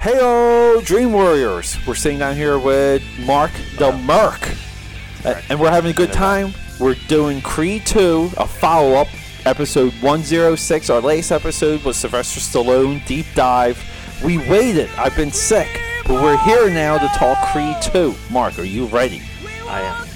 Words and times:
Heyo, 0.00 0.84
Dream 0.84 1.12
Warriors. 1.12 1.76
We're 1.84 1.96
sitting 1.96 2.20
down 2.20 2.36
here 2.36 2.56
with 2.56 3.02
Mark 3.26 3.50
the 3.78 3.90
Merc. 3.92 4.54
Uh, 5.24 5.40
and 5.48 5.58
we're 5.58 5.70
having 5.70 5.90
a 5.90 5.94
good 5.94 6.12
time. 6.12 6.54
We're 6.78 6.94
doing 7.08 7.40
Creed 7.40 7.84
2, 7.84 8.30
a 8.36 8.46
follow 8.46 8.94
up, 8.94 9.08
episode 9.44 9.92
106. 9.94 10.90
Our 10.90 11.00
latest 11.00 11.32
episode 11.32 11.82
was 11.82 11.96
Sylvester 11.96 12.38
Stallone, 12.38 13.04
Deep 13.06 13.26
Dive. 13.34 13.82
We 14.24 14.38
waited. 14.38 14.88
I've 14.96 15.16
been 15.16 15.32
sick. 15.32 15.68
But 16.06 16.22
we're 16.22 16.38
here 16.44 16.70
now 16.70 16.96
to 16.98 17.08
talk 17.18 17.36
Creed 17.48 17.76
2. 17.82 18.14
Mark, 18.30 18.56
are 18.60 18.64
you 18.64 18.86
ready? 18.86 19.20
I 19.66 19.80
am. 19.80 20.06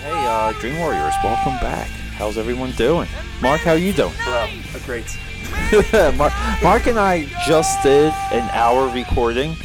Hey, 0.00 0.26
uh, 0.26 0.52
Dream 0.58 0.78
Warriors, 0.78 1.14
welcome 1.22 1.60
back. 1.60 1.88
How's 2.16 2.38
everyone 2.38 2.72
doing? 2.72 3.08
Mark, 3.42 3.60
how 3.60 3.74
you 3.74 3.92
doing? 3.92 4.14
Hello. 4.16 4.48
Great. 4.86 5.18
Mark, 6.16 6.32
Mark 6.62 6.86
and 6.86 6.98
I 6.98 7.24
just 7.46 7.82
did 7.82 8.12
an 8.32 8.48
hour 8.52 8.88
recording 8.88 9.56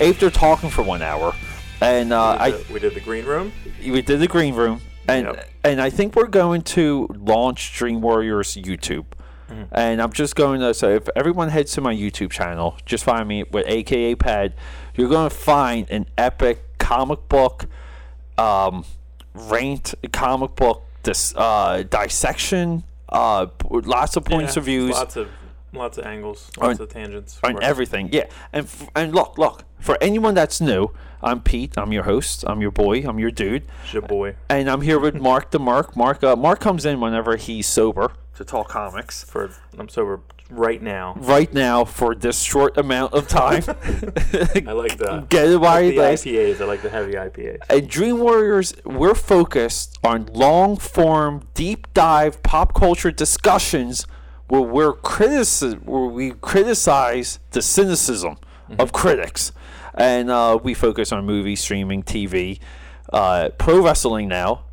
after 0.00 0.30
talking 0.30 0.70
for 0.70 0.82
one 0.82 1.02
hour, 1.02 1.34
and 1.80 2.12
uh, 2.12 2.36
we, 2.38 2.44
I 2.44 2.50
did 2.50 2.66
the, 2.66 2.72
we 2.72 2.80
did 2.80 2.94
the 2.94 3.00
green 3.00 3.24
room. 3.24 3.52
we 3.84 4.02
did 4.02 4.20
the 4.20 4.28
green 4.28 4.54
room, 4.54 4.80
and 5.06 5.26
Yep. 5.26 5.50
and 5.64 5.80
I 5.80 5.90
think 5.90 6.16
we're 6.16 6.26
going 6.28 6.62
to 6.62 7.08
launch 7.18 7.74
Dream 7.74 8.00
Warriors 8.00 8.56
YouTube. 8.56 9.04
Mm-hmm. 9.50 9.64
And 9.72 10.00
I'm 10.00 10.12
just 10.12 10.34
going 10.36 10.60
to 10.60 10.72
so 10.72 10.88
if 10.88 11.08
everyone 11.14 11.50
heads 11.50 11.72
to 11.72 11.80
my 11.82 11.94
YouTube 11.94 12.30
channel, 12.30 12.78
just 12.86 13.04
find 13.04 13.28
me 13.28 13.42
with 13.44 13.66
AKA 13.68 14.14
Pad. 14.16 14.54
You're 14.94 15.10
going 15.10 15.28
to 15.28 15.34
find 15.34 15.90
an 15.90 16.06
epic 16.16 16.78
comic 16.78 17.28
book, 17.28 17.66
um, 18.38 18.84
ranked 19.34 19.94
comic 20.12 20.56
book 20.56 20.82
dis, 21.02 21.34
uh, 21.36 21.82
dissection, 21.82 22.84
uh, 23.12 23.46
lots 23.70 24.16
of 24.16 24.24
points 24.24 24.56
Yeah, 24.56 24.60
of 24.60 24.64
views 24.64 24.90
Lots 24.90 25.16
of 25.16 25.28
lots 25.72 25.98
of 25.98 26.04
angles. 26.04 26.50
Lots 26.60 26.80
of 26.80 26.88
tangents. 26.88 27.38
on 27.42 27.54
Right. 27.54 27.62
everything. 27.64 28.08
Yeah, 28.12 28.24
and 28.52 28.64
f- 28.66 28.88
and 28.96 29.14
look, 29.14 29.38
look 29.38 29.64
for 29.78 29.96
anyone 30.00 30.34
that's 30.34 30.60
new. 30.60 30.88
I'm 31.22 31.40
Pete. 31.40 31.74
I'm 31.78 31.92
your 31.92 32.02
host. 32.02 32.44
I'm 32.48 32.60
your 32.60 32.72
boy. 32.72 33.04
I'm 33.08 33.18
your 33.20 33.30
dude. 33.30 33.64
It's 33.84 33.92
Your 33.92 34.02
boy. 34.02 34.34
And 34.48 34.68
I'm 34.68 34.80
here 34.80 34.98
with 34.98 35.14
Mark 35.14 35.50
the 35.52 35.60
Mark. 35.60 35.96
Mark. 35.96 36.24
Uh, 36.24 36.34
Mark 36.34 36.58
comes 36.60 36.84
in 36.84 37.00
whenever 37.00 37.36
he's 37.36 37.66
sober 37.68 38.12
to 38.36 38.44
talk 38.44 38.68
comics. 38.68 39.22
For 39.24 39.50
I'm 39.78 39.88
sober 39.88 40.20
right 40.52 40.82
now. 40.82 41.14
Right 41.18 41.52
now, 41.52 41.84
for 41.84 42.14
this 42.14 42.42
short 42.42 42.76
amount 42.76 43.14
of 43.14 43.28
time, 43.28 43.62
I 43.68 44.72
like 44.72 44.98
that. 44.98 45.26
get 45.28 45.48
it 45.48 45.56
while 45.60 45.82
like 45.82 45.94
the 45.94 45.96
lace. 45.96 46.24
IPAs. 46.24 46.60
I 46.60 46.64
like 46.64 46.82
the 46.82 46.90
heavy 46.90 47.12
IPAs. 47.12 47.58
At 47.68 47.88
Dream 47.88 48.18
Warriors, 48.20 48.74
we're 48.84 49.14
focused 49.14 49.98
on 50.04 50.26
long 50.26 50.76
form, 50.76 51.48
deep 51.54 51.92
dive 51.94 52.42
pop 52.42 52.74
culture 52.74 53.10
discussions 53.10 54.06
where 54.48 54.60
we're 54.60 54.92
critici- 54.92 55.82
where 55.84 56.04
we 56.06 56.32
criticize 56.32 57.38
the 57.52 57.62
cynicism 57.62 58.36
of 58.78 58.92
critics. 58.92 59.52
And 59.94 60.30
uh, 60.30 60.58
we 60.62 60.74
focus 60.74 61.12
on 61.12 61.24
movie, 61.26 61.56
streaming, 61.56 62.02
TV, 62.02 62.58
uh, 63.12 63.50
pro 63.58 63.82
wrestling 63.82 64.28
now, 64.28 64.64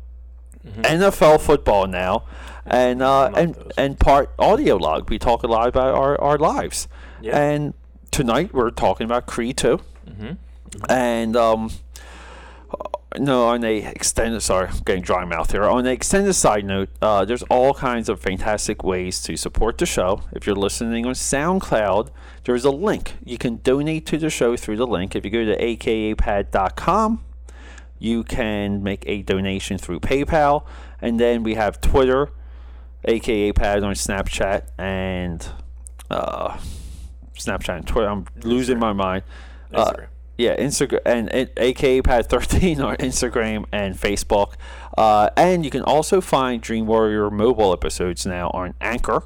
NFL 0.64 1.40
football 1.40 1.86
now, 1.86 2.24
and 2.66 3.02
uh, 3.02 3.30
and 3.34 3.54
those. 3.54 3.72
and 3.76 3.98
part 3.98 4.30
audio 4.38 4.76
log. 4.76 5.10
We 5.10 5.18
talk 5.18 5.42
a 5.42 5.46
lot 5.46 5.68
about 5.68 5.94
our, 5.94 6.20
our 6.20 6.38
lives. 6.38 6.88
Yeah. 7.20 7.38
And 7.38 7.74
tonight 8.10 8.52
we're 8.52 8.70
talking 8.70 9.04
about 9.04 9.26
Creed 9.26 9.56
2. 9.56 9.80
And 10.88 11.36
um, 11.36 11.70
no, 13.18 13.48
on 13.48 13.64
a 13.64 13.78
extended 13.78 14.40
sorry, 14.40 14.68
I'm 14.68 14.78
getting 14.84 15.02
dry 15.02 15.24
mouth 15.24 15.50
here. 15.50 15.64
On 15.64 15.80
an 15.80 15.86
extended 15.86 16.34
side 16.34 16.64
note, 16.64 16.90
uh, 17.02 17.24
there's 17.24 17.42
all 17.44 17.74
kinds 17.74 18.08
of 18.08 18.20
fantastic 18.20 18.84
ways 18.84 19.20
to 19.22 19.36
support 19.36 19.78
the 19.78 19.86
show. 19.86 20.22
If 20.32 20.46
you're 20.46 20.56
listening 20.56 21.06
on 21.06 21.14
SoundCloud, 21.14 22.10
there's 22.44 22.64
a 22.64 22.70
link. 22.70 23.14
You 23.24 23.36
can 23.36 23.56
donate 23.62 24.06
to 24.06 24.18
the 24.18 24.30
show 24.30 24.56
through 24.56 24.76
the 24.76 24.86
link. 24.86 25.16
If 25.16 25.24
you 25.24 25.30
go 25.30 25.44
to 25.44 25.56
akapad.com, 25.56 27.24
you 27.98 28.22
can 28.24 28.82
make 28.82 29.02
a 29.06 29.22
donation 29.22 29.76
through 29.76 30.00
PayPal, 30.00 30.64
and 31.02 31.18
then 31.18 31.42
we 31.42 31.54
have 31.54 31.80
Twitter, 31.80 32.30
aka 33.04 33.52
Pad 33.52 33.82
on 33.82 33.94
Snapchat, 33.94 34.64
and 34.78 35.46
uh, 36.10 36.58
Snapchat 37.36 37.76
and 37.76 37.86
Twitter. 37.86 38.08
I'm 38.08 38.26
losing 38.42 38.78
my 38.78 38.92
mind. 38.92 39.22
Uh, 39.72 39.90
Instagram. 39.90 40.06
yeah, 40.38 40.56
Instagram 40.56 41.00
and, 41.06 41.28
and 41.32 41.50
aka 41.56 42.02
Pad 42.02 42.26
thirteen 42.26 42.80
on 42.82 42.96
Instagram 42.96 43.64
and 43.72 43.94
Facebook, 43.94 44.54
uh, 44.98 45.30
and 45.36 45.64
you 45.64 45.70
can 45.70 45.82
also 45.82 46.20
find 46.20 46.60
Dream 46.60 46.86
Warrior 46.86 47.30
mobile 47.30 47.72
episodes 47.72 48.26
now 48.26 48.50
on 48.52 48.74
Anchor, 48.80 49.22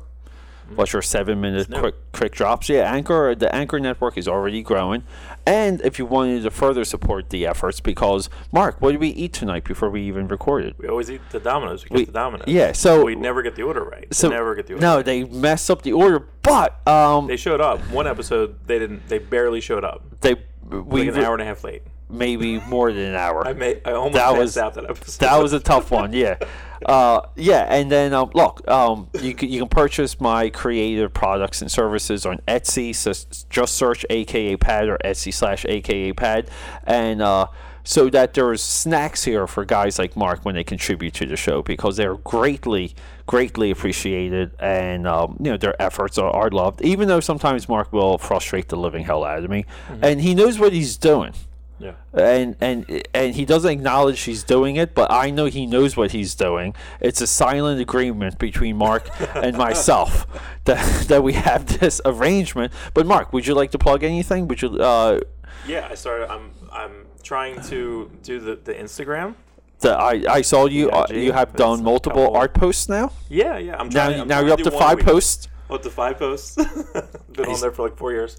which 0.75 0.93
your 0.93 1.03
seven 1.03 1.41
minute 1.41 1.69
quick 1.71 1.95
quick 2.13 2.33
drops. 2.33 2.69
Yeah, 2.69 2.93
Anchor 2.93 3.35
the 3.35 3.55
Anchor 3.55 3.79
network 3.81 4.17
is 4.19 4.27
already 4.29 4.63
growing, 4.63 5.05
and 5.47 5.81
if 5.83 5.99
you 5.99 6.07
wanted 6.07 6.43
to 6.45 6.51
further 6.51 6.85
support 6.85 7.31
the 7.31 7.47
efforts, 7.47 7.81
because 7.81 8.29
Mark, 8.53 8.81
what 8.81 8.93
did 8.93 9.01
we 9.01 9.09
eat 9.09 9.33
tonight 9.33 9.65
before 9.65 9.91
we 9.91 10.03
even 10.03 10.29
recorded? 10.29 10.75
We 10.79 10.89
always 10.89 11.11
eat 11.11 11.21
the 11.31 11.41
Domino's. 11.41 11.85
We 11.85 11.89
get 11.91 11.97
We- 11.99 12.05
the 12.07 12.13
Domino's. 12.13 12.49
yeah, 12.49 12.73
so- 12.73 13.05
we 13.05 13.15
never 13.15 13.43
get 13.43 13.55
the 13.57 13.63
order 13.63 13.83
right. 13.85 14.13
So 14.15 14.29
never 14.29 14.55
get 14.55 14.67
the 14.67 14.75
order. 14.75 14.87
No, 14.87 14.97
right. 14.97 15.05
they 15.05 15.25
messed 15.25 15.71
up 15.71 15.83
the 15.83 15.93
order, 15.93 16.27
but 16.43 16.87
um, 16.89 17.27
They 17.27 17.37
showed 17.37 17.61
up. 17.61 17.81
One 17.91 18.07
episode, 18.07 18.57
they 18.67 18.79
didn't. 18.79 19.09
They 19.09 19.19
barely 19.19 19.61
showed 19.61 19.85
up. 19.85 20.03
they 20.21 20.35
we 20.69 21.05
Like 21.09 21.17
an 21.19 21.25
hour 21.25 21.35
and 21.35 21.43
a 21.43 21.45
half 21.45 21.63
late. 21.63 21.83
Maybe 22.09 22.61
more 22.61 22.93
than 22.93 23.05
an 23.05 23.15
hour. 23.15 23.47
I 23.47 23.53
made. 23.53 23.81
I 23.85 23.93
almost 23.93 24.15
That 24.15 24.37
was- 24.37 24.57
out 24.59 24.75
that 24.75 24.85
episode. 24.89 25.21
that 25.25 25.37
was 25.43 25.53
a 25.53 25.61
tough 25.61 25.91
one. 25.91 26.13
Yeah, 26.13 26.37
uh, 26.87 27.23
yeah. 27.37 27.67
And 27.69 27.91
then 27.91 28.13
um, 28.13 28.31
look, 28.35 28.67
um, 28.69 29.09
you 29.21 29.35
can 29.35 29.49
you 29.49 29.61
can 29.61 29.69
purchase 29.69 30.21
my 30.21 30.51
creative 30.51 31.13
products 31.13 31.63
and 31.63 31.71
services 31.71 32.25
on 32.27 32.39
Etsy. 32.49 32.95
So 32.95 33.13
just 33.51 33.75
search 33.75 34.05
AKA 34.11 34.57
Pad 34.59 34.89
or 34.89 34.99
Etsy 35.05 35.33
slash 35.33 35.65
AKA 35.67 36.13
Pad, 36.13 36.51
and 36.85 37.21
uh, 37.23 37.47
so 37.87 38.09
that 38.11 38.33
there's 38.35 38.63
snacks 38.63 39.25
here 39.25 39.47
for 39.47 39.65
guys 39.65 39.99
like 39.99 40.17
Mark 40.17 40.45
when 40.45 40.55
they 40.55 40.65
contribute 40.65 41.13
to 41.15 41.27
the 41.27 41.37
show 41.37 41.63
because 41.63 41.97
they're 41.97 42.17
greatly 42.17 42.95
greatly 43.27 43.71
appreciated 43.71 44.51
and 44.59 45.07
um, 45.07 45.37
you 45.41 45.51
know 45.51 45.57
their 45.57 45.81
efforts 45.81 46.19
are, 46.19 46.31
are 46.31 46.51
loved 46.51 46.83
even 46.83 47.09
though 47.09 47.21
sometimes 47.21 47.71
mark 47.71 47.91
will 47.91 48.19
frustrate 48.19 48.69
the 48.69 48.77
living 48.77 49.03
hell 49.03 49.25
out 49.25 49.43
of 49.43 49.49
me 49.49 49.65
and 50.03 50.21
he 50.21 50.35
knows 50.35 50.59
what 50.59 50.75
he's 50.75 50.99
doing 50.99 51.33
yeah. 51.79 51.93
and 52.13 52.57
and 52.61 53.03
and 53.15 53.35
he 53.35 53.45
doesn't 53.45 53.71
acknowledge 53.71 54.21
he's 54.23 54.43
doing 54.45 54.77
it, 54.77 54.95
but 54.95 55.11
I 55.11 55.31
know 55.31 55.47
he 55.47 55.67
knows 55.67 55.97
what 55.97 56.13
he's 56.13 56.35
doing. 56.35 56.75
It's 57.01 57.21
a 57.21 57.27
silent 57.27 57.81
agreement 57.81 58.39
between 58.39 58.77
Mark 58.77 59.09
and 59.35 59.57
myself 59.67 60.27
that 60.65 61.09
that 61.09 61.23
we 61.23 61.33
have 61.35 61.79
this 61.81 62.01
arrangement. 62.05 62.73
But 62.95 63.07
Mark, 63.07 63.33
would 63.33 63.47
you 63.47 63.55
like 63.55 63.71
to 63.73 63.79
plug 63.79 64.03
anything? 64.05 64.49
Would 64.49 64.63
you? 64.63 64.71
Uh, 64.79 65.21
Yeah. 65.67 65.89
I 65.91 65.95
started. 65.97 66.31
I'm. 66.31 66.51
I'm 66.73 67.07
trying 67.23 67.61
to 67.71 68.11
do 68.23 68.39
the 68.41 68.57
the 68.65 68.75
Instagram. 68.75 69.35
the, 69.81 69.91
I 69.97 70.23
I 70.39 70.43
saw 70.43 70.67
you. 70.67 70.87
Yeah, 70.89 70.99
Uh, 70.99 71.07
you 71.13 71.33
have 71.33 71.55
done 71.57 71.83
multiple 71.83 72.25
couple- 72.27 72.37
art 72.37 72.55
posts 72.55 72.89
now. 72.89 73.11
Yeah. 73.29 73.59
Yeah. 73.59 73.77
I'm 73.81 73.89
Now. 73.89 74.09
I'm 74.11 74.29
now 74.29 74.41
you're 74.41 74.53
up 74.53 74.61
to 74.63 74.71
five 74.71 74.99
week. 74.99 75.07
posts. 75.07 75.49
Up 75.71 75.83
to 75.83 75.91
five 75.91 76.19
posts. 76.19 76.57
Been 77.33 77.47
on 77.47 77.61
there 77.61 77.73
for 77.73 77.83
like 77.89 77.97
four 77.97 78.13
years. 78.13 78.37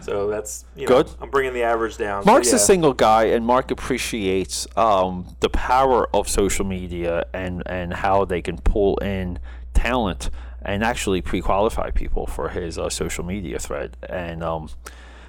So 0.00 0.28
that's 0.28 0.64
you 0.76 0.86
Good. 0.86 1.06
Know, 1.06 1.12
I'm 1.20 1.30
bringing 1.30 1.52
the 1.52 1.62
average 1.62 1.96
down. 1.96 2.24
Mark's 2.24 2.50
yeah. 2.50 2.56
a 2.56 2.58
single 2.58 2.92
guy, 2.92 3.24
and 3.24 3.44
Mark 3.44 3.70
appreciates 3.70 4.66
um, 4.76 5.36
the 5.40 5.48
power 5.48 6.08
of 6.14 6.28
social 6.28 6.64
media 6.64 7.26
and, 7.32 7.62
and 7.66 7.92
how 7.92 8.24
they 8.24 8.42
can 8.42 8.58
pull 8.58 8.96
in 8.98 9.38
talent 9.72 10.30
and 10.62 10.82
actually 10.82 11.20
pre-qualify 11.20 11.90
people 11.90 12.26
for 12.26 12.48
his 12.50 12.78
uh, 12.78 12.88
social 12.88 13.24
media 13.24 13.58
thread. 13.58 13.96
And 14.08 14.42
um, 14.42 14.70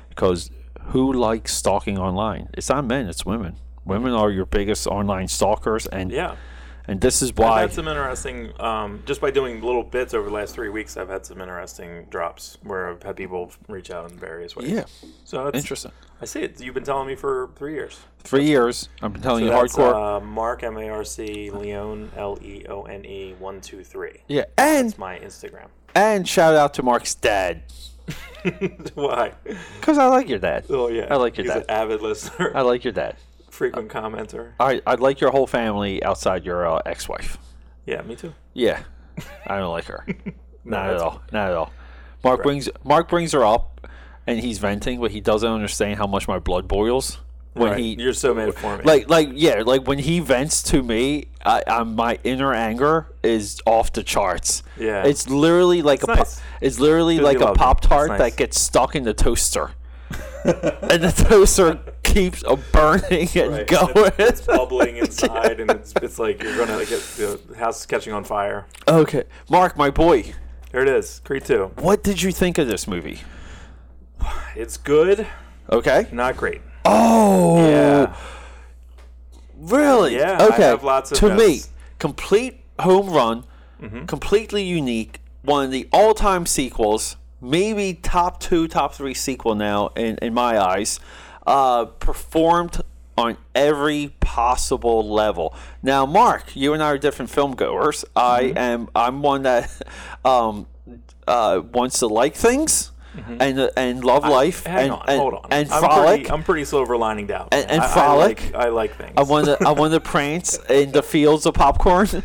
because 0.10 0.52
who 0.88 1.12
likes 1.12 1.54
stalking 1.54 1.98
online? 1.98 2.50
It's 2.54 2.70
not 2.70 2.86
men; 2.86 3.08
it's 3.08 3.26
women. 3.26 3.58
Women 3.84 4.14
are 4.14 4.32
your 4.32 4.46
biggest 4.46 4.88
online 4.88 5.28
stalkers, 5.28 5.86
and 5.88 6.12
Yeah. 6.12 6.36
And 6.88 7.02
this 7.02 7.22
is 7.22 7.34
why 7.34 7.64
I've 7.64 7.70
had 7.70 7.74
some 7.74 7.88
interesting, 7.88 8.52
um, 8.62 9.04
just 9.06 9.22
by 9.22 9.32
doing 9.32 9.62
little 9.62 9.84
bits 9.84 10.14
over 10.14 10.28
the 10.30 10.34
last 10.34 10.54
three 10.56 10.70
weeks, 10.70 10.98
I've 10.98 11.10
had 11.10 11.26
some 11.26 11.42
interesting 11.42 12.06
drops 12.10 12.58
where 12.64 12.90
I've 12.90 13.04
had 13.04 13.16
people 13.16 13.52
reach 13.68 13.92
out 13.92 14.10
in 14.12 14.18
various 14.18 14.56
ways. 14.56 14.70
yeah, 14.70 14.86
So 15.24 15.48
it's, 15.48 15.58
interesting. 15.58 15.92
I 16.22 16.26
see 16.26 16.42
it. 16.42 16.62
You've 16.62 16.74
been 16.76 16.84
telling 16.84 17.08
me 17.08 17.16
for 17.16 17.50
three 17.56 17.74
years. 17.74 18.00
Three 18.20 18.46
years. 18.46 18.90
I've 19.02 19.14
been 19.14 19.22
telling 19.22 19.42
So 19.42 19.46
you 19.46 19.52
that's 19.62 19.76
hardcore. 19.76 20.18
uh, 20.18 20.20
Mark 20.22 20.64
M 20.64 20.78
A 20.78 20.90
R 20.90 21.04
C 21.04 21.52
Leone 21.52 22.12
L 22.16 22.38
E 22.42 22.66
O 22.70 22.84
N 22.84 23.06
E 23.06 23.36
one 23.40 23.62
two 23.62 23.84
three. 23.84 24.22
yeah, 24.28 24.46
and 24.58 24.88
It's 24.90 24.98
my 24.98 25.20
Instagram. 25.20 25.68
and 25.94 26.28
shout 26.28 26.56
out 26.56 26.74
to 26.76 26.84
Mark's 26.84 27.14
dad 27.16 27.64
Why? 28.94 29.34
because 29.80 29.98
I 29.98 30.06
like 30.08 30.30
your 30.30 30.40
dad. 30.40 30.66
Oh 30.70 30.88
yeah, 30.90 31.08
I 31.10 31.16
like 31.16 31.38
your 31.38 31.46
He's 31.46 31.54
dad. 31.54 31.64
an 31.64 31.70
avid 31.72 32.02
listener, 32.02 32.52
I 32.56 32.62
like 32.62 32.84
your 32.84 32.94
dad. 32.94 33.16
Frequent 33.56 33.90
commenter. 33.90 34.52
I 34.60 34.82
I 34.86 34.96
like 34.96 35.20
your 35.22 35.32
whole 35.32 35.48
family 35.48 36.04
outside 36.04 36.46
your 36.46 36.68
uh, 36.68 36.82
ex-wife. 36.86 37.38
Yeah, 37.86 38.02
me 38.04 38.16
too. 38.16 38.34
Yeah, 38.54 38.84
I 39.48 39.58
don't 39.60 39.72
like 39.72 39.86
her. 39.86 40.06
Not 40.64 40.90
at 40.90 40.98
all. 40.98 41.22
Not 41.32 41.50
at 41.50 41.56
all. 41.56 41.72
Mark 42.24 42.44
brings 42.44 42.70
Mark 42.84 43.10
brings 43.10 43.32
her 43.34 43.46
up, 43.46 43.88
and 44.28 44.40
he's 44.40 44.58
venting, 44.60 45.00
but 45.00 45.12
he 45.12 45.22
doesn't 45.22 45.50
understand 45.50 45.98
how 46.00 46.08
much 46.08 46.28
my 46.28 46.40
blood 46.40 46.68
boils 46.68 47.20
when 47.54 47.70
Right. 47.72 47.80
he 47.80 47.96
You're 48.00 48.14
so 48.14 48.34
mad 48.34 48.54
for 48.56 48.78
me. 48.78 48.84
like 48.84 49.08
like 49.10 49.30
yeah 49.34 49.62
like 49.66 49.88
when 49.88 49.98
he 50.00 50.20
vents 50.20 50.62
to 50.64 50.84
me 50.84 51.28
I, 51.46 51.64
I'm, 51.68 51.96
my 51.96 52.20
inner 52.26 52.54
anger 52.54 53.08
is 53.24 53.62
off 53.66 53.94
the 53.94 54.04
charts 54.04 54.62
Yeah. 54.78 55.06
it's 55.06 55.30
literally 55.30 55.82
like 55.82 56.02
a 56.04 56.12
It's 56.12 56.14
po- 56.14 56.16
nice. 56.24 56.42
it's 56.60 56.80
literally 56.80 57.20
like 57.20 57.38
you 57.40 57.46
a 57.46 57.48
love 57.48 57.56
pop 57.56 57.80
tart 57.80 58.12
It's 58.12 58.20
that 58.20 58.36
gets 58.36 58.60
stuck 58.60 58.94
in 58.94 59.04
the 59.04 59.14
toaster 59.14 59.72
and 60.92 61.02
the 61.04 61.12
toaster 61.30 61.80
keeps 62.04 62.44
burning 62.72 63.28
and 63.36 63.52
Right. 63.52 63.68
going 63.68 64.12
It's, 64.20 64.40
it's 64.40 64.42
bubbling 64.48 64.98
inside, 64.98 65.60
and 65.60 65.72
it's, 65.72 65.94
it's 66.02 66.20
like 66.20 66.42
you're 66.44 66.56
gonna 66.58 66.86
get 66.86 67.02
the 67.18 67.40
house 67.58 67.86
catching 67.86 68.14
on 68.14 68.24
fire. 68.24 68.66
okay 68.88 69.24
mark 69.50 69.76
my 69.78 69.90
boy 69.90 70.22
Here 70.72 70.82
it 70.82 70.88
is, 70.88 71.22
Creed 71.24 71.46
Two. 71.46 71.72
what 71.80 72.04
did 72.04 72.22
you 72.22 72.32
think 72.32 72.58
of 72.58 72.68
this 72.68 72.88
movie 72.88 73.22
It's 74.56 74.78
good, 74.78 75.28
okay 75.72 76.08
not 76.12 76.38
great. 76.38 76.62
oh 76.86 77.58
Yeah, 77.68 78.16
Really? 79.58 80.16
Yeah, 80.18 80.38
Okay. 80.52 80.64
have 80.64 80.84
lots 80.84 81.12
of 81.12 81.18
to 81.20 81.36
me, 81.36 81.62
complete 82.00 82.62
home 82.80 83.10
run, 83.10 83.46
Mm-hmm. 83.82 84.06
completely 84.06 84.64
unique. 84.64 85.20
One 85.44 85.66
of 85.66 85.72
the 85.72 85.88
all-time 85.92 86.46
sequels, 86.46 87.18
maybe 87.46 87.94
top 87.94 88.40
two, 88.40 88.68
top 88.68 88.94
three 88.94 89.14
sequel 89.14 89.56
now 89.56 89.88
in 89.96 90.18
in 90.22 90.34
my 90.34 90.60
eyes. 90.60 91.00
Uh, 91.48 91.86
performed 91.86 92.82
on 93.18 93.38
every 93.54 94.14
possible 94.20 95.08
level. 95.08 95.54
Now, 95.84 96.06
Mark, 96.08 96.56
you 96.56 96.74
and 96.74 96.82
I 96.82 96.88
are 96.88 96.98
different 96.98 97.30
film 97.32 97.56
goers. 97.56 98.04
I 98.16 98.46
Mm-hmm. 98.46 98.58
am. 98.58 98.90
I'm 98.96 99.22
one 99.22 99.44
that 99.44 99.70
um, 100.26 100.66
uh, 101.28 101.62
wants 101.72 102.00
to 102.00 102.08
like 102.08 102.36
things. 102.36 102.92
And, 103.40 103.60
uh, 103.60 103.70
and 103.78 104.04
love 104.04 104.24
life 104.24 104.64
Mm-hmm. 104.64 104.70
Hang 104.76 104.84
and, 104.84 104.92
on, 104.94 105.06
and, 105.08 105.20
hold 105.20 105.34
on. 105.36 105.48
and 105.52 105.72
I'm 105.72 105.80
frolic. 105.80 106.16
Pretty, 106.22 106.32
I'm 106.32 106.44
pretty 106.44 106.66
silver 106.66 106.98
lining 106.98 107.28
down. 107.28 107.48
And- 107.52 107.70
and 107.72 107.82
I- 107.82 107.88
frolic. 107.88 108.40
I 108.56 108.58
like, 108.58 108.66
I 108.66 108.70
like 108.70 108.96
things. 108.98 109.14
I 109.18 109.24
want 109.24 109.46
to. 109.48 109.58
I 109.66 109.72
want 109.72 109.94
to 109.94 110.00
prance 110.00 110.58
in 110.70 110.92
the 110.92 111.02
fields 111.04 111.46
of 111.46 111.54
popcorn. 111.54 112.08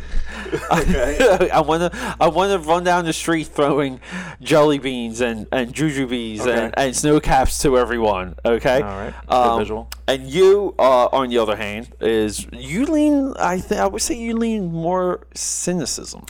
Okay. 0.69 1.49
I 1.53 1.61
want 1.61 1.93
to. 1.93 2.15
I 2.19 2.27
want 2.27 2.51
to 2.51 2.59
run 2.67 2.83
down 2.83 3.05
the 3.05 3.13
street 3.13 3.47
throwing 3.47 4.01
jelly 4.41 4.79
beans 4.79 5.21
and 5.21 5.47
and 5.51 5.73
jujubes 5.73 6.41
and, 6.41 6.49
Okay. 6.49 6.73
and 6.75 6.95
snow 6.95 7.21
caps 7.21 7.59
to 7.61 7.77
everyone. 7.77 8.35
Okay. 8.43 8.81
All 8.81 8.81
right. 8.81 9.13
Good 9.29 9.59
visual. 9.59 9.89
And 10.09 10.27
you, 10.27 10.75
uh, 10.77 11.05
on 11.13 11.29
the 11.29 11.37
other 11.37 11.55
hand, 11.55 11.93
is 12.01 12.45
you 12.51 12.85
lean. 12.85 13.33
I 13.39 13.59
think 13.59 13.79
I 13.79 13.87
would 13.87 14.01
say 14.01 14.15
you 14.15 14.35
lean 14.35 14.73
more 14.73 15.21
cynicism. 15.33 16.25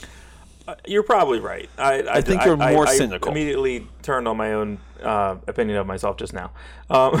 You're 0.86 1.02
probably 1.02 1.40
right. 1.40 1.68
I, 1.76 2.02
I, 2.08 2.20
think 2.20 2.44
you're 2.44 2.56
more 2.56 2.86
I 2.86 2.94
cynical. 2.94 3.30
Immediately 3.30 3.88
turned 4.02 4.28
on 4.28 4.36
my 4.36 4.52
own 4.52 4.78
uh, 5.02 5.36
opinion 5.48 5.78
of 5.78 5.86
myself 5.86 6.16
just 6.16 6.32
now. 6.32 6.52
Um, 6.88 7.20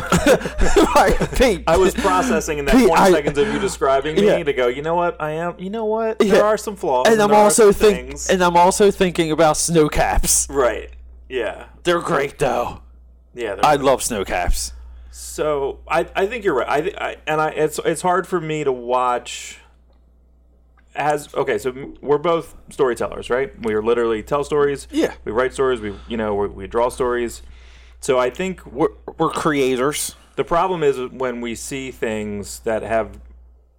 Pete. 1.36 1.64
I 1.66 1.76
was 1.76 1.94
processing 1.94 2.58
in 2.58 2.66
that 2.66 2.76
Pete, 2.76 2.86
20 2.86 3.02
I- 3.02 3.10
seconds 3.10 3.38
of 3.38 3.48
you 3.48 3.58
describing 3.58 4.16
me 4.16 4.26
Yeah. 4.26 4.42
to 4.42 4.52
go. 4.52 4.68
You 4.68 4.82
know 4.82 4.94
what? 4.94 5.20
I 5.20 5.32
am. 5.32 5.56
You 5.58 5.70
know 5.70 5.84
what? 5.84 6.22
Yeah. 6.22 6.32
There 6.34 6.44
are 6.44 6.56
some 6.56 6.76
flaws. 6.76 7.08
and 7.08 7.20
I'm 7.20 7.32
also 7.32 7.72
think. 7.72 8.16
And 8.30 8.42
I'm 8.42 8.56
also 8.56 8.90
thinking 8.90 9.32
about 9.32 9.56
snow 9.56 9.88
caps. 9.88 10.46
right. 10.48 10.90
Yeah. 11.28 11.66
They're 11.82 12.00
great 12.00 12.38
though. 12.38 12.82
Yeah. 13.34 13.56
I 13.62 13.76
love 13.76 14.02
snow 14.02 14.24
caps. 14.24 14.72
So 15.10 15.80
I, 15.88 16.06
I 16.14 16.26
think 16.26 16.44
you're 16.44 16.54
right. 16.54 16.94
I, 16.98 17.06
I 17.08 17.16
and 17.26 17.40
I 17.40 17.48
it's 17.50 17.78
it's 17.84 18.02
hard 18.02 18.26
for 18.26 18.40
me 18.40 18.64
to 18.64 18.72
watch 18.72 19.58
as 20.94 21.34
okay. 21.34 21.58
So 21.58 21.94
we're 22.00 22.18
both 22.18 22.54
storytellers, 22.70 23.30
right? 23.30 23.52
We 23.62 23.74
are 23.74 23.82
literally 23.82 24.22
tell 24.22 24.44
stories. 24.44 24.88
Yeah. 24.90 25.14
We 25.24 25.32
write 25.32 25.52
stories. 25.52 25.80
We 25.80 25.94
you 26.08 26.16
know 26.16 26.34
we, 26.34 26.48
we 26.48 26.66
draw 26.66 26.88
stories. 26.88 27.42
So 28.00 28.18
I 28.18 28.30
think 28.30 28.66
We're, 28.66 28.88
we're 29.16 29.30
creators. 29.30 30.16
the 30.34 30.42
problem 30.42 30.82
is 30.82 30.98
when 31.12 31.40
we 31.40 31.54
see 31.54 31.92
things 31.92 32.58
that 32.60 32.82
have 32.82 33.20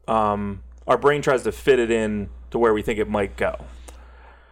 um, 0.07 0.63
our 0.87 0.97
brain 0.97 1.21
tries 1.21 1.43
to 1.43 1.51
fit 1.51 1.77
it 1.77 1.91
in 1.91 2.29
to 2.51 2.57
where 2.57 2.73
we 2.73 2.81
think 2.81 2.99
it 2.99 3.09
might 3.09 3.35
go. 3.35 3.65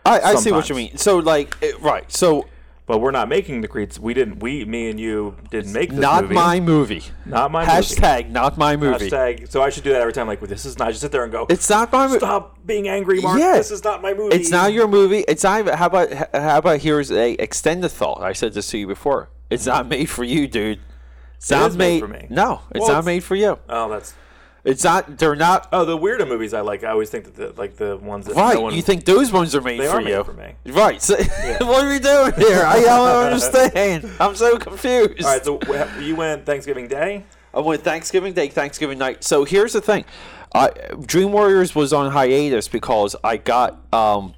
I, 0.05 0.19
I 0.19 0.35
see 0.35 0.51
what 0.51 0.67
you 0.67 0.75
mean. 0.75 0.97
So 0.97 1.19
like 1.19 1.55
it, 1.61 1.79
right. 1.79 2.11
So 2.11 2.47
But 2.91 2.99
we're 2.99 3.11
not 3.11 3.29
making 3.29 3.61
the 3.61 3.69
creeds. 3.69 3.97
We 3.97 4.13
didn't. 4.13 4.41
We, 4.41 4.65
me 4.65 4.89
and 4.89 4.99
you, 4.99 5.37
didn't 5.49 5.71
make 5.71 5.91
this 5.91 5.99
not 5.99 6.23
movie. 6.23 6.35
my 6.35 6.59
movie. 6.59 7.03
not 7.25 7.49
my 7.49 7.61
movie. 7.61 7.71
Hashtag 7.71 8.29
not 8.31 8.57
my 8.57 8.75
movie. 8.75 9.09
Hashtag. 9.09 9.49
So 9.49 9.61
I 9.61 9.69
should 9.69 9.85
do 9.85 9.91
that 9.91 10.01
every 10.01 10.11
time. 10.11 10.27
Like, 10.27 10.41
this 10.41 10.65
is 10.65 10.77
not. 10.77 10.89
I 10.89 10.91
just 10.91 10.99
sit 10.99 11.09
there 11.13 11.23
and 11.23 11.31
go. 11.31 11.45
It's 11.49 11.69
not 11.69 11.89
my 11.89 12.07
movie. 12.07 12.19
Stop 12.19 12.65
being 12.65 12.89
angry, 12.89 13.21
Mark. 13.21 13.39
Yeah. 13.39 13.53
This 13.53 13.71
is 13.71 13.85
not 13.85 14.01
my 14.01 14.13
movie. 14.13 14.35
It's 14.35 14.49
not 14.49 14.73
your 14.73 14.89
movie. 14.89 15.23
It's 15.25 15.41
not. 15.41 15.61
Even, 15.61 15.77
how 15.77 15.85
about 15.85 16.11
how 16.33 16.57
about 16.57 16.81
here's 16.81 17.13
a 17.13 17.31
extended 17.35 17.87
thought. 17.87 18.19
I 18.23 18.33
said 18.33 18.51
this 18.51 18.69
to 18.71 18.77
you 18.77 18.87
before. 18.87 19.29
It's 19.49 19.65
not 19.65 19.87
made 19.87 20.09
for 20.09 20.25
you, 20.25 20.49
dude. 20.49 20.81
It's 21.37 21.49
not 21.49 21.71
is 21.71 21.77
made 21.77 22.01
for 22.01 22.09
me. 22.09 22.27
No, 22.29 22.59
it's 22.71 22.81
Well, 22.81 22.89
not 22.89 22.93
it's- 22.95 23.05
made 23.05 23.23
for 23.23 23.35
you. 23.35 23.57
Oh, 23.69 23.87
that's. 23.87 24.13
It's 24.63 24.83
not. 24.83 25.17
They're 25.17 25.35
not. 25.35 25.67
Oh, 25.73 25.85
the 25.85 25.97
weirdo 25.97 26.27
movies 26.27 26.53
I 26.53 26.61
like. 26.61 26.83
I 26.83 26.89
always 26.91 27.09
think 27.09 27.25
that 27.25 27.35
the 27.35 27.59
like 27.59 27.77
the 27.77 27.97
ones 27.97 28.27
that 28.27 28.35
Right, 28.35 28.53
no 28.55 28.61
one. 28.61 28.75
you 28.75 28.81
think 28.83 29.05
those 29.05 29.31
ones 29.31 29.55
are 29.55 29.61
made 29.61 29.79
They 29.79 29.87
for 29.87 29.93
are 29.97 30.01
made 30.01 30.11
you? 30.11 30.23
for 30.23 30.33
me. 30.33 30.53
Right. 30.67 31.01
So, 31.01 31.15
what 31.65 31.83
are 31.83 31.89
we 31.89 31.97
doing 31.99 32.33
here? 32.37 32.63
I 32.63 32.81
don't 32.81 33.25
understand. 33.25 34.07
I'm 34.19 34.35
so 34.35 34.57
confused. 34.59 35.23
All 35.23 35.31
right. 35.33 35.43
So 35.43 35.59
you 35.99 36.15
went 36.15 36.45
Thanksgiving 36.45 36.87
Day. 36.87 37.23
I 37.53 37.59
went 37.59 37.83
Thanksgiving 37.83 38.33
Day, 38.33 38.49
Thanksgiving 38.49 38.97
night. 38.99 39.23
So 39.23 39.43
here's 39.45 39.73
the 39.73 39.81
thing, 39.81 40.05
I, 40.53 40.69
Dream 41.05 41.31
Warriors 41.33 41.73
was 41.75 41.91
on 41.91 42.11
hiatus 42.11 42.67
because 42.69 43.15
I 43.23 43.37
got 43.37 43.77
um, 43.93 44.35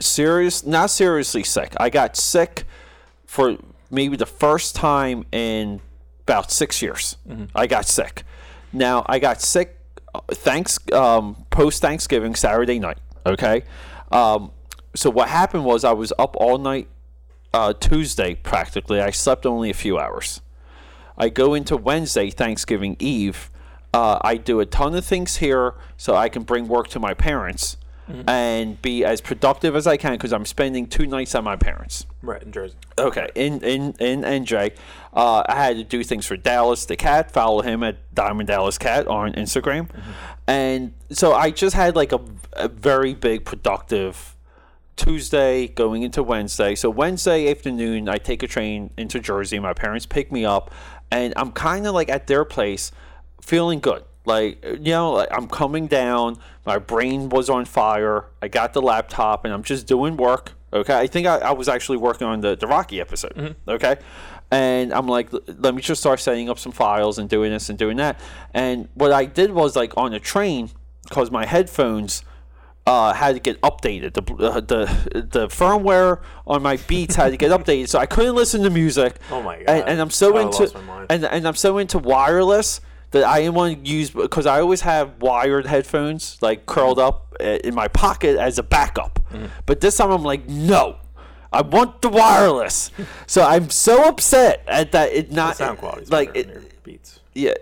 serious, 0.00 0.64
not 0.66 0.90
seriously 0.90 1.44
sick. 1.44 1.72
I 1.78 1.90
got 1.90 2.16
sick 2.16 2.64
for 3.26 3.56
maybe 3.90 4.16
the 4.16 4.26
first 4.26 4.74
time 4.74 5.24
in 5.30 5.80
about 6.22 6.50
six 6.50 6.82
years. 6.82 7.16
I 7.54 7.66
got 7.66 7.86
sick. 7.86 8.24
Now 8.76 9.04
I 9.08 9.18
got 9.18 9.40
sick. 9.40 9.78
uh, 10.14 10.20
Thanks 10.30 10.78
um, 10.92 11.46
post 11.50 11.80
Thanksgiving 11.80 12.34
Saturday 12.34 12.78
night. 12.78 12.98
Okay. 13.24 13.64
Um, 14.12 14.52
so 14.94 15.10
what 15.10 15.28
happened 15.28 15.64
was 15.64 15.82
I 15.82 15.92
was 15.92 16.12
up 16.18 16.36
all 16.36 16.58
night 16.58 16.88
uh, 17.52 17.72
Tuesday 17.72 18.34
practically. 18.34 19.00
I 19.00 19.10
slept 19.10 19.46
only 19.46 19.70
a 19.70 19.74
few 19.74 19.98
hours. 19.98 20.42
I 21.16 21.30
go 21.30 21.54
into 21.54 21.76
Wednesday, 21.76 22.30
Thanksgiving 22.30 22.96
Eve. 22.98 23.50
Uh, 23.94 24.18
I 24.20 24.36
do 24.36 24.60
a 24.60 24.66
ton 24.66 24.94
of 24.94 25.04
things 25.04 25.38
here 25.38 25.74
so 25.96 26.14
I 26.14 26.28
can 26.28 26.42
bring 26.42 26.68
work 26.68 26.88
to 26.88 27.00
my 27.00 27.14
parents 27.14 27.78
and 28.26 28.80
be 28.82 29.04
as 29.04 29.20
productive 29.20 29.74
as 29.74 29.86
I 29.86 29.96
can 29.96 30.12
because 30.12 30.32
I'm 30.32 30.44
spending 30.44 30.86
two 30.86 31.06
nights 31.06 31.34
at 31.34 31.42
my 31.42 31.56
parents. 31.56 32.06
Right 32.22 32.42
in 32.42 32.52
Jersey. 32.52 32.74
Okay, 32.98 33.28
in 33.34 33.62
in 33.62 33.94
in 33.98 34.22
NJ, 34.22 34.72
uh, 35.12 35.42
I 35.48 35.54
had 35.54 35.76
to 35.76 35.84
do 35.84 36.02
things 36.04 36.26
for 36.26 36.36
Dallas 36.36 36.84
the 36.86 36.96
cat. 36.96 37.30
Follow 37.30 37.62
him 37.62 37.82
at 37.82 37.96
Diamond 38.14 38.48
Dallas 38.48 38.78
Cat 38.78 39.06
on 39.08 39.32
Instagram, 39.34 39.88
and 40.46 40.92
so 41.10 41.34
I 41.34 41.50
just 41.50 41.74
had 41.74 41.96
like 41.96 42.12
a, 42.12 42.20
a 42.52 42.68
very 42.68 43.14
big 43.14 43.44
productive 43.44 44.36
Tuesday 44.96 45.68
going 45.68 46.02
into 46.02 46.22
Wednesday. 46.22 46.74
So 46.74 46.90
Wednesday 46.90 47.50
afternoon, 47.50 48.08
I 48.08 48.18
take 48.18 48.42
a 48.42 48.46
train 48.46 48.90
into 48.96 49.20
Jersey. 49.20 49.58
My 49.58 49.74
parents 49.74 50.06
pick 50.06 50.32
me 50.32 50.44
up, 50.44 50.72
and 51.10 51.34
I'm 51.36 51.52
kind 51.52 51.86
of 51.86 51.94
like 51.94 52.08
at 52.08 52.26
their 52.26 52.44
place, 52.44 52.92
feeling 53.40 53.80
good. 53.80 54.04
Like 54.26 54.62
you 54.64 54.92
know, 54.92 55.12
like 55.12 55.28
I'm 55.30 55.48
coming 55.48 55.86
down. 55.86 56.38
My 56.66 56.78
brain 56.78 57.28
was 57.28 57.48
on 57.48 57.64
fire. 57.64 58.24
I 58.42 58.48
got 58.48 58.72
the 58.72 58.82
laptop, 58.82 59.44
and 59.44 59.54
I'm 59.54 59.62
just 59.62 59.86
doing 59.86 60.16
work. 60.16 60.52
Okay, 60.72 60.98
I 60.98 61.06
think 61.06 61.26
I, 61.26 61.38
I 61.38 61.52
was 61.52 61.68
actually 61.68 61.98
working 61.98 62.26
on 62.26 62.40
the 62.40 62.56
the 62.56 62.66
Rocky 62.66 63.00
episode. 63.00 63.54
Okay, 63.68 63.96
and 64.50 64.92
I'm 64.92 65.06
like, 65.06 65.30
let 65.46 65.74
me 65.74 65.80
just 65.80 66.00
start 66.00 66.20
setting 66.20 66.50
up 66.50 66.58
some 66.58 66.72
files 66.72 67.18
and 67.18 67.28
doing 67.28 67.52
this 67.52 67.68
and 67.70 67.78
doing 67.78 67.96
that. 67.98 68.18
And 68.52 68.88
what 68.94 69.12
I 69.12 69.26
did 69.26 69.52
was 69.52 69.76
like 69.76 69.96
on 69.96 70.10
the 70.10 70.18
train, 70.20 70.70
because 71.04 71.30
my 71.30 71.46
headphones 71.46 72.24
uh, 72.86 73.12
had 73.12 73.34
to 73.34 73.40
get 73.40 73.60
updated. 73.62 74.14
The, 74.14 74.44
uh, 74.44 74.60
the 74.60 75.28
the 75.30 75.46
firmware 75.48 76.20
on 76.48 76.62
my 76.62 76.76
Beats 76.88 77.14
had 77.14 77.30
to 77.30 77.36
get 77.36 77.52
updated, 77.52 77.88
so 77.88 78.00
I 78.00 78.06
couldn't 78.06 78.34
listen 78.34 78.62
to 78.64 78.70
music. 78.70 79.18
Oh 79.30 79.40
my 79.42 79.56
And, 79.58 79.66
God. 79.66 79.88
and 79.88 80.00
I'm 80.00 80.10
so 80.10 80.36
into 80.36 80.62
lost 80.62 80.74
my 80.74 80.80
mind. 80.82 81.06
and 81.10 81.24
and 81.24 81.46
I'm 81.46 81.54
so 81.56 81.78
into 81.78 81.98
wireless 81.98 82.80
that 83.12 83.24
I 83.24 83.40
didn't 83.40 83.54
want 83.54 83.84
to 83.84 83.90
use 83.90 84.10
because 84.10 84.46
I 84.46 84.60
always 84.60 84.80
have 84.82 85.20
wired 85.20 85.66
headphones 85.66 86.38
like 86.40 86.66
curled 86.66 86.98
up 86.98 87.34
uh, 87.40 87.44
in 87.64 87.74
my 87.74 87.88
pocket 87.88 88.36
as 88.36 88.58
a 88.58 88.62
backup. 88.62 89.20
Mm-hmm. 89.30 89.46
But 89.66 89.80
this 89.80 89.96
time 89.96 90.10
I'm 90.10 90.22
like, 90.24 90.48
no. 90.48 90.98
I 91.52 91.62
want 91.62 92.02
the 92.02 92.08
wireless, 92.10 92.90
so 93.26 93.42
I'm 93.42 93.70
so 93.70 94.08
upset 94.08 94.62
at 94.66 94.92
that. 94.92 95.12
It 95.12 95.30
The 95.30 95.36
not 95.36 95.56
sound 95.56 95.78
quality's 95.78 96.10
like 96.10 96.34
it, 96.36 96.82
beats. 96.82 97.20
yeah, 97.34 97.54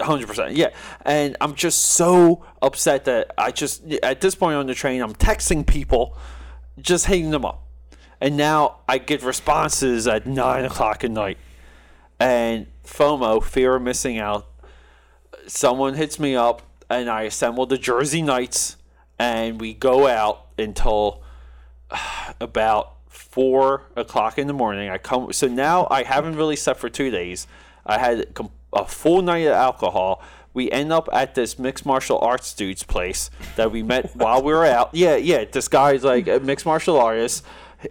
hundred 0.00 0.26
percent. 0.26 0.56
Yeah, 0.56 0.70
and 1.04 1.36
I'm 1.40 1.54
just 1.54 1.80
so 1.80 2.44
upset 2.62 3.04
that 3.04 3.32
I 3.38 3.52
just 3.52 3.84
at 4.02 4.20
this 4.20 4.34
point 4.34 4.56
on 4.56 4.66
the 4.66 4.74
train 4.74 5.00
I'm 5.00 5.14
texting 5.14 5.64
people, 5.64 6.16
just 6.80 7.06
hitting 7.06 7.30
them 7.30 7.44
up, 7.44 7.62
and 8.20 8.36
now 8.36 8.78
I 8.88 8.98
get 8.98 9.22
responses 9.22 10.08
at 10.08 10.26
nine 10.26 10.64
o'clock 10.64 11.04
at 11.04 11.10
night, 11.12 11.38
and 12.18 12.66
FOMO, 12.84 13.44
fear 13.44 13.76
of 13.76 13.82
missing 13.82 14.18
out. 14.18 14.46
Someone 15.46 15.94
hits 15.94 16.18
me 16.18 16.34
up, 16.34 16.62
and 16.90 17.08
I 17.08 17.22
assemble 17.22 17.66
the 17.66 17.78
Jersey 17.78 18.22
Knights, 18.22 18.76
and 19.18 19.60
we 19.60 19.74
go 19.74 20.06
out 20.06 20.46
until 20.58 21.22
about 22.40 22.92
four 23.08 23.82
o'clock 23.96 24.38
in 24.38 24.46
the 24.46 24.52
morning. 24.52 24.88
I 24.88 24.98
come 24.98 25.32
so 25.32 25.46
now 25.46 25.86
I 25.90 26.02
haven't 26.02 26.36
really 26.36 26.56
slept 26.56 26.80
for 26.80 26.88
two 26.88 27.10
days. 27.10 27.46
I 27.84 27.98
had 27.98 28.26
a 28.72 28.86
full 28.86 29.22
night 29.22 29.46
of 29.46 29.52
alcohol. 29.52 30.22
We 30.52 30.70
end 30.70 30.92
up 30.92 31.08
at 31.12 31.34
this 31.34 31.58
mixed 31.58 31.84
martial 31.84 32.18
arts 32.20 32.54
dude's 32.54 32.82
place 32.82 33.30
that 33.56 33.70
we 33.70 33.82
met 33.82 34.10
while 34.16 34.42
we 34.42 34.52
were 34.52 34.64
out. 34.64 34.90
Yeah, 34.92 35.16
yeah. 35.16 35.44
This 35.44 35.68
guy's 35.68 36.02
like 36.02 36.28
a 36.28 36.40
mixed 36.40 36.66
martial 36.66 36.98
artist. 36.98 37.44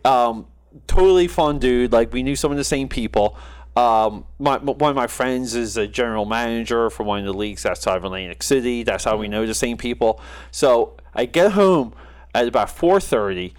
Um, 0.04 0.48
totally 0.88 1.28
fun 1.28 1.60
dude. 1.60 1.92
Like 1.92 2.12
we 2.12 2.24
knew 2.24 2.36
some 2.36 2.52
of 2.52 2.58
the 2.58 2.64
same 2.64 2.90
people. 2.90 3.38
Um, 3.76 4.26
my, 4.40 4.58
one 4.58 4.90
of 4.90 4.96
my 4.96 5.08
friends 5.08 5.56
is 5.56 5.76
a 5.76 5.86
general 5.86 6.26
manager 6.26 6.90
for 6.90 7.04
one 7.04 7.20
of 7.20 7.26
the 7.26 7.34
leagues 7.34 7.66
outside 7.66 7.98
of 7.98 8.06
Atlantic 8.06 8.42
City. 8.42 8.84
That's 8.84 9.04
how 9.04 9.18
we 9.18 9.28
know 9.28 9.46
the 9.46 9.54
same 9.54 9.78
people. 9.78 10.22
So 10.52 10.96
I 11.14 11.26
get 11.26 11.52
home 11.52 11.94
at 12.34 12.48
about 12.48 12.70
four 12.70 13.00
thirty. 13.00 13.54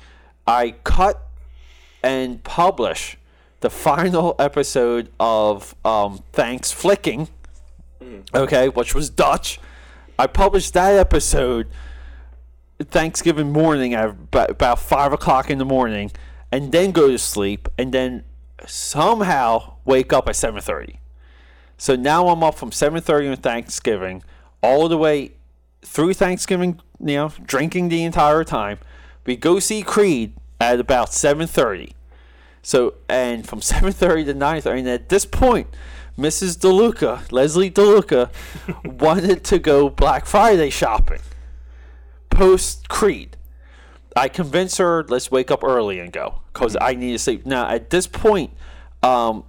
I 0.46 0.76
cut 0.84 1.28
and 2.02 2.42
publish 2.44 3.18
the 3.60 3.70
final 3.70 4.36
episode 4.38 5.10
of 5.18 5.74
um, 5.84 6.22
Thanks 6.32 6.72
Flicking. 6.72 7.28
Okay, 8.34 8.68
which 8.68 8.94
was 8.94 9.10
Dutch. 9.10 9.58
I 10.18 10.26
published 10.26 10.74
that 10.74 10.94
episode 10.94 11.66
Thanksgiving 12.78 13.50
morning 13.52 13.94
at 13.94 14.10
about, 14.10 14.50
about 14.50 14.78
five 14.78 15.12
o'clock 15.12 15.50
in 15.50 15.58
the 15.58 15.64
morning, 15.64 16.12
and 16.52 16.70
then 16.72 16.92
go 16.92 17.08
to 17.08 17.18
sleep, 17.18 17.68
and 17.76 17.92
then 17.92 18.22
somehow 18.66 19.74
wake 19.84 20.12
up 20.12 20.28
at 20.28 20.36
seven 20.36 20.60
thirty. 20.60 21.00
So 21.78 21.96
now 21.96 22.28
I'm 22.28 22.42
up 22.42 22.54
from 22.54 22.72
seven 22.72 23.00
thirty 23.00 23.28
on 23.28 23.36
Thanksgiving, 23.36 24.22
all 24.62 24.88
the 24.88 24.98
way 24.98 25.32
through 25.82 26.14
Thanksgiving. 26.14 26.80
You 27.00 27.16
know, 27.16 27.32
drinking 27.44 27.88
the 27.88 28.04
entire 28.04 28.44
time. 28.44 28.78
We 29.24 29.36
go 29.36 29.58
see 29.58 29.82
Creed 29.82 30.34
at 30.60 30.80
about 30.80 31.12
seven 31.12 31.46
thirty. 31.46 31.94
So 32.62 32.94
and 33.08 33.46
from 33.46 33.60
seven 33.62 33.92
thirty 33.92 34.24
to 34.24 34.34
nine 34.34 34.60
thirty, 34.60 34.80
and 34.80 34.88
at 34.88 35.08
this 35.08 35.24
point, 35.24 35.68
Mrs. 36.18 36.58
DeLuca, 36.58 37.30
Leslie 37.30 37.70
DeLuca, 37.70 38.30
wanted 39.00 39.44
to 39.44 39.58
go 39.58 39.90
Black 39.90 40.26
Friday 40.26 40.70
shopping 40.70 41.20
post 42.36 42.88
Creed. 42.88 43.36
I 44.14 44.28
convinced 44.28 44.78
her, 44.78 45.04
let's 45.04 45.30
wake 45.30 45.50
up 45.50 45.64
early 45.64 45.98
and 45.98 46.12
go 46.12 46.40
because 46.56 46.74
I 46.80 46.94
need 46.94 47.12
to 47.12 47.18
sleep. 47.18 47.44
Now, 47.44 47.68
at 47.68 47.90
this 47.90 48.06
point, 48.06 48.50
um, 49.02 49.44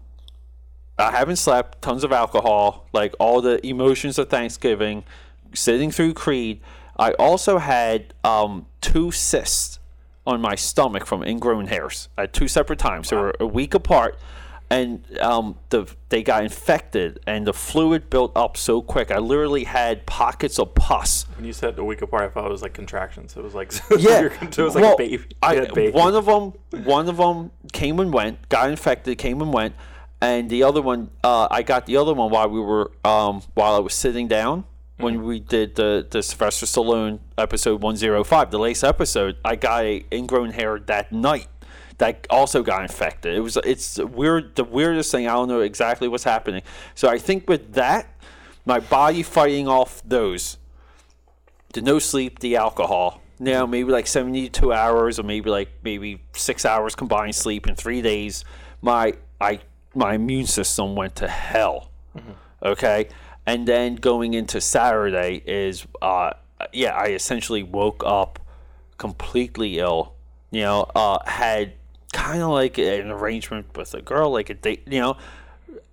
I 0.99 1.11
haven't 1.11 1.37
slept, 1.37 1.81
tons 1.81 2.03
of 2.03 2.11
alcohol, 2.11 2.85
like 2.91 3.15
all 3.17 3.41
the 3.41 3.65
emotions 3.65 4.19
of 4.19 4.29
Thanksgiving, 4.29 5.05
sitting 5.53 5.89
through 5.89 6.15
Creed. 6.15 6.59
I 6.99 7.11
also 7.13 7.59
had 7.59 8.13
um, 8.25 8.65
two 8.81 9.11
cysts 9.11 9.79
on 10.25 10.41
my 10.41 10.55
stomach 10.55 11.05
from 11.05 11.23
ingrown 11.23 11.67
hairs 11.67 12.09
at 12.17 12.33
two 12.33 12.49
separate 12.49 12.79
times. 12.79 13.09
They 13.09 13.15
were 13.15 13.33
a 13.39 13.47
week 13.47 13.73
apart, 13.73 14.19
and 14.69 15.17
um, 15.19 15.57
the 15.69 15.87
they 16.09 16.23
got 16.23 16.43
infected, 16.43 17.19
and 17.25 17.47
the 17.47 17.53
fluid 17.53 18.09
built 18.09 18.31
up 18.35 18.57
so 18.57 18.81
quick. 18.81 19.11
I 19.11 19.17
literally 19.19 19.63
had 19.63 20.05
pockets 20.05 20.59
of 20.59 20.75
pus. 20.75 21.25
When 21.35 21.45
you 21.45 21.53
said 21.53 21.77
a 21.79 21.83
week 21.83 22.01
apart, 22.01 22.23
I 22.23 22.27
thought 22.29 22.45
it 22.45 22.51
was 22.51 22.61
like 22.61 22.73
contractions. 22.73 23.35
It 23.37 23.43
was 23.43 23.53
like 23.53 23.71
Yeah, 23.97 24.25
it 24.41 24.57
was 24.57 24.75
like 24.75 24.83
well, 24.83 24.95
a 24.95 24.97
baby. 24.97 25.23
I, 25.41 25.65
baby. 25.65 25.91
one 25.91 26.15
of 26.15 26.25
them, 26.25 26.53
one 26.83 27.07
of 27.07 27.17
them 27.17 27.51
came 27.71 27.99
and 27.99 28.11
went, 28.13 28.49
got 28.49 28.69
infected, 28.69 29.17
came 29.17 29.41
and 29.41 29.53
went, 29.53 29.75
and 30.21 30.49
the 30.49 30.63
other 30.63 30.81
one, 30.81 31.11
uh, 31.23 31.47
I 31.49 31.63
got 31.63 31.85
the 31.85 31.97
other 31.97 32.13
one 32.13 32.31
while 32.31 32.49
we 32.49 32.59
were, 32.59 32.91
um, 33.05 33.41
while 33.53 33.75
I 33.75 33.79
was 33.79 33.93
sitting 33.93 34.27
down 34.27 34.65
when 34.97 35.23
we 35.23 35.39
did 35.39 35.75
the 35.75 36.05
the 36.09 36.23
Sylvester 36.23 36.65
Stallone 36.65 37.19
episode 37.37 37.81
one 37.81 37.95
zero 37.95 38.23
five, 38.23 38.51
the 38.51 38.59
latest 38.59 38.83
episode. 38.83 39.37
I 39.45 39.55
got 39.55 39.83
a 39.83 40.05
ingrown 40.11 40.51
hair 40.51 40.79
that 40.79 41.11
night. 41.11 41.47
That 41.99 42.27
also 42.29 42.61
got 42.61 42.83
infected. 42.83 43.35
It 43.35 43.39
was 43.39 43.57
it's 43.57 43.97
weird, 43.97 44.55
the 44.55 44.63
weirdest 44.63 45.11
thing. 45.11 45.27
I 45.27 45.33
don't 45.33 45.47
know 45.47 45.61
exactly 45.61 46.07
what's 46.07 46.23
happening. 46.23 46.61
So 46.93 47.09
I 47.09 47.17
think 47.17 47.49
with 47.49 47.73
that, 47.73 48.13
my 48.65 48.79
body 48.79 49.23
fighting 49.23 49.67
off 49.67 50.03
those, 50.05 50.57
the 51.73 51.81
no 51.81 51.97
sleep, 51.97 52.39
the 52.39 52.55
alcohol. 52.55 53.21
Now 53.39 53.65
maybe 53.65 53.91
like 53.91 54.05
seventy 54.05 54.47
two 54.49 54.73
hours, 54.73 55.19
or 55.19 55.23
maybe 55.23 55.49
like 55.49 55.69
maybe 55.83 56.21
six 56.33 56.65
hours 56.65 56.93
combined 56.93 57.33
sleep 57.33 57.67
in 57.67 57.75
three 57.75 58.01
days. 58.01 58.45
My 58.81 59.13
I 59.41 59.61
my 59.95 60.13
immune 60.15 60.45
system 60.45 60.95
went 60.95 61.15
to 61.17 61.27
hell. 61.27 61.89
Okay, 62.61 63.09
and 63.45 63.67
then 63.67 63.95
going 63.95 64.33
into 64.33 64.61
Saturday 64.61 65.41
is 65.45 65.87
uh 66.01 66.33
yeah 66.73 66.95
I 66.95 67.07
essentially 67.07 67.63
woke 67.63 68.03
up 68.05 68.39
completely 68.97 69.79
ill. 69.79 70.13
You 70.49 70.61
know, 70.61 70.91
uh, 70.95 71.19
had 71.25 71.73
kind 72.27 72.43
of 72.43 72.49
like 72.49 72.77
an 72.77 73.09
arrangement 73.09 73.75
with 73.75 73.93
a 73.93 74.01
girl, 74.01 74.31
like 74.31 74.49
a 74.49 74.53
date. 74.53 74.83
You 74.87 74.99
know, 74.99 75.17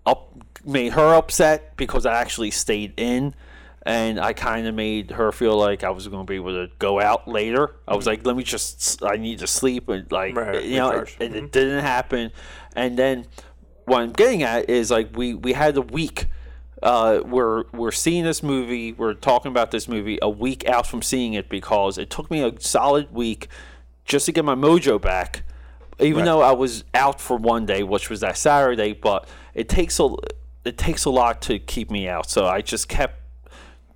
up 0.05 0.33
made 0.65 0.93
her 0.93 1.15
upset 1.15 1.77
because 1.77 2.07
I 2.07 2.21
actually 2.21 2.51
stayed 2.51 2.95
in, 2.97 3.35
and 3.83 4.19
I 4.19 4.33
kind 4.33 4.67
of 4.67 4.75
made 4.75 5.13
her 5.13 5.31
feel 5.33 5.57
like 5.57 5.85
I 5.85 5.91
was 5.91 6.09
going 6.09 6.27
to 6.27 6.31
be 6.31 6.37
able 6.37 6.67
to 6.67 6.73
go 6.79 7.01
out 7.01 7.29
later. 7.29 7.77
I 7.87 7.95
was 7.95 8.07
like, 8.07 8.27
let 8.27 8.37
me 8.37 8.43
just, 8.43 9.03
I 9.05 9.17
need 9.17 9.39
to 9.41 9.47
sleep, 9.47 9.89
and 9.89 10.11
like 10.11 10.37
Right, 10.37 10.65
you 10.65 10.77
know, 10.77 11.05
and 11.21 11.35
it 11.35 11.53
didn't 11.53 11.83
happen. 11.83 12.33
And 12.75 12.99
then 12.99 13.27
what 13.85 14.03
I'm 14.03 14.13
getting 14.13 14.43
at 14.43 14.69
is 14.69 14.91
like 14.91 15.17
we 15.17 15.35
we 15.35 15.53
had 15.53 15.77
a 15.77 15.83
week. 15.83 16.27
Uh, 16.83 17.23
we're 17.25 17.65
we're 17.73 17.93
seeing 17.93 18.25
this 18.25 18.43
movie. 18.43 18.93
We're 18.93 19.15
talking 19.15 19.51
about 19.51 19.71
this 19.71 19.87
movie 19.89 20.19
a 20.21 20.29
week 20.29 20.69
out 20.69 20.87
from 20.87 21.01
seeing 21.01 21.35
it 21.35 21.49
because 21.49 21.97
it 21.97 22.11
took 22.11 22.31
me 22.31 22.43
a 22.43 22.53
solid 22.61 23.13
week 23.13 23.49
just 24.05 24.27
to 24.27 24.33
get 24.33 24.45
my 24.45 24.55
mojo 24.55 25.01
back. 25.01 25.45
Even 26.01 26.21
Right. 26.21 26.25
though 26.27 26.43
I 26.43 26.53
was 26.53 26.85
out 26.95 27.21
for 27.21 27.37
one 27.37 27.67
day, 27.67 27.83
which 27.83 28.11
was 28.11 28.21
that 28.21 28.37
Saturday, 28.37 28.93
but 28.93 29.29
it 29.55 29.69
takes 29.69 30.01
a 30.01 30.09
it 30.65 30.79
takes 30.79 31.05
a 31.05 31.11
lot 31.11 31.43
to 31.43 31.59
keep 31.59 31.91
me 31.91 32.09
out. 32.09 32.29
So 32.31 32.47
I 32.47 32.63
just 32.63 32.89
kept 32.89 33.21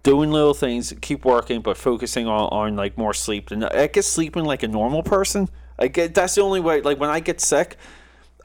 doing 0.03 0.31
little 0.31 0.55
things, 0.55 0.93
keep 1.01 1.25
working, 1.25 1.61
but 1.61 1.77
focusing 1.77 2.27
on, 2.27 2.49
on 2.51 2.77
like 2.77 2.97
more 2.99 3.15
sleep. 3.15 3.51
And 3.51 3.65
I 3.65 3.87
get 3.89 4.05
sleeping 4.05 4.45
like 4.45 4.63
a 4.63 4.69
normal 4.69 5.03
person. 5.03 5.49
I 5.79 5.89
get 5.89 6.15
that's 6.15 6.35
the 6.35 6.43
only 6.43 6.61
way. 6.61 6.81
Like 6.83 7.01
when 7.01 7.11
I 7.11 7.21
get 7.21 7.41
sick, 7.41 7.77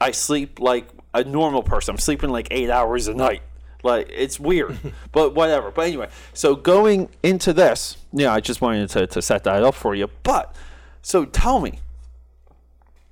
I 0.00 0.10
sleep 0.10 0.58
like 0.58 0.88
a 1.12 1.22
normal 1.24 1.62
person. 1.62 1.94
I'm 1.94 1.98
sleeping 1.98 2.30
like 2.30 2.48
eight 2.50 2.70
hours 2.70 3.08
a 3.08 3.14
night. 3.14 3.42
Like 3.82 4.08
it's 4.10 4.40
weird, 4.40 4.78
but 5.12 5.34
whatever. 5.34 5.70
But 5.70 5.86
anyway, 5.86 6.08
so 6.32 6.56
going 6.56 7.08
into 7.22 7.52
this, 7.52 7.98
yeah, 8.12 8.32
I 8.32 8.40
just 8.40 8.60
wanted 8.62 8.88
to, 8.90 9.06
to 9.06 9.20
set 9.22 9.44
that 9.44 9.62
up 9.62 9.74
for 9.74 9.94
you. 9.94 10.08
But 10.22 10.56
so 11.02 11.24
tell 11.26 11.60
me, 11.60 11.80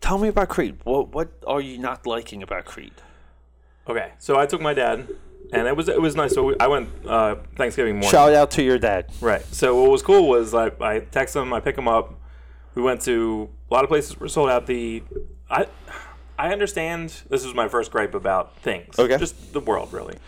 tell 0.02 0.18
me 0.18 0.28
about 0.28 0.50
Creed. 0.50 0.76
What 0.84 1.08
what 1.14 1.32
are 1.46 1.60
you 1.62 1.78
not 1.78 2.06
liking 2.06 2.42
about 2.42 2.66
Creed? 2.66 2.92
Okay, 3.88 4.12
so 4.18 4.38
I 4.38 4.44
took 4.46 4.60
my 4.60 4.74
dad, 4.74 5.08
and 5.52 5.66
it 5.66 5.74
was 5.74 5.88
it 5.88 6.00
was 6.00 6.14
nice. 6.14 6.34
So 6.34 6.44
we, 6.44 6.56
I 6.60 6.66
went 6.66 6.90
uh, 7.06 7.36
Thanksgiving 7.56 7.94
morning. 7.94 8.10
Shout 8.10 8.34
out 8.34 8.50
to 8.52 8.62
your 8.62 8.78
dad. 8.78 9.06
Right. 9.20 9.42
So 9.46 9.80
what 9.80 9.90
was 9.90 10.02
cool 10.02 10.28
was 10.28 10.52
I 10.52 10.70
I 10.80 11.00
text 11.00 11.34
him, 11.34 11.52
I 11.54 11.60
pick 11.60 11.78
him 11.78 11.88
up. 11.88 12.14
We 12.74 12.82
went 12.82 13.00
to 13.02 13.48
a 13.70 13.74
lot 13.74 13.84
of 13.84 13.88
places 13.88 14.20
were 14.20 14.28
sold 14.28 14.50
out. 14.50 14.66
The 14.66 15.02
I 15.48 15.66
I 16.38 16.52
understand. 16.52 17.22
This 17.28 17.44
is 17.44 17.54
my 17.54 17.68
first 17.68 17.90
gripe 17.90 18.14
about 18.14 18.56
things. 18.58 18.98
Okay. 18.98 19.16
Just 19.16 19.52
the 19.52 19.60
world, 19.60 19.92
really. 19.92 20.18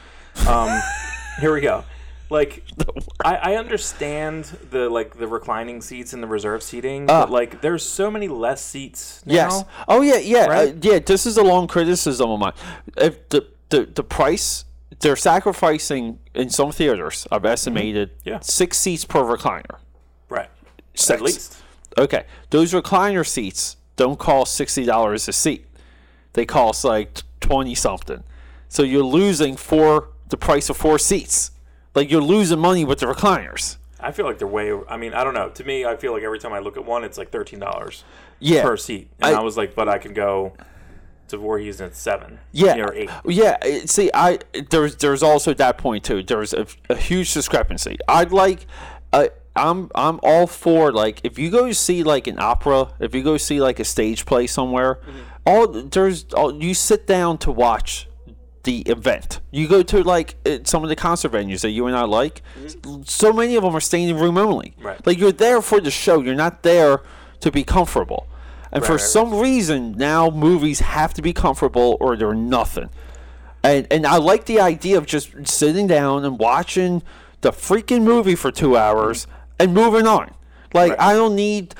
Um, 0.48 0.80
here 1.40 1.52
we 1.52 1.60
go. 1.60 1.84
Like 2.30 2.64
I, 3.24 3.36
I 3.36 3.56
understand 3.56 4.44
the 4.70 4.88
like 4.88 5.18
the 5.18 5.26
reclining 5.28 5.80
seats 5.82 6.12
and 6.12 6.22
the 6.22 6.26
reserve 6.26 6.62
seating, 6.62 7.08
Ah. 7.10 7.22
but 7.22 7.30
like 7.30 7.60
there's 7.60 7.84
so 7.84 8.10
many 8.10 8.28
less 8.28 8.64
seats 8.64 9.22
now. 9.26 9.34
Yes. 9.34 9.64
Oh 9.88 10.00
yeah, 10.00 10.16
yeah, 10.18 10.46
Right? 10.46 10.68
uh, 10.74 10.78
yeah. 10.80 10.98
This 11.00 11.26
is 11.26 11.36
a 11.36 11.42
long 11.42 11.66
criticism 11.66 12.30
of 12.30 12.40
mine. 12.40 12.52
If 12.96 13.28
the 13.28 13.46
the 13.68 13.84
the 13.86 14.02
price 14.04 14.64
they're 15.00 15.16
sacrificing 15.16 16.18
in 16.34 16.48
some 16.50 16.72
theaters, 16.72 17.26
I've 17.30 17.44
estimated 17.44 18.10
Mm-hmm. 18.20 18.28
Yeah. 18.28 18.40
six 18.40 18.78
seats 18.78 19.04
per 19.04 19.20
recliner. 19.22 19.78
Right. 20.28 20.48
Six. 20.94 21.10
At 21.10 21.20
least. 21.22 21.56
Okay, 21.98 22.24
those 22.50 22.72
recliner 22.72 23.26
seats 23.26 23.76
don't 23.96 24.18
cost 24.18 24.54
sixty 24.54 24.84
dollars 24.84 25.28
a 25.28 25.32
seat. 25.32 25.66
They 26.32 26.46
cost 26.46 26.84
like 26.84 27.20
twenty 27.40 27.74
something. 27.74 28.24
So 28.68 28.82
you're 28.82 29.04
losing 29.04 29.56
for 29.56 30.08
the 30.30 30.36
price 30.36 30.70
of 30.70 30.76
four 30.76 30.98
seats. 30.98 31.50
Like 31.94 32.10
you're 32.10 32.22
losing 32.22 32.58
money 32.58 32.84
with 32.84 32.98
the 33.00 33.06
recliners. 33.06 33.76
I 34.00 34.12
feel 34.12 34.26
like 34.26 34.38
they're 34.38 34.46
way. 34.48 34.72
I 34.88 34.96
mean, 34.96 35.14
I 35.14 35.24
don't 35.24 35.34
know. 35.34 35.48
To 35.50 35.64
me, 35.64 35.84
I 35.84 35.96
feel 35.96 36.12
like 36.12 36.22
every 36.22 36.38
time 36.38 36.52
I 36.52 36.58
look 36.58 36.76
at 36.76 36.84
one, 36.84 37.04
it's 37.04 37.16
like 37.16 37.30
thirteen 37.30 37.58
dollars 37.60 38.04
Yeah. 38.40 38.62
per 38.62 38.76
seat, 38.76 39.08
and 39.20 39.34
I- 39.36 39.40
I, 39.40 39.42
was 39.42 39.56
like, 39.56 39.74
but 39.74 39.88
I 39.88 39.98
can 39.98 40.12
go 40.12 40.52
to 41.28 41.38
Voorhees 41.38 41.80
at 41.80 41.96
seven, 41.96 42.38
Yeah, 42.52 42.76
or 42.80 42.92
eight. 42.92 43.08
Yeah, 43.24 43.56
uh, 43.62 43.86
see, 43.86 44.10
I 44.12 44.40
there's 44.70 44.96
there's 44.96 45.22
also 45.22 45.54
that 45.54 45.78
point 45.78 46.04
too. 46.04 46.22
There's 46.22 46.52
a, 46.52 46.66
a 46.90 46.96
huge 46.96 47.32
discrepancy. 47.32 47.96
I'd 48.06 48.30
like, 48.32 48.66
uh, 49.12 49.28
I'm 49.56 49.90
I'm 49.94 50.20
all 50.22 50.46
for 50.46 50.92
like 50.92 51.20
if 51.24 51.38
you 51.38 51.50
go 51.50 51.72
see 51.72 52.02
like 52.02 52.26
an 52.26 52.38
opera, 52.40 52.88
if 53.00 53.14
you 53.14 53.22
go 53.22 53.38
see 53.38 53.60
like 53.62 53.80
a 53.80 53.84
stage 53.84 54.26
play 54.26 54.46
somewhere, 54.46 54.98
all 55.46 55.66
there's 55.68 56.26
all, 56.34 56.62
you 56.62 56.74
sit 56.74 57.06
down 57.06 57.38
to 57.38 57.50
watch 57.50 58.06
the 58.64 58.80
event. 58.82 59.40
You 59.50 59.68
go 59.68 59.82
to 59.82 60.02
like 60.02 60.36
uh, 60.44 60.58
some 60.64 60.82
of 60.82 60.88
the 60.88 60.96
concert 60.96 61.32
venues 61.32 61.60
that 61.62 61.70
you 61.70 61.86
and 61.86 61.96
I 61.96 62.04
like. 62.04 62.42
So 63.04 63.32
many 63.32 63.56
of 63.56 63.62
them 63.62 63.74
are 63.74 63.80
standing 63.80 64.18
room 64.18 64.36
only. 64.36 64.74
Right. 64.80 65.04
Like 65.06 65.18
you're 65.18 65.32
there 65.32 65.62
for 65.62 65.80
the 65.80 65.90
show. 65.90 66.20
You're 66.20 66.34
not 66.34 66.62
there 66.62 67.02
to 67.40 67.50
be 67.52 67.64
comfortable. 67.64 68.26
And 68.72 68.82
for 68.84 68.92
Right, 68.92 69.00
right, 69.00 69.08
some 69.08 69.34
reason 69.38 69.92
now 69.92 70.30
movies 70.30 70.80
have 70.80 71.14
to 71.14 71.22
be 71.22 71.32
comfortable 71.32 71.96
or 72.00 72.16
they're 72.16 72.34
nothing. 72.34 72.90
and 73.62 73.86
and 73.90 74.06
I 74.06 74.16
like 74.16 74.46
the 74.46 74.60
idea 74.60 74.98
of 74.98 75.06
just 75.06 75.30
sitting 75.46 75.86
down 75.86 76.24
and 76.24 76.38
watching 76.38 77.02
the 77.42 77.50
freaking 77.52 78.02
movie 78.02 78.34
for 78.34 78.50
two 78.50 78.76
hours 78.76 79.26
and 79.60 79.72
moving 79.74 80.06
on. 80.06 80.34
Like 80.72 80.90
Right. 80.92 81.00
I 81.00 81.12
don't 81.14 81.36
need 81.36 81.74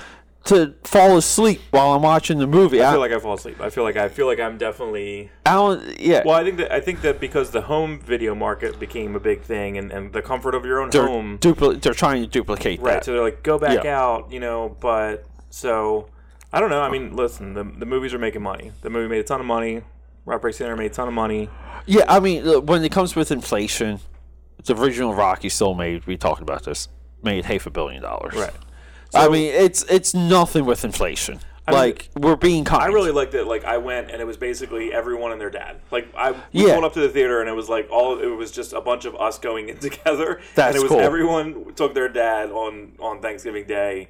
to 0.45 0.75
fall 0.85 1.17
asleep 1.17 1.61
while 1.71 1.93
I'm 1.93 2.03
watching 2.03 2.39
the 2.39 2.47
movie. 2.47 2.83
I 2.83 2.91
feel 2.93 3.01
like 3.01 3.13
I 3.13 3.19
fall 3.19 3.35
asleep. 3.35 3.61
I 3.61 3.71
feel 3.71 3.83
like 3.85 3.97
I 3.97 4.09
feel 4.09 4.27
like 4.27 4.39
I'm 4.41 4.59
definitely. 4.59 5.31
I 5.47 5.55
don't. 5.55 5.99
Yeah, 5.99 6.23
Well, 6.25 6.35
I 6.35 6.45
think 6.45 6.59
that 6.59 6.73
I 6.73 6.81
think 6.81 7.01
that 7.03 7.19
because 7.21 7.51
the 7.51 7.63
home 7.63 7.99
video 8.01 8.35
market 8.35 8.79
became 8.79 9.15
a 9.17 9.21
big 9.21 9.43
thing, 9.43 9.79
and, 9.79 9.91
and 9.91 10.13
the 10.13 10.21
comfort 10.23 10.55
of 10.55 10.65
your 10.65 10.81
own 10.81 10.91
they're 10.91 11.07
home, 11.07 11.39
dupli- 11.39 11.81
They're 11.81 11.95
trying 11.95 12.23
to 12.23 12.29
duplicate 12.29 12.81
right? 12.81 12.95
that. 12.95 13.05
So 13.05 13.13
they're 13.13 13.23
like, 13.23 13.43
go 13.43 13.59
back 13.59 13.85
Yeah. 13.85 13.99
out, 14.01 14.31
you 14.33 14.41
know. 14.41 14.77
But 14.81 15.25
so 15.51 16.09
I 16.53 16.61
don't 16.61 16.71
know. 16.71 16.83
I 16.83 16.91
mean, 16.91 17.17
listen, 17.17 17.55
the 17.55 17.65
the 17.65 17.87
movies 17.87 18.13
are 18.13 18.19
making 18.19 18.43
money. 18.43 18.73
The 18.83 18.91
movie 18.91 19.09
made 19.09 19.21
a 19.21 19.25
ton 19.25 19.41
of 19.41 19.47
money. 19.47 19.83
Rock 20.27 20.43
Break 20.43 20.55
Center 20.55 20.77
made 20.77 20.91
a 20.91 20.95
ton 20.95 21.09
of 21.09 21.15
money. 21.15 21.49
Yeah, 21.87 22.05
I 22.09 22.19
mean, 22.21 22.45
when 22.67 22.83
it 22.85 22.91
comes 22.93 23.15
with 23.15 23.31
inflation, 23.31 24.01
the 24.65 24.75
original 24.75 25.15
Rocky 25.15 25.49
still 25.51 25.75
made. 25.75 26.07
We 26.07 26.17
talked 26.17 26.41
about 26.43 26.65
this. 26.65 26.89
Made 27.23 27.45
half 27.47 27.67
a 27.67 27.71
billion 27.71 28.03
dollars. 28.03 28.35
Right. 28.35 28.51
I 29.15 29.29
mean, 29.29 29.53
it's 29.55 29.83
it's 29.85 30.15
nothing 30.15 30.65
with 30.65 30.85
inflation. 30.85 31.41
mean, 31.69 31.77
like 31.77 32.09
we're 32.17 32.37
being 32.37 32.65
kind. 32.65 32.83
I 32.83 32.87
really 32.87 33.11
liked 33.11 33.35
it. 33.35 33.47
Like 33.47 33.65
I 33.65 33.79
went 33.79 34.11
and 34.11 34.21
it 34.21 34.27
was 34.27 34.37
basically 34.37 34.93
everyone 34.93 35.33
and 35.33 35.41
their 35.41 35.51
dad. 35.51 35.81
Like 35.91 36.09
I 36.17 36.33
we 36.33 36.39
Yeah. 36.67 36.73
pulled 36.75 36.85
up 36.85 36.93
to 36.95 37.01
the 37.01 37.09
theater 37.09 37.41
and 37.41 37.49
it 37.49 37.55
was 37.55 37.69
like 37.69 37.89
all 37.91 38.19
it 38.19 38.27
was 38.27 38.51
just 38.53 38.73
a 38.73 38.81
bunch 38.81 39.05
of 39.05 39.15
us 39.17 39.39
going 39.39 39.69
in 39.69 39.79
together. 39.89 40.41
That's 40.55 40.75
and 40.75 40.77
it 40.77 40.83
was 40.83 40.91
cool. 40.91 41.01
everyone 41.01 41.73
took 41.75 41.95
their 41.95 42.09
dad 42.09 42.51
on 42.51 42.93
on 42.99 43.21
Thanksgiving 43.23 43.67
Day 43.67 44.09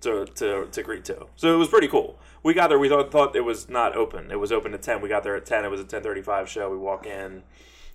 to 0.00 0.24
to 0.26 0.66
to 0.66 0.82
Creed 0.82 1.04
Two. 1.04 1.28
So 1.36 1.54
it 1.54 1.58
was 1.58 1.68
pretty 1.68 1.88
cool. 1.88 2.18
We 2.42 2.54
got 2.54 2.68
there. 2.68 2.78
We 2.78 2.88
thought, 2.88 3.10
thought 3.10 3.34
it 3.34 3.40
was 3.40 3.68
not 3.68 3.96
open. 3.96 4.30
It 4.30 4.38
was 4.38 4.52
open 4.52 4.72
at 4.74 4.82
ten. 4.82 5.00
We 5.00 5.08
got 5.08 5.22
there 5.24 5.34
at 5.36 5.46
ten. 5.46 5.64
It 5.64 5.70
was 5.70 5.80
a 5.80 5.84
ten 5.84 6.02
thirty 6.02 6.22
five 6.22 6.48
show. 6.48 6.70
We 6.70 6.76
walk 6.76 7.04
in, 7.06 7.42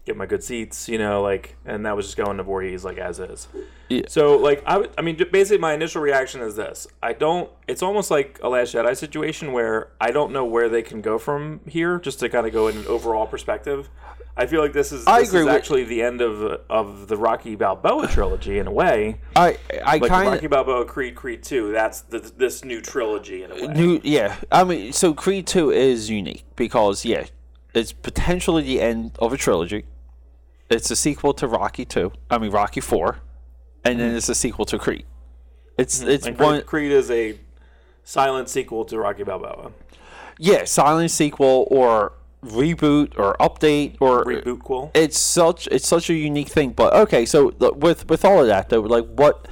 get 0.06 0.18
my 0.18 0.26
good 0.26 0.44
seats, 0.44 0.90
you 0.90 0.98
know, 0.98 1.22
like, 1.22 1.56
and 1.66 1.86
that 1.86 1.96
was 1.96 2.06
just 2.08 2.18
going 2.18 2.38
to 2.38 2.44
Voorhees 2.44 2.84
like 2.84 2.98
as 2.98 3.20
is. 3.20 3.48
Yeah. 3.90 4.04
So 4.08 4.38
like 4.38 4.64
I, 4.66 4.88
I 4.98 5.02
mean, 5.02 5.18
basically 5.32 5.60
my 5.60 5.74
initial 5.74 6.02
reaction 6.02 6.42
is 6.42 6.56
this: 6.56 6.88
I 7.04 7.14
don't. 7.14 7.50
It's 7.68 7.84
almost 7.84 8.10
like 8.10 8.40
a 8.42 8.50
Last 8.50 8.74
Jedi 8.74 8.96
situation 8.96 9.54
where 9.54 9.90
I 10.00 10.12
don't 10.12 10.32
know 10.32 10.46
where 10.46 10.70
they 10.70 10.82
can 10.82 11.02
go 11.02 11.18
from 11.18 11.62
here. 11.68 12.00
Just 12.00 12.20
to 12.20 12.30
kind 12.30 12.48
of 12.48 12.54
go 12.54 12.68
in 12.68 12.78
an 12.78 12.88
overall 12.88 13.28
perspective, 13.28 13.90
I 14.36 14.46
feel 14.46 14.62
like 14.62 14.74
this 14.74 14.92
is 14.92 15.06
I 15.08 15.20
this 15.20 15.30
agree 15.30 15.42
is 15.42 15.48
actually 15.48 15.84
the 15.84 16.02
end 16.02 16.22
of 16.22 16.62
of 16.70 17.08
the 17.08 17.18
Rocky 17.18 17.56
Balboa 17.56 18.08
trilogy 18.08 18.60
in 18.60 18.68
a 18.68 18.72
way. 18.72 19.20
I 19.36 19.58
I 19.86 19.98
Like 19.98 20.10
kind 20.10 20.30
Rocky 20.30 20.48
Balboa, 20.48 20.86
Creed, 20.86 21.16
Creed 21.16 21.44
Two. 21.44 21.72
That's 21.72 22.02
the, 22.02 22.20
this 22.20 22.64
new 22.64 22.82
trilogy 22.82 23.44
in 23.44 23.52
a 23.52 23.56
way. 23.56 23.74
new. 23.74 24.02
Yeah, 24.04 24.36
I 24.52 24.64
mean, 24.64 24.94
so 24.94 25.14
Creed 25.14 25.48
Two 25.48 25.70
is 25.70 26.10
unique 26.10 26.46
because 26.56 27.04
yeah, 27.04 27.26
it's 27.74 27.92
potentially 27.92 28.64
the 28.64 28.82
end 28.82 29.18
of 29.20 29.34
a 29.34 29.38
trilogy. 29.38 29.86
It's 30.72 30.90
a 30.90 30.96
sequel 30.96 31.34
to 31.36 31.48
Rocky 31.48 31.86
Two. 31.86 32.12
I 32.30 32.38
mean 32.38 32.52
Rocky 32.52 32.80
Four, 32.82 33.20
and 33.84 34.00
then 34.00 34.16
it's 34.16 34.30
a 34.30 34.36
sequel 34.36 34.66
to 34.66 34.80
Creed. 34.80 35.06
It's 35.78 36.02
it's 36.02 36.26
Mm-hmm. 36.26 36.28
and 36.30 36.38
Creed, 36.38 36.48
one 36.50 36.62
Creed 36.64 36.92
is 36.92 37.12
a 37.12 37.38
silent 38.04 38.50
sequel 38.50 38.86
to 38.86 38.98
Rocky 38.98 39.24
Balboa. 39.24 39.72
yeah 40.40 40.64
silent 40.66 41.12
sequel 41.12 41.68
or 41.70 42.14
reboot 42.44 43.14
or 43.20 43.36
update 43.40 43.96
or 44.00 44.24
Reboot 44.26 44.64
cool. 44.64 44.90
it's 44.96 45.20
such 45.20 45.68
it's 45.72 45.88
such 45.88 46.10
a 46.10 46.14
unique 46.14 46.50
thing. 46.50 46.72
But 46.72 46.94
okay, 46.94 47.26
so 47.26 47.52
look, 47.60 47.76
with 47.84 48.10
with 48.10 48.24
all 48.26 48.42
of 48.42 48.48
that 48.48 48.70
though, 48.70 48.82
like 48.82 49.06
what 49.08 49.48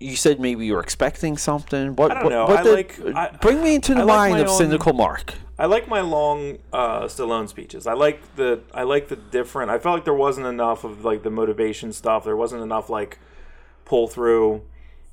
you 0.00 0.16
said, 0.16 0.38
maybe 0.40 0.66
you 0.66 0.74
were 0.74 0.80
expecting 0.80 1.36
something. 1.38 1.96
What 1.96 2.10
I 2.10 2.14
don't 2.14 2.24
what, 2.24 2.30
know. 2.30 2.44
what 2.46 2.58
I 2.58 2.70
like- 2.70 3.00
I- 3.16 3.30
bring 3.40 3.62
me 3.62 3.74
into 3.76 3.94
the 3.94 4.00
I 4.00 4.04
like 4.04 4.16
mind 4.18 4.32
my 4.34 4.40
of 4.40 4.48
own- 4.48 4.58
cynical 4.58 4.92
Mark. 4.92 5.34
I 5.58 5.66
like 5.66 5.86
my 5.88 6.00
long 6.00 6.58
uh, 6.72 7.02
Stallone 7.02 7.48
speeches. 7.48 7.86
I 7.86 7.92
like 7.92 8.36
the 8.36 8.60
I 8.72 8.82
like 8.82 9.08
the 9.08 9.16
different. 9.16 9.70
I 9.70 9.78
felt 9.78 9.94
like 9.94 10.04
there 10.04 10.14
wasn't 10.14 10.46
enough 10.46 10.82
of 10.84 11.04
like 11.04 11.22
the 11.22 11.30
motivation 11.30 11.92
stuff. 11.92 12.24
There 12.24 12.36
wasn't 12.36 12.62
enough 12.62 12.90
like 12.90 13.18
pull 13.84 14.08
through. 14.08 14.62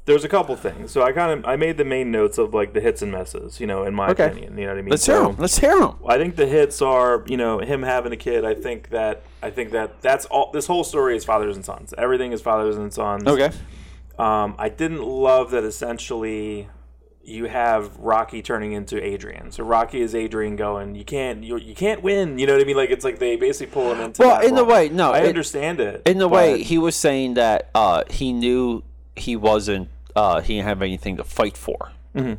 There's 0.05 0.23
a 0.23 0.29
couple 0.29 0.55
things. 0.55 0.89
So 0.91 1.03
I 1.03 1.11
kind 1.11 1.31
of 1.39 1.45
I 1.45 1.55
made 1.57 1.77
the 1.77 1.85
main 1.85 2.09
notes 2.09 2.39
of 2.39 2.55
like 2.55 2.73
the 2.73 2.81
hits 2.81 3.03
and 3.03 3.11
misses. 3.11 3.59
You 3.59 3.67
know, 3.67 3.83
in 3.83 3.93
my 3.93 4.09
Okay. 4.09 4.25
opinion. 4.31 4.57
You 4.57 4.65
know 4.65 4.71
what 4.71 4.79
I 4.79 4.81
mean? 4.81 4.89
Let's 4.89 5.03
So- 5.03 5.13
hear 5.21 5.29
him. 5.29 5.35
Let's 5.37 5.57
hear 5.59 5.79
him. 5.79 5.91
I 6.07 6.17
think 6.17 6.35
the 6.37 6.47
hits 6.47 6.81
are, 6.81 7.23
you 7.27 7.37
know, 7.37 7.59
him 7.59 7.83
having 7.83 8.11
a 8.11 8.17
kid. 8.17 8.43
I 8.43 8.55
think 8.55 8.89
that 8.89 9.21
I 9.43 9.51
think 9.51 9.69
that 9.71 10.01
that's 10.01 10.25
all. 10.25 10.49
This 10.51 10.65
whole 10.65 10.83
story 10.83 11.15
is 11.15 11.23
fathers 11.23 11.55
and 11.55 11.63
sons. 11.63 11.93
Everything 11.99 12.31
is 12.31 12.41
fathers 12.41 12.77
and 12.77 12.91
sons. 12.91 13.27
Okay. 13.27 13.51
Um, 14.17 14.55
I 14.57 14.69
didn't 14.69 15.03
love 15.03 15.51
that 15.51 15.63
essentially 15.63 16.67
you 17.23 17.45
have 17.45 17.95
Rocky 17.97 18.41
turning 18.41 18.71
into 18.73 19.01
Adrian. 19.03 19.51
So 19.51 19.63
Rocky 19.63 20.01
is 20.01 20.15
Adrian 20.15 20.55
going, 20.55 20.95
you 20.95 21.05
can't, 21.05 21.43
you, 21.43 21.57
you 21.57 21.75
can't 21.75 22.01
win. 22.01 22.39
You 22.39 22.47
know 22.47 22.53
what 22.53 22.61
I 22.61 22.65
mean? 22.65 22.75
Like 22.77 22.89
it's 22.89 23.05
like 23.05 23.19
they 23.19 23.35
basically 23.35 23.71
pull 23.73 23.91
him 23.93 24.01
into. 24.01 24.21
Well, 24.23 24.41
in 24.45 24.55
the 24.55 24.65
way- 24.65 24.89
no, 24.89 25.11
I 25.11 25.19
it- 25.21 25.27
understand 25.29 25.79
it. 25.79 26.01
In 26.05 26.17
the 26.17 26.27
but- 26.27 26.35
way 26.35 26.63
he 26.63 26.77
was 26.77 26.95
saying 26.95 27.35
that 27.35 27.69
uh, 27.75 28.03
he 28.09 28.33
knew 28.33 28.83
he 29.15 29.35
wasn't 29.35 29.89
uh, 30.15 30.41
he 30.41 30.55
didn't 30.55 30.67
have 30.67 30.81
anything 30.81 31.17
to 31.17 31.23
fight 31.23 31.55
for, 31.55 31.91
mm-hmm. 32.15 32.33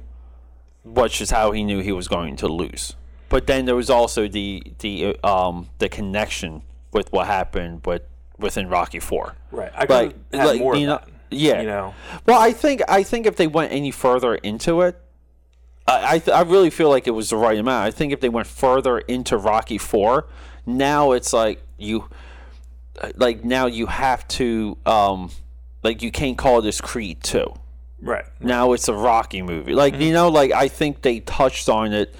which 0.85 1.21
is 1.21 1.31
how 1.31 1.53
he 1.53 1.65
knew 1.65 1.81
he 1.81 1.93
was 1.93 2.09
going 2.09 2.37
to 2.37 2.49
lose. 2.49 2.95
But 3.29 3.47
then 3.47 3.65
there 3.65 3.77
was 3.77 3.89
also 3.89 4.29
the 4.29 4.63
the 4.81 5.17
um, 5.25 5.69
the 5.79 5.89
connection 5.89 6.63
with 6.93 7.11
what 7.13 7.27
happened 7.27 7.87
with 7.87 8.03
within 8.39 8.69
Rocky 8.69 8.99
Four. 9.01 9.37
right? 9.51 9.71
I 9.75 9.81
Like, 9.85 9.89
could 9.89 10.15
have 10.41 10.47
like 10.49 10.61
more. 10.61 10.77
you 10.77 10.83
of 10.83 10.87
know, 10.89 11.07
that, 11.07 11.12
yeah. 11.33 11.61
you 11.61 11.67
know. 11.67 11.95
Well, 12.27 12.41
I 12.41 12.53
think 12.53 12.83
I 12.89 13.03
think 13.03 13.27
if 13.27 13.37
they 13.37 13.47
went 13.47 13.73
any 13.73 13.91
further 13.91 14.35
into 14.37 14.81
it, 14.83 15.01
I 15.87 16.15
I, 16.15 16.19
th- 16.19 16.35
I 16.35 16.43
really 16.43 16.71
feel 16.71 16.89
like 16.89 17.07
it 17.07 17.13
was 17.13 17.31
the 17.31 17.37
right 17.37 17.59
amount. 17.59 17.87
I 17.87 17.91
think 17.91 18.13
if 18.13 18.21
they 18.21 18.29
went 18.29 18.47
further 18.47 18.99
into 18.99 19.37
Rocky 19.37 19.79
Four, 19.79 20.27
now 20.67 21.13
it's 21.13 21.33
like 21.33 21.63
you, 21.79 22.09
like 23.17 23.45
now 23.45 23.67
you 23.67 23.87
have 23.87 24.27
to, 24.29 24.77
um, 24.87 25.31
like 25.83 26.03
you 26.03 26.11
can't 26.11 26.39
call 26.39 26.63
this 26.63 26.81
Creed 26.81 27.23
Two. 27.23 27.55
Right. 28.01 28.25
Now 28.41 28.73
it's 28.73 28.89
a 28.89 28.95
Rocky 28.95 29.43
movie. 29.43 29.75
Like 29.75 29.99
you 30.01 30.13
know, 30.13 30.29
like 30.29 30.53
I 30.53 30.69
think 30.69 31.03
they 31.03 31.21
touched 31.21 31.69
on 31.69 31.93
it 31.93 32.15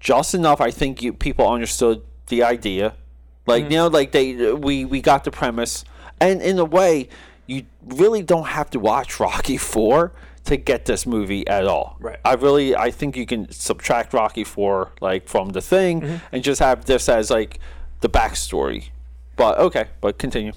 just 0.00 0.34
enough. 0.34 0.60
I 0.60 0.70
think 0.70 1.02
you 1.02 1.12
people 1.12 1.48
understood 1.48 2.02
the 2.26 2.42
idea. 2.42 2.94
Like 3.46 3.64
you 3.64 3.70
know, 3.70 3.86
like 3.88 4.12
they 4.12 4.52
we 4.52 4.84
we 4.84 5.00
got 5.00 5.24
the 5.24 5.30
premise, 5.30 5.84
and 6.20 6.42
in 6.42 6.58
a 6.58 6.64
way, 6.64 7.08
you 7.48 7.64
really 7.84 8.22
don't 8.22 8.46
have 8.46 8.70
to 8.70 8.78
watch 8.78 9.18
Rocky 9.18 9.56
Four 9.56 10.12
to 10.44 10.56
get 10.56 10.84
this 10.84 11.04
movie 11.06 11.46
at 11.48 11.66
all. 11.66 11.96
Right. 11.98 12.20
I 12.24 12.34
really 12.34 12.76
I 12.76 12.90
think 12.92 13.16
you 13.16 13.26
can 13.26 13.50
subtract 13.50 14.12
Rocky 14.12 14.44
Four 14.44 14.92
like 15.00 15.26
from 15.26 15.48
the 15.48 15.60
thing 15.60 16.02
mm-hmm. 16.02 16.16
and 16.30 16.44
just 16.44 16.60
have 16.60 16.84
this 16.84 17.08
as 17.08 17.30
like 17.30 17.58
the 18.00 18.08
backstory. 18.08 18.90
But 19.34 19.58
okay, 19.58 19.86
but 20.00 20.18
continue. 20.18 20.52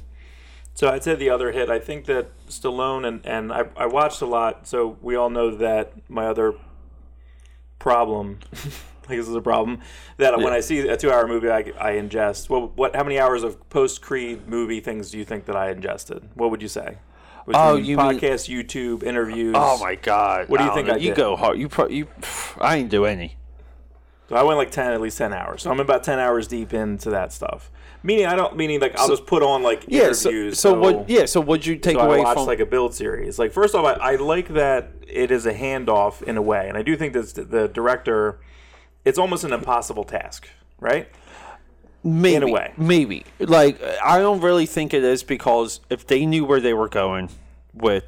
So 0.73 0.89
I'd 0.89 1.03
say 1.03 1.15
the 1.15 1.29
other 1.29 1.51
hit. 1.51 1.69
I 1.69 1.79
think 1.79 2.05
that 2.05 2.29
Stallone 2.47 3.07
and 3.07 3.25
and 3.25 3.51
I, 3.51 3.63
I 3.75 3.85
watched 3.85 4.21
a 4.21 4.25
lot. 4.25 4.67
So 4.67 4.97
we 5.01 5.15
all 5.15 5.29
know 5.29 5.49
that 5.55 5.93
my 6.09 6.27
other 6.27 6.55
problem, 7.79 8.39
I 9.09 9.15
guess 9.15 9.27
is 9.27 9.35
a 9.35 9.41
problem, 9.41 9.79
that 10.17 10.37
when 10.37 10.53
I 10.53 10.59
see 10.59 10.79
a 10.87 10.95
two-hour 10.97 11.27
movie, 11.27 11.49
I, 11.49 11.59
I 11.79 11.93
ingest. 11.93 12.49
Well, 12.49 12.71
what? 12.75 12.95
How 12.95 13.03
many 13.03 13.19
hours 13.19 13.43
of 13.43 13.69
post-Creed 13.69 14.47
movie 14.47 14.79
things 14.79 15.11
do 15.11 15.17
you 15.17 15.25
think 15.25 15.45
that 15.45 15.55
I 15.55 15.71
ingested? 15.71 16.29
What 16.35 16.51
would 16.51 16.61
you 16.61 16.67
say? 16.67 16.97
Between 17.45 17.55
Oh, 17.65 17.75
you 17.75 17.97
mean- 17.97 18.19
podcast, 18.19 18.47
YouTube, 18.49 19.03
interviews. 19.03 19.55
Oh 19.57 19.77
my 19.79 19.95
God! 19.95 20.47
What 20.47 20.59
do 20.59 20.63
you 20.65 20.71
I 20.71 20.73
think 20.75 20.89
I. 20.89 20.97
You 20.97 21.07
did? 21.09 21.15
go 21.17 21.35
hard. 21.35 21.57
You 21.57 21.67
pro- 21.69 21.87
you. 21.89 22.07
I 22.59 22.77
didn't 22.77 22.91
do 22.91 23.05
any. 23.05 23.37
So 24.29 24.35
I 24.37 24.43
went 24.43 24.57
like 24.59 24.71
ten, 24.71 24.93
at 24.93 25.01
least 25.01 25.17
ten 25.17 25.33
hours. 25.33 25.63
So 25.63 25.71
I'm 25.71 25.79
about 25.79 26.03
ten 26.03 26.19
hours 26.19 26.47
deep 26.47 26.73
into 26.73 27.09
that 27.09 27.33
stuff. 27.33 27.69
Meaning, 28.03 28.27
I 28.27 28.35
don't 28.35 28.55
meaning 28.55 28.79
like 28.79 28.97
I'll 28.97 29.07
just 29.09 29.25
put 29.25 29.43
on 29.43 29.61
like 29.63 29.85
Yeah. 29.87 30.13
So, 30.13 30.29
interviews. 30.29 30.59
so 30.59 30.79
what? 30.79 31.09
Yeah. 31.09 31.25
So 31.25 31.41
what'd 31.41 31.65
you 31.65 31.75
take 31.77 31.95
So 31.95 32.01
I 32.01 32.05
away 32.05 32.19
watched 32.19 32.37
from? 32.37 32.45
like 32.47 32.59
a 32.59 32.65
build 32.65 32.93
series. 32.93 33.37
Like 33.39 33.51
first 33.51 33.75
off, 33.75 33.85
I, 33.85 34.13
I 34.13 34.15
like 34.15 34.49
that 34.49 34.91
it 35.07 35.31
is 35.31 35.45
a 35.45 35.53
handoff 35.53 36.21
in 36.21 36.37
a 36.37 36.41
way, 36.41 36.69
and 36.69 36.77
I 36.77 36.81
do 36.83 36.95
think 36.95 37.13
that 37.13 37.49
the 37.49 37.67
director, 37.67 38.39
it's 39.05 39.17
almost 39.17 39.43
an 39.43 39.53
impossible 39.53 40.03
task, 40.03 40.47
right? 40.79 41.07
maybe, 42.03 42.35
in 42.35 42.43
a 42.43 42.47
way. 42.51 42.73
Maybe. 42.77 43.25
Like 43.39 43.81
I 44.03 44.19
don't 44.19 44.41
really 44.41 44.65
think 44.65 44.93
it 44.93 45.03
is 45.03 45.23
because 45.23 45.81
if 45.89 46.07
they 46.07 46.25
knew 46.25 46.45
where 46.45 46.59
they 46.59 46.73
were 46.73 46.89
going 46.89 47.29
with 47.73 48.05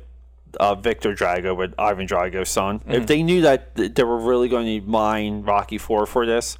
uh, 0.60 0.76
Victor 0.76 1.14
Drago, 1.14 1.56
with 1.56 1.74
Ivan 1.78 2.08
Drago's 2.08 2.50
son, 2.50 2.80
Mm-hmm. 2.80 2.92
if 2.92 3.08
they 3.08 3.22
knew 3.24 3.42
that 3.42 3.76
they 3.76 4.04
were 4.04 4.18
really 4.18 4.50
going 4.50 4.66
to 4.82 4.88
mine 4.88 5.44
Rocky 5.44 5.78
Four 5.78 6.06
for 6.06 6.26
this, 6.26 6.58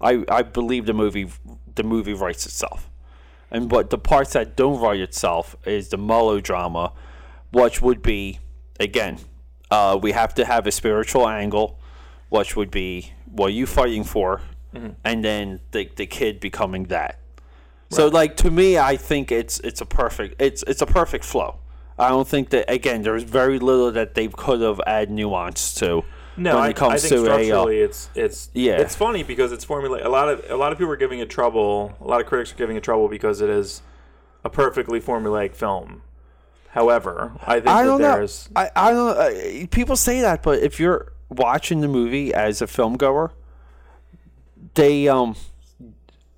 I 0.00 0.24
I 0.28 0.42
believe 0.42 0.86
the 0.86 0.92
movie 0.94 1.28
the 1.74 1.82
movie 1.82 2.14
writes 2.14 2.46
itself. 2.46 2.90
And 3.50 3.68
but 3.68 3.90
the 3.90 3.98
parts 3.98 4.32
that 4.32 4.56
don't 4.56 4.80
write 4.80 5.00
itself 5.00 5.56
is 5.64 5.88
the 5.88 5.96
melodrama, 5.96 6.92
which 7.52 7.80
would 7.82 8.02
be 8.02 8.40
again, 8.78 9.18
uh, 9.70 9.98
we 10.00 10.12
have 10.12 10.34
to 10.34 10.44
have 10.44 10.66
a 10.66 10.72
spiritual 10.72 11.28
angle, 11.28 11.78
which 12.28 12.54
would 12.56 12.70
be 12.70 13.12
what 13.36 13.48
are 13.48 13.54
you 13.54 13.66
fighting 13.66 14.04
for, 14.04 14.40
and 15.04 15.24
then 15.24 15.60
the 15.70 15.88
the 15.96 16.06
kid 16.06 16.40
becoming 16.40 16.84
that. 16.84 17.18
So 17.90 18.08
like 18.08 18.36
to 18.38 18.50
me, 18.50 18.78
I 18.78 18.96
think 18.96 19.30
it's 19.30 19.60
it's 19.60 19.80
a 19.80 19.86
perfect 19.86 20.40
it's 20.40 20.62
it's 20.66 20.82
a 20.82 20.86
perfect 20.86 21.24
flow. 21.24 21.58
I 21.98 22.08
don't 22.08 22.28
think 22.28 22.50
that 22.50 22.70
again 22.70 23.02
there's 23.02 23.22
very 23.22 23.58
little 23.58 23.90
that 23.92 24.14
they 24.14 24.28
could 24.28 24.60
have 24.60 24.80
add 24.86 25.10
nuance 25.10 25.74
to. 25.76 26.04
No, 26.36 26.56
when 26.56 26.64
I, 26.64 26.68
it 26.68 26.76
comes 26.76 27.04
I 27.04 27.08
think 27.08 27.10
to 27.10 27.22
a. 27.22 27.24
Structurally, 27.24 27.80
it's 27.80 28.10
it's 28.14 28.50
Yeah. 28.52 28.78
It's 28.80 28.94
funny 28.94 29.22
because 29.22 29.52
it's 29.52 29.64
formula. 29.64 30.00
A 30.02 30.08
lot 30.10 30.28
of 30.28 30.44
a 30.50 30.56
lot 30.56 30.72
of 30.72 30.78
people 30.78 30.92
are 30.92 30.96
giving 30.96 31.20
it 31.20 31.30
trouble. 31.30 31.96
A 32.00 32.06
lot 32.06 32.20
of 32.20 32.26
critics 32.26 32.52
are 32.52 32.56
giving 32.56 32.76
it 32.76 32.82
trouble 32.82 33.08
because 33.08 33.40
it 33.40 33.48
is 33.48 33.82
a 34.44 34.50
perfectly 34.50 35.00
formulaic 35.00 35.54
film. 35.54 36.02
However, 36.70 37.32
I 37.46 37.54
think 37.54 37.68
I 37.68 37.82
that 37.84 37.88
don't 37.88 38.00
know. 38.02 38.26
I, 38.54 38.70
I 38.76 38.90
don't. 38.90 39.16
Uh, 39.16 39.66
people 39.70 39.96
say 39.96 40.20
that, 40.20 40.42
but 40.42 40.58
if 40.58 40.78
you're 40.78 41.12
watching 41.28 41.80
the 41.80 41.88
movie 41.88 42.32
as 42.34 42.60
a 42.62 42.66
film 42.66 42.96
goer, 42.96 43.32
they 44.74 45.08
um, 45.08 45.36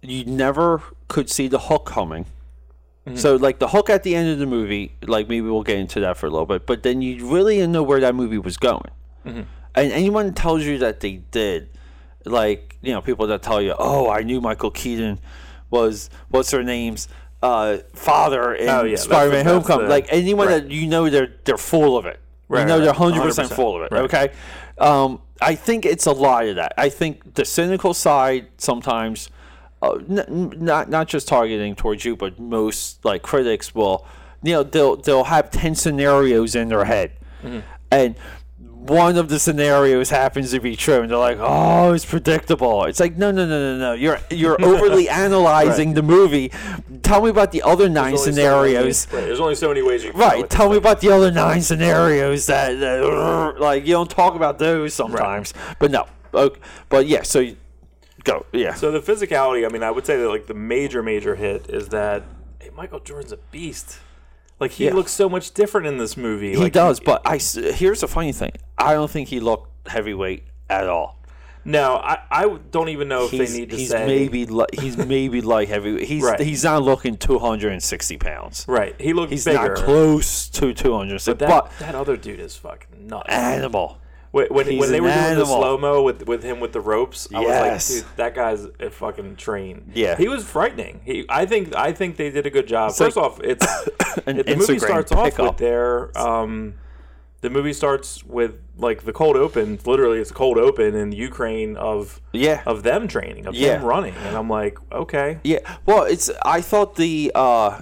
you 0.02 0.24
never 0.24 0.82
could 1.08 1.30
see 1.30 1.48
the 1.48 1.58
hook 1.58 1.86
coming. 1.86 2.26
So 3.14 3.36
like 3.36 3.58
the 3.58 3.68
hook 3.68 3.88
at 3.88 4.02
the 4.02 4.14
end 4.14 4.28
of 4.28 4.38
the 4.38 4.44
movie, 4.44 4.92
like 5.06 5.30
maybe 5.30 5.48
we'll 5.48 5.62
get 5.62 5.78
into 5.78 5.98
that 6.00 6.18
for 6.18 6.26
a 6.26 6.30
little 6.30 6.44
bit, 6.44 6.66
but 6.66 6.82
then 6.82 7.00
you 7.00 7.26
really 7.26 7.54
didn't 7.56 7.72
know 7.72 7.82
where 7.82 8.00
that 8.00 8.14
movie 8.14 8.36
was 8.36 8.58
going. 8.58 8.90
And 9.24 9.46
anyone 9.74 10.34
tells 10.34 10.62
you 10.64 10.76
that 10.80 11.00
they 11.00 11.12
did, 11.30 11.70
like 12.26 12.76
you 12.82 12.92
know 12.92 13.00
people 13.00 13.26
that 13.28 13.40
tell 13.42 13.62
you, 13.62 13.74
oh, 13.78 14.10
I 14.10 14.24
knew 14.24 14.42
Michael 14.42 14.70
Keaton 14.70 15.20
was 15.70 16.10
what's 16.28 16.50
her 16.50 16.62
name's 16.62 17.08
uh, 17.42 17.78
father 17.94 18.52
in 18.54 18.68
Oh, 18.68 18.84
yeah, 18.84 18.96
Spider-Man: 18.96 19.46
Homecoming. 19.46 19.86
the- 19.86 19.90
like 19.90 20.06
anyone 20.10 20.48
right. 20.48 20.64
that 20.64 20.70
you 20.70 20.86
know 20.86 21.08
they're 21.08 21.32
they're 21.44 21.56
full 21.56 21.96
of 21.96 22.04
it. 22.04 22.20
Right, 22.50 22.60
you 22.60 22.66
know 22.66 22.76
right, 22.78 22.84
they're 22.84 22.92
hundred 22.92 23.22
percent 23.22 23.50
100%, 23.50 23.56
full 23.56 23.76
of 23.76 23.82
it. 23.84 23.92
right. 23.92 24.02
Okay, 24.04 24.32
um, 24.80 25.20
I 25.40 25.54
think 25.54 25.84
it's 25.86 26.06
a 26.06 26.12
lot 26.12 26.46
of 26.46 26.56
that. 26.56 26.72
I 26.76 26.88
think 26.88 27.34
the 27.34 27.44
cynical 27.44 27.94
side 27.94 28.48
sometimes, 28.58 29.30
uh, 29.82 29.92
n- 30.08 30.18
n- 30.18 30.52
not 30.56 30.88
not 30.90 31.08
just 31.08 31.28
targeting 31.28 31.74
towards 31.76 32.04
you, 32.04 32.16
but 32.16 32.38
most 32.38 33.04
like 33.04 33.22
critics 33.22 33.74
will, 33.74 34.06
you 34.42 34.52
know, 34.52 34.62
they'll 34.62 34.96
they'll 34.96 35.24
have 35.24 35.50
ten 35.50 35.74
scenarios 35.74 36.54
in 36.54 36.68
their 36.68 36.84
head, 36.84 37.12
Mm-hmm. 37.42 37.60
and 37.92 38.14
one 38.80 39.16
of 39.18 39.28
the 39.28 39.38
scenarios 39.38 40.08
happens 40.10 40.50
to 40.52 40.60
be 40.60 40.76
true, 40.76 41.00
and 41.02 41.10
they're 41.10 41.18
like, 41.18 41.38
"Oh, 41.40 41.92
it's 41.92 42.04
predictable." 42.04 42.84
It's 42.84 43.00
like, 43.00 43.16
no, 43.16 43.30
no, 43.30 43.46
no, 43.46 43.74
no, 43.74 43.78
no. 43.78 43.92
You're 43.92 44.18
you're 44.30 44.56
overly 44.64 45.08
analyzing 45.08 45.94
the 45.94 46.02
movie. 46.02 46.50
Tell 47.02 47.22
me 47.22 47.30
about 47.30 47.52
the 47.52 47.62
other 47.62 47.88
nine 47.88 48.12
there's 48.12 48.20
only 48.20 48.32
so 48.32 48.40
scenarios. 48.40 49.06
many- 49.08 49.16
right, 49.18 49.26
there's 49.26 49.40
only 49.40 49.54
so 49.54 49.68
many 49.68 49.82
ways 49.82 50.04
you 50.04 50.12
Right. 50.12 50.48
Tell 50.48 50.70
me 50.70 50.76
about 50.76 51.00
the 51.00 51.10
other 51.10 51.30
nine 51.30 51.60
scenarios 51.62 52.46
that, 52.46 52.78
that 52.80 53.56
like 53.60 53.86
you 53.86 53.92
don't 53.92 54.10
talk 54.10 54.34
about 54.34 54.58
those 54.58 54.94
sometimes. 54.94 55.52
But 55.78 55.90
no. 55.90 56.06
Okay. 56.32 56.60
But 56.88 57.06
yeah. 57.06 57.22
So 57.22 57.40
you, 57.40 57.56
go. 58.24 58.46
Yeah. 58.52 58.74
So 58.74 58.90
the 58.90 59.00
physicality, 59.00 59.66
I 59.66 59.72
mean, 59.72 59.82
I 59.82 59.90
would 59.90 60.06
say 60.06 60.16
that 60.16 60.28
like 60.28 60.46
the 60.46 60.54
major 60.54 61.02
major 61.02 61.34
hit 61.34 61.68
is 61.68 61.88
that 61.88 62.24
hey, 62.60 62.70
Michael 62.76 63.00
Jordan's 63.00 63.32
a 63.32 63.38
beast. 63.50 63.98
Like 64.60 64.72
he 64.72 64.86
Yeah. 64.86 64.94
looks 64.94 65.12
so 65.12 65.28
much 65.28 65.52
different 65.52 65.86
in 65.86 65.98
this 65.98 66.16
movie. 66.16 66.50
he 66.50 66.56
like, 66.56 66.72
does. 66.72 67.00
But 67.00 67.22
I 67.24 67.38
here's 67.38 68.00
the 68.00 68.08
funny 68.08 68.32
thing. 68.32 68.52
I 68.76 68.92
don't 68.94 69.10
think 69.10 69.28
he 69.28 69.40
looked 69.40 69.88
heavyweight 69.88 70.44
at 70.68 70.88
all. 70.88 71.16
No, 71.64 71.96
I, 71.96 72.18
I 72.30 72.48
don't 72.70 72.88
even 72.88 73.08
know 73.08 73.26
if 73.26 73.30
He's, 73.32 73.52
they 73.52 73.58
need 73.60 73.70
to 73.70 73.76
he's 73.76 73.90
say 73.90 74.06
maybe 74.06 74.46
li- 74.46 74.64
he's 74.80 74.96
maybe 75.14 75.42
light 75.42 75.68
heavyweight. 75.68 76.06
He's 76.08 76.22
Right. 76.22 76.40
he's 76.40 76.64
not 76.64 76.82
looking 76.82 77.16
260 77.18 78.16
pounds. 78.16 78.64
right. 78.66 78.98
He 78.98 79.12
looked 79.12 79.32
He's 79.32 79.44
bigger. 79.44 79.74
not 79.74 79.76
close 79.76 80.48
to 80.50 80.72
260. 80.72 81.32
But 81.32 81.38
that, 81.40 81.48
But, 81.48 81.72
that 81.80 81.94
other 81.94 82.16
dude 82.16 82.40
is 82.40 82.56
fucking 82.56 83.06
nuts. 83.08 83.28
animal. 83.28 83.98
When, 84.30 84.46
when, 84.48 84.78
when 84.78 84.92
they 84.92 85.00
were 85.00 85.08
doing 85.12 85.38
the 85.38 85.46
slow 85.46 85.78
mo 85.78 86.02
with 86.02 86.26
with 86.28 86.42
him 86.42 86.60
with 86.60 86.72
the 86.72 86.80
ropes, 86.82 87.28
I 87.34 87.40
Yes. 87.40 87.88
was 87.88 87.96
like, 87.96 88.06
dude, 88.08 88.16
that 88.16 88.34
guy's 88.34 88.64
a 88.78 88.90
fucking 88.90 89.36
train. 89.36 89.90
Yeah. 89.94 90.16
he 90.16 90.28
was 90.28 90.44
frightening. 90.44 91.00
He, 91.04 91.24
I 91.30 91.46
think, 91.46 91.74
I 91.74 91.92
think 91.92 92.16
they 92.16 92.30
did 92.30 92.44
a 92.44 92.50
good 92.50 92.66
job. 92.68 92.92
First 92.92 93.16
like 93.16 93.24
off, 93.24 93.40
it's 93.42 93.66
An 94.26 94.38
it- 94.40 94.46
the 94.46 94.56
movie 94.56 94.74
Instagram 94.74 94.86
starts 95.06 95.12
off 95.12 95.38
with 95.38 95.56
their 95.56 96.18
um, 96.18 96.74
the 97.40 97.48
movie 97.50 97.72
starts 97.72 98.24
with 98.24 98.60
like 98.76 99.04
the 99.04 99.12
cold 99.12 99.36
open. 99.36 99.78
Literally, 99.86 100.18
it's 100.18 100.30
a 100.30 100.34
cold 100.34 100.58
open 100.58 100.94
in 100.94 101.12
Ukraine 101.12 101.76
of 101.76 102.20
Yeah. 102.32 102.62
of 102.66 102.82
them 102.82 103.06
training, 103.08 103.46
of 103.46 103.54
Yeah. 103.54 103.78
them 103.78 103.84
running, 103.84 104.14
and 104.26 104.36
I'm 104.36 104.50
like, 104.50 104.76
okay, 104.92 105.38
Yeah, 105.44 105.60
well, 105.86 106.02
it's. 106.02 106.30
I 106.44 106.60
thought 106.60 106.96
the 106.96 107.30
uh, 107.34 107.80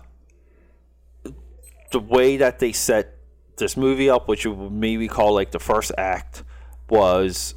the 1.92 2.00
way 2.00 2.37
that 2.37 2.59
they 2.59 2.72
set 2.72 3.15
this 3.56 3.76
movie 3.76 4.08
up, 4.10 4.28
which 4.28 4.44
you 4.44 4.52
would 4.52 4.72
maybe 4.72 5.08
call 5.08 5.34
like 5.34 5.50
the 5.50 5.58
first 5.58 5.92
act, 5.98 6.42
was 6.88 7.54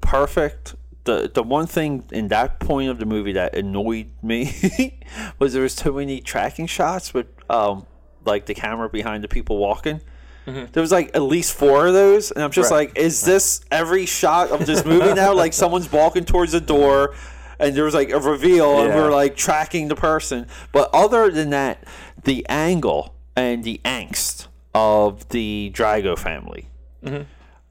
perfect. 0.00 0.74
the 1.04 1.30
The 1.32 1.42
one 1.42 1.66
thing 1.66 2.04
in 2.12 2.28
that 2.28 2.60
point 2.60 2.90
of 2.90 2.98
the 2.98 3.06
movie 3.06 3.32
that 3.32 3.54
annoyed 3.56 4.10
me 4.22 5.00
was 5.38 5.52
there 5.52 5.62
was 5.62 5.74
too 5.76 5.92
many 5.92 6.20
tracking 6.20 6.66
shots 6.66 7.12
with 7.14 7.26
um 7.50 7.86
like 8.24 8.46
the 8.46 8.54
camera 8.54 8.88
behind 8.88 9.24
the 9.24 9.28
people 9.28 9.58
walking. 9.58 10.00
There 10.44 10.80
was 10.80 10.90
like 10.90 11.14
at 11.14 11.22
least 11.22 11.54
four 11.54 11.86
of 11.86 11.92
those, 11.92 12.32
and 12.32 12.42
I'm 12.42 12.50
just 12.50 12.72
Right. 12.72 12.88
like, 12.88 12.98
is 12.98 13.20
this 13.24 13.60
every 13.70 14.06
shot 14.06 14.50
of 14.50 14.66
this 14.66 14.84
movie 14.84 15.14
now? 15.14 15.32
like 15.34 15.52
someone's 15.52 15.90
walking 15.92 16.24
towards 16.24 16.50
the 16.50 16.60
door, 16.60 17.14
and 17.60 17.76
there 17.76 17.84
was 17.84 17.94
like 17.94 18.10
a 18.10 18.18
reveal, 18.18 18.80
and 18.80 18.92
we're 18.92 19.12
like 19.12 19.36
tracking 19.36 19.86
the 19.86 19.94
person. 19.94 20.48
But 20.72 20.90
other 20.92 21.30
than 21.30 21.50
that, 21.50 21.84
the 22.24 22.44
angle 22.48 23.14
and 23.36 23.62
the 23.62 23.80
angst 23.84 24.48
of 24.74 25.28
the 25.30 25.70
Drago 25.74 26.18
family. 26.18 26.68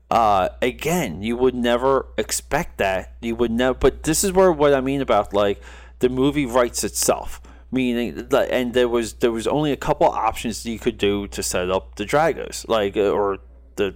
Uh, 0.10 0.50
again, 0.62 1.22
you 1.22 1.38
would 1.38 1.56
never 1.56 2.08
expect 2.18 2.78
that. 2.80 3.14
You 3.22 3.36
would 3.36 3.52
never. 3.52 3.74
But 3.78 4.04
this 4.04 4.24
is 4.24 4.32
where 4.34 4.52
what 4.52 4.74
I 4.74 4.82
mean 4.82 5.00
about 5.02 5.34
like 5.34 5.62
the 6.00 6.10
movie 6.10 6.46
writes 6.46 6.84
itself. 6.84 7.42
Meaning, 7.72 8.28
that- 8.30 8.52
and 8.52 8.74
there 8.74 8.90
was 8.90 9.14
there 9.14 9.32
was 9.32 9.48
only 9.48 9.72
a 9.72 9.78
couple 9.78 10.08
options 10.08 10.66
you 10.66 10.78
could 10.80 10.98
do 10.98 11.28
to 11.28 11.42
set 11.42 11.70
up 11.72 11.96
the 11.96 12.04
Dragos, 12.04 12.68
like 12.68 12.98
uh, 12.98 13.10
or 13.10 13.38
the 13.78 13.96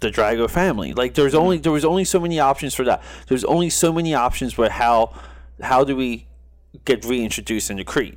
the 0.00 0.10
Drago 0.10 0.50
family. 0.50 0.92
Like 0.92 1.14
there's 1.14 1.34
only 1.34 1.58
there 1.58 1.70
was 1.70 1.84
only 1.84 2.04
so 2.04 2.18
many 2.18 2.40
options 2.40 2.74
for 2.74 2.84
that. 2.84 3.00
There's 3.28 3.44
only 3.44 3.70
so 3.70 3.92
many 3.92 4.12
options 4.14 4.58
with 4.58 4.72
how 4.72 5.14
how 5.62 5.84
do 5.84 5.94
we 5.94 6.26
get 6.84 7.04
reintroduced 7.04 7.70
into 7.70 7.84
Creed. 7.84 8.16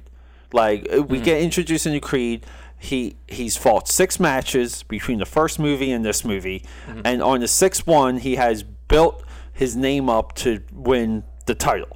Like 0.51 0.87
uh, 0.91 1.03
we 1.03 1.19
get 1.19 1.41
introduced 1.43 1.85
into 1.85 1.99
Creed. 1.99 2.43
He 2.83 3.15
he's 3.27 3.55
fought 3.55 3.87
six 3.87 4.19
matches 4.19 4.81
between 4.81 5.19
the 5.19 5.25
first 5.25 5.59
movie 5.59 5.91
and 5.91 6.03
this 6.03 6.25
movie, 6.25 6.65
and 7.05 7.21
on 7.21 7.41
the 7.41 7.47
sixth 7.47 7.85
one 7.85 8.17
he 8.17 8.35
has 8.35 8.63
built 8.63 9.23
his 9.53 9.75
name 9.75 10.09
up 10.09 10.33
to 10.37 10.61
win 10.73 11.23
the 11.45 11.53
title. 11.53 11.95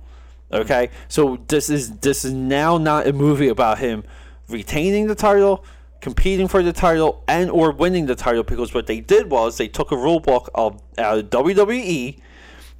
Okay, 0.52 0.92
so 1.08 1.40
this 1.48 1.72
is 1.72 1.98
this 1.98 2.24
is 2.24 2.34
now 2.34 2.78
not 2.78 3.08
a 3.08 3.14
movie 3.14 3.48
about 3.48 3.80
him 3.80 4.04
retaining 4.48 5.08
the 5.08 5.16
title, 5.16 5.66
competing 6.02 6.48
for 6.48 6.62
the 6.62 6.72
title, 6.72 7.24
and 7.28 7.50
or 7.50 7.72
winning 7.72 8.06
the 8.06 8.16
title 8.16 8.44
because 8.44 8.76
what 8.76 8.86
they 8.86 9.00
did 9.00 9.32
was 9.32 9.58
they 9.58 9.68
took 9.68 9.92
a 9.92 9.98
rule 9.98 10.20
book 10.20 10.52
of 10.54 10.80
out 11.00 11.18
of 11.18 11.30
WWE, 11.32 12.20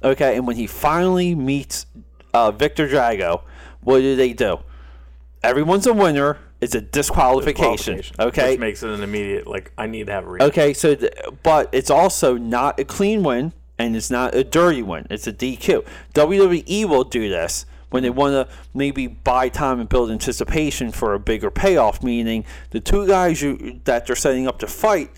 okay, 0.04 0.36
and 0.36 0.46
when 0.46 0.54
he 0.54 0.68
finally 0.68 1.34
meets 1.34 1.86
uh, 2.32 2.52
Victor 2.52 2.86
Drago, 2.86 3.42
what 3.80 3.98
do 3.98 4.14
they 4.14 4.32
do? 4.32 4.58
Everyone's 5.42 5.88
a 5.88 5.92
winner. 5.92 6.38
It's 6.60 6.74
a 6.74 6.80
disqualification. 6.80 7.94
Qualification, 7.94 8.16
Okay, 8.20 8.50
which 8.52 8.60
makes 8.60 8.82
it 8.82 8.90
an 8.90 9.02
immediate 9.02 9.46
like 9.46 9.72
I 9.76 9.86
need 9.86 10.06
to 10.06 10.12
have 10.12 10.26
a 10.26 10.30
reason. 10.30 10.48
Okay, 10.48 10.72
so 10.72 10.94
th- 10.94 11.12
but 11.42 11.68
it's 11.72 11.90
also 11.90 12.36
not 12.36 12.80
a 12.80 12.84
clean 12.84 13.22
win 13.22 13.52
and 13.78 13.94
it's 13.94 14.10
not 14.10 14.34
a 14.34 14.42
dirty 14.42 14.82
win. 14.82 15.06
It's 15.10 15.26
a 15.26 15.32
DQ. 15.32 15.84
WWE 16.14 16.84
will 16.86 17.04
do 17.04 17.28
this 17.28 17.66
when 17.90 18.02
they 18.02 18.10
want 18.10 18.32
to 18.32 18.54
maybe 18.74 19.06
buy 19.06 19.48
time 19.48 19.80
and 19.80 19.88
build 19.88 20.10
anticipation 20.10 20.92
for 20.92 21.14
a 21.14 21.18
bigger 21.18 21.50
payoff. 21.50 22.02
Meaning 22.02 22.44
the 22.70 22.80
two 22.80 23.06
guys 23.06 23.42
you, 23.42 23.80
that 23.84 24.06
they're 24.06 24.16
setting 24.16 24.48
up 24.48 24.58
to 24.60 24.66
fight, 24.66 25.10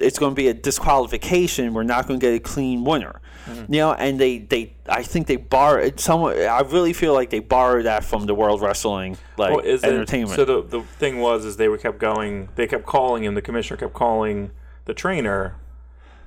it's 0.00 0.18
going 0.18 0.32
to 0.32 0.36
be 0.36 0.48
a 0.48 0.54
disqualification. 0.54 1.74
We're 1.74 1.82
not 1.82 2.06
going 2.06 2.20
to 2.20 2.26
get 2.26 2.34
a 2.34 2.40
clean 2.40 2.84
winner. 2.84 3.20
You 3.68 3.78
know, 3.78 3.92
and 3.94 4.20
they, 4.20 4.38
they 4.38 4.74
I 4.88 5.02
think 5.02 5.26
they 5.26 5.36
borrow 5.36 5.90
someone. 5.96 6.38
I 6.38 6.60
really 6.60 6.92
feel 6.92 7.14
like 7.14 7.30
they 7.30 7.40
borrowed 7.40 7.84
that 7.84 8.04
from 8.04 8.26
the 8.26 8.34
World 8.34 8.60
Wrestling 8.60 9.16
like 9.38 9.50
Well, 9.50 9.64
is 9.64 9.82
it- 9.82 9.88
entertainment. 9.88 10.36
so 10.36 10.44
the 10.44 10.62
the 10.62 10.82
thing 10.82 11.18
was 11.18 11.44
is 11.44 11.56
they 11.56 11.68
were 11.68 11.78
kept 11.78 11.98
going. 11.98 12.48
They 12.54 12.66
kept 12.68 12.86
calling 12.86 13.24
him. 13.24 13.34
The 13.34 13.42
commissioner 13.42 13.76
kept 13.78 13.94
calling 13.94 14.52
the 14.84 14.94
trainer 14.94 15.56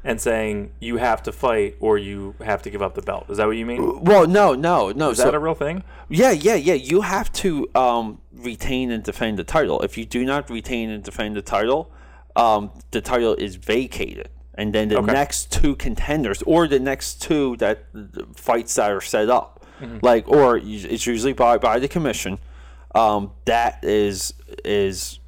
and 0.04 0.20
saying 0.20 0.72
you 0.80 0.98
have 0.98 1.24
to 1.24 1.32
fight 1.32 1.78
or 1.80 1.98
you 1.98 2.36
have 2.44 2.62
to 2.64 2.70
give 2.70 2.82
up 2.82 2.96
the 2.96 3.02
belt. 3.02 3.28
Is 3.30 3.38
that 3.38 3.48
what 3.48 3.56
you 3.56 3.66
mean? 3.66 4.02
well, 4.04 4.28
no, 4.28 4.54
no, 4.54 4.92
no. 4.92 5.12
Is 5.12 5.18
so, 5.18 5.26
that 5.26 5.34
a 5.34 5.40
real 5.40 5.56
thing? 5.56 5.84
Yeah, 6.10 6.32
yeah, 6.32 6.56
yeah. 6.56 6.74
You 6.74 7.02
have 7.02 7.32
to 7.34 7.70
um, 7.74 8.20
retain 8.34 8.92
and 8.92 9.02
defend 9.02 9.40
the 9.40 9.46
title. 9.46 9.82
If 9.82 9.98
you 9.98 10.06
do 10.06 10.26
not 10.26 10.50
retain 10.50 10.90
and 10.90 11.04
defend 11.04 11.38
the 11.38 11.42
title, 11.42 11.90
um, 12.36 12.72
the 12.91 13.02
title 13.02 13.36
is 13.36 13.56
vacated, 13.56 14.30
and 14.56 14.74
then 14.74 14.89
the 14.89 14.98
Okay. 14.98 15.12
next 15.13 15.52
two 15.52 15.76
contenders 15.76 16.41
or 16.43 16.67
the 16.67 16.80
next 16.80 17.22
two 17.22 17.56
that 17.58 17.86
the 17.93 18.26
fights 18.36 18.76
that 18.76 18.91
are 18.91 19.02
set 19.02 19.30
up, 19.30 19.65
like 20.02 20.28
or 20.28 20.58
it's 20.58 21.06
usually 21.06 21.34
by 21.34 21.58
by 21.58 21.80
the 21.80 21.88
commission. 21.88 22.39
Um, 22.96 23.32
that 23.46 23.84
is 23.84 24.34
is 24.63 25.19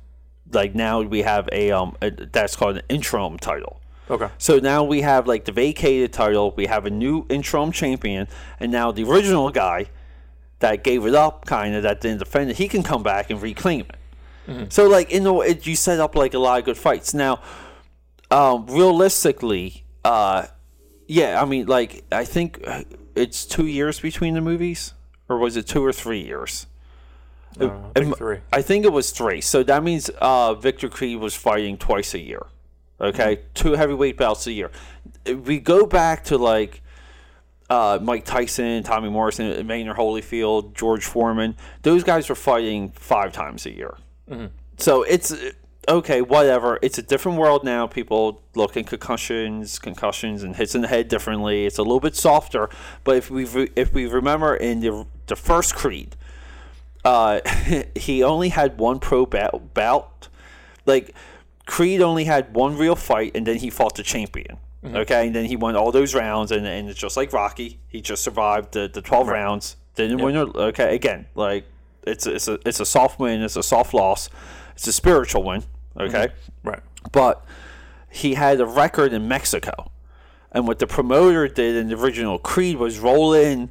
like 0.52 0.76
now 0.76 1.02
we 1.02 1.24
have 1.24 1.50
a 1.52 1.72
um 1.72 1.96
a, 2.02 2.12
that's 2.12 2.56
called 2.56 2.78
an 2.78 2.84
interim 2.89 3.38
title. 3.38 3.82
Okay. 4.10 4.30
So 4.38 4.60
now 4.60 4.84
we 4.84 5.02
have 5.02 5.28
like 5.28 5.46
the 5.46 5.52
vacated 5.52 6.13
title, 6.13 6.54
we 6.56 6.68
have 6.68 6.86
a 6.86 6.91
new 6.91 7.26
interim 7.30 7.72
champion, 7.72 8.28
and 8.60 8.72
now 8.72 8.91
the 8.91 9.04
original 9.04 9.50
guy 9.50 9.88
that 10.60 10.84
gave 10.84 11.06
it 11.06 11.15
up, 11.15 11.46
kind 11.46 11.76
of 11.76 11.84
that 11.84 12.02
didn't 12.02 12.20
defend 12.20 12.52
it, 12.52 12.58
he 12.58 12.68
can 12.68 12.84
come 12.84 13.02
back 13.04 13.30
and 13.32 13.41
reclaim 13.41 13.82
it. 13.82 13.96
So 14.70 14.88
like 14.88 15.12
in 15.12 15.24
the 15.24 15.34
it, 15.40 15.66
you 15.66 15.76
set 15.76 16.00
up 16.00 16.16
like 16.16 16.34
a 16.34 16.40
lot 16.40 16.60
of 16.60 16.66
good 16.66 16.78
fights. 16.78 17.14
Now, 17.14 17.42
um, 18.32 18.66
realistically, 18.68 19.86
uh, 20.04 20.48
yeah, 21.08 21.42
I 21.42 21.46
mean, 21.46 21.66
like 21.66 22.04
I 22.12 22.26
think 22.26 22.62
uh, 22.66 22.84
it's 23.16 23.46
two 23.46 23.68
years 23.68 24.00
between 24.00 24.34
the 24.34 24.42
movies, 24.42 24.94
or 25.30 25.38
was 25.38 25.58
it 25.58 25.68
two 25.68 25.84
or 25.84 25.94
three 25.94 26.22
years? 26.22 26.68
I 27.60 28.00
think 28.00 28.18
three. 28.18 28.40
I 28.52 28.62
think 28.62 28.86
it 28.86 28.92
was 28.92 29.12
three. 29.12 29.42
So 29.42 29.64
that 29.64 29.84
means 29.84 30.10
uh, 30.20 30.56
Victor 30.56 30.90
Creed 30.90 31.20
was 31.20 31.36
fighting 31.36 31.78
twice 31.78 32.14
a 32.14 32.20
year. 32.20 32.46
Okay, 33.00 33.42
two 33.54 33.74
heavyweight 33.74 34.18
bouts 34.18 34.48
a 34.48 34.52
year. 34.52 34.72
If 35.26 35.40
we 35.40 35.60
go 35.60 35.86
back 35.86 36.26
to 36.26 36.38
like 36.38 36.82
uh, 37.70 38.00
Mike 38.02 38.26
Tyson, 38.26 38.84
Tommy 38.84 39.10
Morrison, 39.10 39.48
Evander 39.48 39.94
Holyfield, 39.94 40.74
George 40.74 41.06
Foreman. 41.06 41.56
Those 41.82 42.04
guys 42.04 42.30
were 42.30 42.36
fighting 42.36 42.92
five 42.92 43.34
times 43.34 43.66
a 43.66 43.72
year. 43.72 43.96
So 44.78 45.04
it's 45.04 45.34
okay, 45.88 46.22
whatever. 46.22 46.80
It's 46.82 46.98
a 46.98 47.02
different 47.02 47.38
world 47.38 47.64
now. 47.64 47.88
People 47.88 48.42
look 48.56 48.76
at 48.76 48.88
concussions, 48.88 49.80
concussions, 49.80 50.44
and 50.44 50.56
hits 50.56 50.76
in 50.76 50.82
the 50.82 50.88
head 50.88 51.08
differently. 51.08 51.66
It's 51.66 51.78
a 51.78 51.84
little 51.84 52.00
bit 52.00 52.16
softer. 52.16 52.70
But 53.04 53.18
if 53.18 53.30
we 53.30 53.46
re- 53.46 53.72
if 53.76 53.94
we 53.94 54.06
remember 54.08 54.56
in 54.56 54.80
the 54.82 55.06
the 55.28 55.36
first 55.36 55.76
Creed, 55.76 56.16
uh, 57.04 57.40
he 57.96 58.24
only 58.24 58.50
had 58.50 58.78
one 58.78 59.00
pro 59.00 59.26
bout, 59.26 59.74
bout. 59.74 60.28
Like 60.86 61.16
Creed 61.66 62.02
only 62.02 62.26
had 62.26 62.54
one 62.54 62.78
real 62.78 62.96
fight, 62.96 63.32
and 63.36 63.46
then 63.48 63.58
he 63.58 63.70
fought 63.70 63.96
the 63.96 64.04
champion. 64.04 64.58
Okay, 64.86 65.26
and 65.26 65.36
then 65.36 65.46
he 65.46 65.56
won 65.56 65.76
all 65.76 65.92
those 65.92 66.14
rounds, 66.14 66.52
and, 66.52 66.64
and 66.68 66.88
it's 66.88 67.00
just 67.00 67.18
like 67.18 67.34
Rocky. 67.34 67.80
He 67.88 68.02
just 68.02 68.24
survived 68.24 68.74
the, 68.74 68.88
the 68.88 69.02
twelve 69.02 69.28
rounds. 69.28 69.78
Didn't 69.96 70.22
win. 70.22 70.36
it. 70.36 70.56
Okay, 70.56 70.94
again, 70.94 71.26
like 71.34 71.66
it's 72.06 72.26
a, 72.28 72.36
it's 72.36 72.48
a 72.48 72.60
it's 72.65 72.80
a 72.80 72.86
soft 72.86 73.20
win. 73.20 73.41
It's 73.41 73.56
a 73.56 73.63
soft 73.63 73.94
loss. 73.94 74.30
It's 74.76 74.88
a 74.88 74.94
spiritual 74.94 75.44
win. 75.44 75.63
Okay, 75.98 76.28
Right. 76.63 76.82
but 77.13 77.46
he 78.10 78.34
had 78.34 78.60
a 78.60 78.65
record 78.65 79.13
in 79.13 79.28
Mexico. 79.28 79.91
And 80.52 80.68
what 80.68 80.80
the 80.80 80.88
promoter 80.88 81.48
did 81.48 81.76
in 81.76 81.88
the 81.89 81.96
original 81.96 82.38
Creed 82.38 82.78
was 82.78 83.00
roll 83.00 83.34
in 83.34 83.70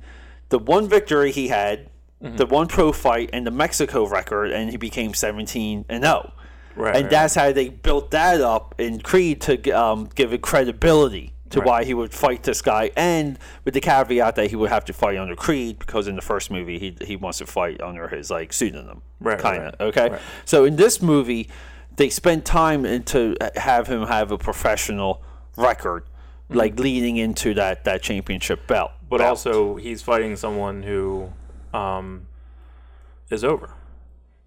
the 0.49 0.59
one 0.59 0.89
victory 0.89 1.33
he 1.33 1.49
had, 1.49 1.91
the 2.21 2.47
one 2.47 2.67
pro 2.67 2.93
fight, 2.93 3.29
and 3.35 3.47
the 3.47 3.51
Mexico 3.51 4.07
record, 4.07 4.51
and 4.53 4.71
he 4.71 4.79
became 4.79 5.13
17 5.13 5.85
and 5.89 6.05
0. 6.05 6.33
Right, 6.77 6.97
and 6.97 7.05
right, 7.05 7.11
that's 7.11 7.35
how 7.35 7.53
they 7.53 7.69
built 7.69 8.11
that 8.13 8.41
up 8.41 8.75
in 8.79 9.01
Creed 9.01 9.43
to 9.43 9.71
um, 9.71 10.09
give 10.15 10.33
it 10.33 10.41
credibility 10.41 11.34
to 11.55 11.61
Right. 11.61 11.67
why 11.67 11.85
he 11.85 11.95
would 11.95 12.13
fight 12.13 12.43
this 12.43 12.61
guy, 12.63 12.91
and 12.97 13.39
with 13.65 13.75
the 13.75 13.81
caveat 13.81 14.35
that 14.37 14.51
he 14.51 14.57
would 14.57 14.71
have 14.71 14.85
to 14.87 14.93
fight 14.93 15.17
under 15.17 15.35
Creed 15.37 15.79
because 15.79 16.07
in 16.09 16.17
the 16.17 16.23
first 16.23 16.51
movie 16.51 16.79
he 16.79 16.97
he 17.07 17.17
wants 17.17 17.39
to 17.39 17.47
fight 17.47 17.81
under 17.81 18.09
his 18.09 18.31
like 18.31 18.53
pseudonym, 18.53 19.03
Right, 19.21 19.39
kind 19.39 19.59
of 19.59 19.65
right, 19.65 19.81
okay. 19.81 20.19
So 20.45 20.65
in 20.65 20.77
this 20.77 21.01
movie, 21.01 21.49
they 21.97 22.11
spent 22.11 22.45
time 22.45 22.85
in 22.85 23.03
to 23.05 23.37
have 23.57 23.87
him 23.87 24.07
have 24.07 24.31
a 24.33 24.39
professional 24.39 25.23
record, 25.57 26.05
like 26.49 26.79
leading 26.79 27.17
into 27.17 27.55
that 27.55 27.85
that 27.85 28.03
championship 28.03 28.67
belt. 28.67 28.91
Mm-hmm. 28.91 29.07
But 29.11 29.19
bout. 29.19 29.29
also, 29.29 29.77
he's 29.77 30.03
fighting 30.03 30.35
someone 30.37 30.83
who 30.83 31.33
um, 31.73 32.27
is 33.31 33.45
over, 33.45 33.71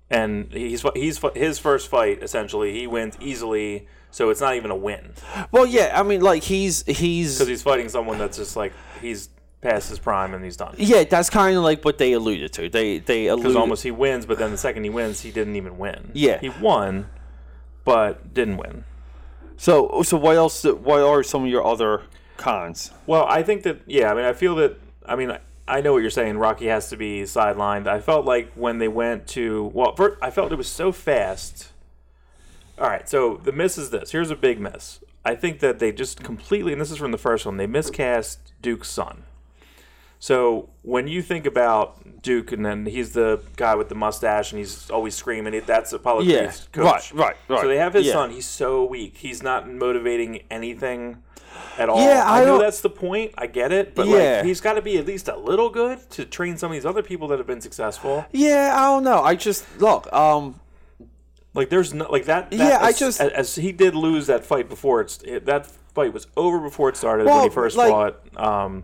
and 0.10 0.52
he's 0.52 0.84
he's 0.94 1.22
his 1.36 1.58
first 1.60 1.88
fight. 1.88 2.22
Essentially, 2.22 2.74
he 2.74 2.86
wins 2.86 3.16
easily, 3.22 3.88
so 4.12 4.30
it's 4.30 4.42
not 4.42 4.56
even 4.56 4.72
a 4.72 4.76
win 4.76 5.12
well, 5.52 5.66
yeah, 5.66 5.92
I 6.00 6.04
mean, 6.04 6.22
like 6.22 6.44
he's 6.44 6.84
he's 6.86 7.36
because 7.36 7.48
he's 7.48 7.64
fighting 7.64 7.90
someone 7.90 8.18
that's 8.18 8.38
just 8.38 8.56
like 8.56 8.74
he's 9.02 9.30
past 9.62 9.90
his 9.90 10.00
prime 10.00 10.34
and 10.34 10.44
he's 10.44 10.56
done. 10.58 10.76
yeah, 10.78 11.04
that's 11.04 11.30
kind 11.30 11.58
of 11.58 11.64
like 11.64 11.84
what 11.84 11.98
they 11.98 12.14
alluded 12.14 12.54
to. 12.54 12.70
They 12.70 13.00
they 13.00 13.34
Because 13.36 13.56
almost 13.56 13.84
he 13.84 13.92
wins, 13.92 14.26
but 14.26 14.38
then 14.38 14.52
the 14.52 14.58
second 14.58 14.84
he 14.84 14.90
wins, 14.90 15.22
he 15.22 15.32
didn't 15.32 15.56
even 15.56 15.78
win. 15.78 16.12
Yeah. 16.14 16.40
he 16.40 16.50
won, 16.50 17.08
but 17.84 18.34
didn't 18.34 18.58
win. 18.58 18.84
So 19.58 20.02
so 20.04 20.18
what 20.18 20.36
else? 20.36 20.64
What 20.64 21.02
are 21.02 21.24
some 21.24 21.44
of 21.44 21.50
your 21.50 21.66
other 21.66 22.04
cons? 22.38 22.92
Well, 23.08 23.26
I 23.28 23.42
think 23.44 23.64
that 23.64 23.82
yeah. 23.88 24.12
I 24.12 24.16
mean, 24.16 24.26
I 24.26 24.34
feel 24.34 24.56
that. 24.56 24.80
I 25.06 25.16
mean, 25.16 25.32
I- 25.32 25.40
I 25.70 25.82
know 25.82 25.92
what 25.92 26.02
you're 26.02 26.10
saying. 26.12 26.38
Rocky 26.38 26.68
has 26.68 26.90
to 26.92 26.96
be 26.96 27.24
sidelined. 27.24 27.88
I 27.88 28.00
felt 28.00 28.26
like 28.26 28.54
when 28.54 28.78
they 28.78 28.88
went 28.88 29.28
to 29.30 29.70
well, 29.74 29.94
fir- 29.98 30.18
I 30.22 30.30
felt 30.32 30.54
it 30.54 30.56
was 30.58 30.70
so 30.70 30.94
fast. 30.94 31.74
All 32.80 32.88
right, 32.88 33.08
so 33.10 33.38
the 33.44 33.52
miss 33.52 33.78
is 33.78 33.90
this. 33.90 34.12
Here's 34.12 34.30
a 34.32 34.36
big 34.36 34.60
miss. 34.60 35.00
I 35.26 35.36
think 35.36 35.60
that 35.60 35.80
they 35.80 35.92
just 35.92 36.24
completely, 36.24 36.72
and 36.72 36.80
this 36.82 36.92
is 36.92 36.98
from 36.98 37.12
the 37.12 37.18
first 37.18 37.46
one, 37.46 37.58
they 37.58 37.68
miscast 37.68 38.54
Duke's 38.62 38.90
son. 38.90 39.24
So 40.20 40.70
when 40.82 41.08
you 41.08 41.22
think 41.22 41.46
about 41.46 42.22
Duke, 42.24 42.52
and 42.52 42.66
then 42.66 42.86
he's 42.86 43.14
the 43.14 43.42
guy 43.56 43.76
with 43.76 43.90
the 43.90 43.96
mustache, 43.96 44.52
and 44.52 44.58
he's 44.60 44.90
always 44.90 45.14
screaming. 45.16 45.62
That's 45.66 45.94
Apollo 45.94 46.22
Yeah, 46.22 46.40
Creed's 46.46 46.68
coach. 46.72 46.84
right, 46.86 47.14
right, 47.14 47.36
right. 47.50 47.62
So 47.62 47.68
they 47.68 47.78
have 47.78 47.94
his 47.94 48.08
Yeah. 48.08 48.14
son. 48.14 48.32
He's 48.32 48.48
so 48.48 48.84
weak. 48.86 49.18
He's 49.18 49.44
not 49.44 49.70
motivating 49.70 50.44
anything 50.50 51.18
at 51.78 51.90
all. 51.90 52.00
Yeah, 52.04 52.24
I 52.26 52.42
I 52.42 52.46
know 52.46 52.58
that's 52.58 52.82
the 52.82 52.90
point. 52.90 53.34
I 53.38 53.46
get 53.48 53.72
it, 53.72 53.94
but 53.94 54.08
Yeah. 54.08 54.38
like 54.38 54.46
he's 54.46 54.60
got 54.62 54.74
to 54.74 54.82
be 54.82 54.98
at 54.98 55.06
least 55.06 55.28
a 55.28 55.36
little 55.38 55.70
good 55.70 56.10
to 56.12 56.26
train 56.26 56.58
some 56.58 56.72
of 56.72 56.74
these 56.74 56.86
other 56.86 57.04
people 57.04 57.28
that 57.28 57.38
have 57.38 57.48
been 57.48 57.62
successful. 57.62 58.26
Yeah, 58.32 58.74
I 58.76 58.86
don't 58.86 59.04
know. 59.04 59.22
I 59.22 59.36
just 59.36 59.66
look. 59.80 60.12
Um, 60.12 60.60
Like 61.58 61.70
there's 61.70 61.94
no 61.94 62.06
like 62.10 62.26
that. 62.26 62.52
that 62.52 62.58
Yeah, 62.58 62.78
I 62.82 62.94
just- 62.94 63.20
as, 63.20 63.32
as 63.32 63.56
he 63.56 63.72
did 63.72 63.96
lose 63.96 64.28
that 64.28 64.46
fight 64.46 64.70
before 64.70 65.02
it's 65.02 65.18
it, 65.24 65.46
that 65.48 65.66
fight 65.66 66.14
was 66.14 66.28
over 66.38 66.60
before 66.60 66.88
it 66.90 66.96
started 66.96 67.26
when 67.26 67.44
he 67.44 67.50
first 67.50 67.76
like- 67.76 67.90
fought 67.90 68.38
um, 68.38 68.84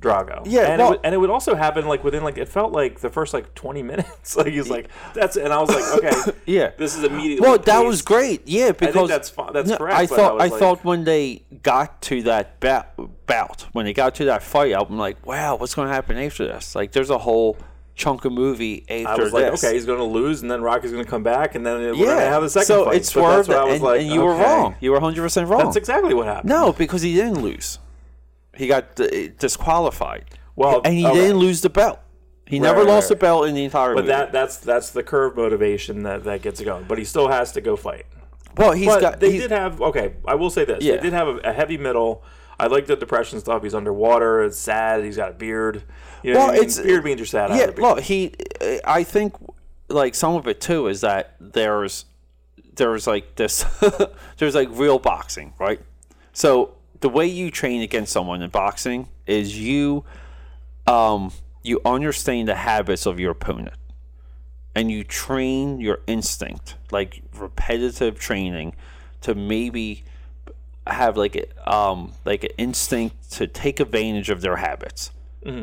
Drago. 0.00 0.42
Yeah, 0.44 0.62
and 0.72 0.78
well- 0.80 0.88
it 0.88 0.90
would, 0.90 1.00
and 1.04 1.14
it 1.14 1.18
would 1.18 1.30
also 1.30 1.54
happen 1.54 1.86
like 1.86 2.04
within 2.04 2.22
like 2.24 2.36
it 2.36 2.48
felt 2.48 2.72
like 2.72 3.00
the 3.00 3.08
first 3.08 3.32
like 3.32 3.54
20 3.54 3.82
minutes. 3.92 4.36
like 4.36 4.48
he's 4.48 4.68
like 4.68 4.88
that's 5.14 5.36
and 5.36 5.52
I 5.54 5.58
was 5.60 5.70
like 5.70 6.04
okay 6.04 6.38
Yeah. 6.46 6.72
this 6.76 6.96
is 6.98 7.04
immediately. 7.04 7.40
well, 7.48 7.56
that 7.58 7.80
was 7.80 8.02
great. 8.02 8.46
Yeah, 8.46 8.72
because 8.72 9.08
that's 9.08 9.30
that's 9.54 9.70
No, 9.70 9.76
correct, 9.78 9.96
I 9.98 10.06
thought 10.06 10.40
I 10.40 10.44
I, 10.44 10.48
thought 10.50 10.84
when 10.84 11.04
they 11.04 11.44
got 11.62 12.02
to 12.02 12.22
that 12.24 12.60
bout, 12.60 13.26
bout, 13.26 13.62
when 13.72 13.86
they 13.86 13.94
got 13.94 14.14
to 14.16 14.26
that 14.26 14.42
fight, 14.42 14.74
I'm 14.76 14.98
like, 14.98 15.24
wow, 15.24 15.56
what's 15.56 15.74
going 15.74 15.88
to 15.88 15.94
happen 15.94 16.18
after 16.18 16.46
this? 16.46 16.74
Like, 16.74 16.92
there's 16.92 17.08
a 17.10 17.18
whole 17.18 17.56
chunk 17.94 18.24
of 18.24 18.32
movie 18.32 18.84
I 18.88 19.02
after 19.10 19.24
was 19.24 19.32
like, 19.32 19.50
this. 19.50 19.62
okay, 19.64 19.74
he's 19.74 19.84
going 19.86 19.98
to 19.98 20.04
lose, 20.04 20.42
and 20.42 20.50
then 20.50 20.62
Rocky's 20.62 20.92
going 20.92 21.04
to 21.04 21.10
come 21.10 21.22
back, 21.22 21.54
and 21.54 21.64
then 21.66 21.78
we're 21.78 21.94
yeah, 21.94 22.04
going 22.04 22.18
to 22.18 22.24
have 22.24 22.42
a 22.42 22.48
second 22.50 22.66
so 22.66 22.84
fight. 22.86 22.94
it 22.94 22.98
But 23.00 23.06
swerved, 23.06 23.36
that's 23.38 23.48
what 23.48 23.58
I 23.58 23.64
was 23.64 23.74
and, 23.74 23.82
like, 23.82 24.00
and 24.00 24.10
you 24.10 24.20
were 24.22 24.34
wrong. 24.34 24.74
You 24.80 24.90
were 24.90 24.96
100 25.00 25.20
percent 25.22 25.48
wrong. 25.48 25.64
That's 25.64 25.76
exactly 25.76 26.14
what 26.14 26.26
happened. 26.26 26.48
no, 26.48 26.72
because 26.72 27.02
he 27.02 27.14
didn't 27.14 27.42
lose. 27.42 27.78
He 28.56 28.66
got 28.66 28.96
disqualified. 29.38 30.24
Well, 30.56 30.80
and 30.84 30.94
he 30.94 31.06
okay. 31.06 31.14
didn't 31.14 31.38
lose 31.38 31.60
the 31.62 31.70
belt. 31.70 31.98
He 32.46 32.58
never 32.58 32.80
right, 32.80 32.88
lost 32.88 33.04
right. 33.10 33.18
the 33.18 33.20
belt 33.20 33.46
in 33.46 33.54
the 33.54 33.64
entire 33.64 33.94
But 33.94 34.02
movie. 34.02 34.08
that 34.08 34.32
that's 34.32 34.58
that's 34.58 34.90
the 34.90 35.02
curve 35.02 35.36
motivation 35.36 36.02
that, 36.02 36.24
that 36.24 36.42
gets 36.42 36.60
it 36.60 36.64
going. 36.64 36.84
But 36.86 36.98
he 36.98 37.04
still 37.04 37.28
has 37.28 37.52
to 37.52 37.60
go 37.62 37.76
fight. 37.76 38.04
well, 38.58 38.72
he's 38.72 38.86
But 38.88 39.00
got. 39.00 39.20
they 39.20 39.30
he's- 39.30 39.42
did 39.42 39.50
have 39.52 39.80
okay. 39.80 40.14
I 40.26 40.34
will 40.34 40.50
say 40.50 40.64
this: 40.66 40.84
Yeah. 40.84 40.96
they 40.96 41.02
did 41.04 41.12
have 41.14 41.28
a, 41.28 41.36
a 41.38 41.52
heavy 41.52 41.78
middle. 41.78 42.22
I 42.58 42.66
like 42.66 42.86
the 42.86 42.96
depression 42.96 43.40
stuff. 43.40 43.62
He's 43.62 43.74
underwater. 43.74 44.42
It's 44.44 44.58
sad. 44.58 45.02
He's 45.04 45.16
got 45.16 45.30
a 45.30 45.34
beard. 45.34 45.82
You 46.22 46.34
know 46.34 46.38
Well, 46.40 46.46
what 46.48 46.54
I 46.54 46.58
mean? 46.60 46.68
it's- 46.68 46.80
beard 46.80 47.04
means 47.04 47.18
you're 47.18 47.26
sad. 47.26 47.50
Yeah, 47.50 47.66
beard. 47.66 47.78
look, 47.78 48.00
he. 48.00 48.34
I 48.84 49.02
think 49.04 49.34
like 49.88 50.14
some 50.14 50.34
of 50.36 50.46
it 50.48 50.60
too 50.60 50.86
is 50.86 51.00
that 51.02 51.34
there's 51.40 52.04
there's 52.76 53.06
like 53.06 53.34
this 53.36 53.64
there's 54.38 54.54
like 54.54 54.68
real 54.72 54.98
boxing, 54.98 55.52
right? 55.58 55.80
So 56.32 56.74
the 57.00 57.08
way 57.08 57.26
you 57.26 57.50
train 57.50 57.82
against 57.82 58.12
someone 58.12 58.40
in 58.42 58.50
boxing 58.50 59.08
is 59.26 59.58
you 59.58 60.04
um 60.86 61.32
you 61.62 61.80
understand 61.84 62.48
the 62.48 62.54
habits 62.54 63.06
of 63.06 63.18
your 63.20 63.32
opponent 63.32 63.74
and 64.74 64.90
you 64.90 65.04
train 65.04 65.80
your 65.80 65.98
instinct 66.06 66.76
like 66.90 67.22
repetitive 67.36 68.18
training 68.18 68.74
to 69.20 69.34
maybe 69.34 70.04
have 70.86 71.16
like 71.16 71.52
um 71.66 72.12
like 72.24 72.44
an 72.44 72.50
instinct 72.58 73.30
to 73.30 73.46
take 73.46 73.78
advantage 73.80 74.30
of 74.30 74.40
their 74.40 74.56
habits 74.56 75.10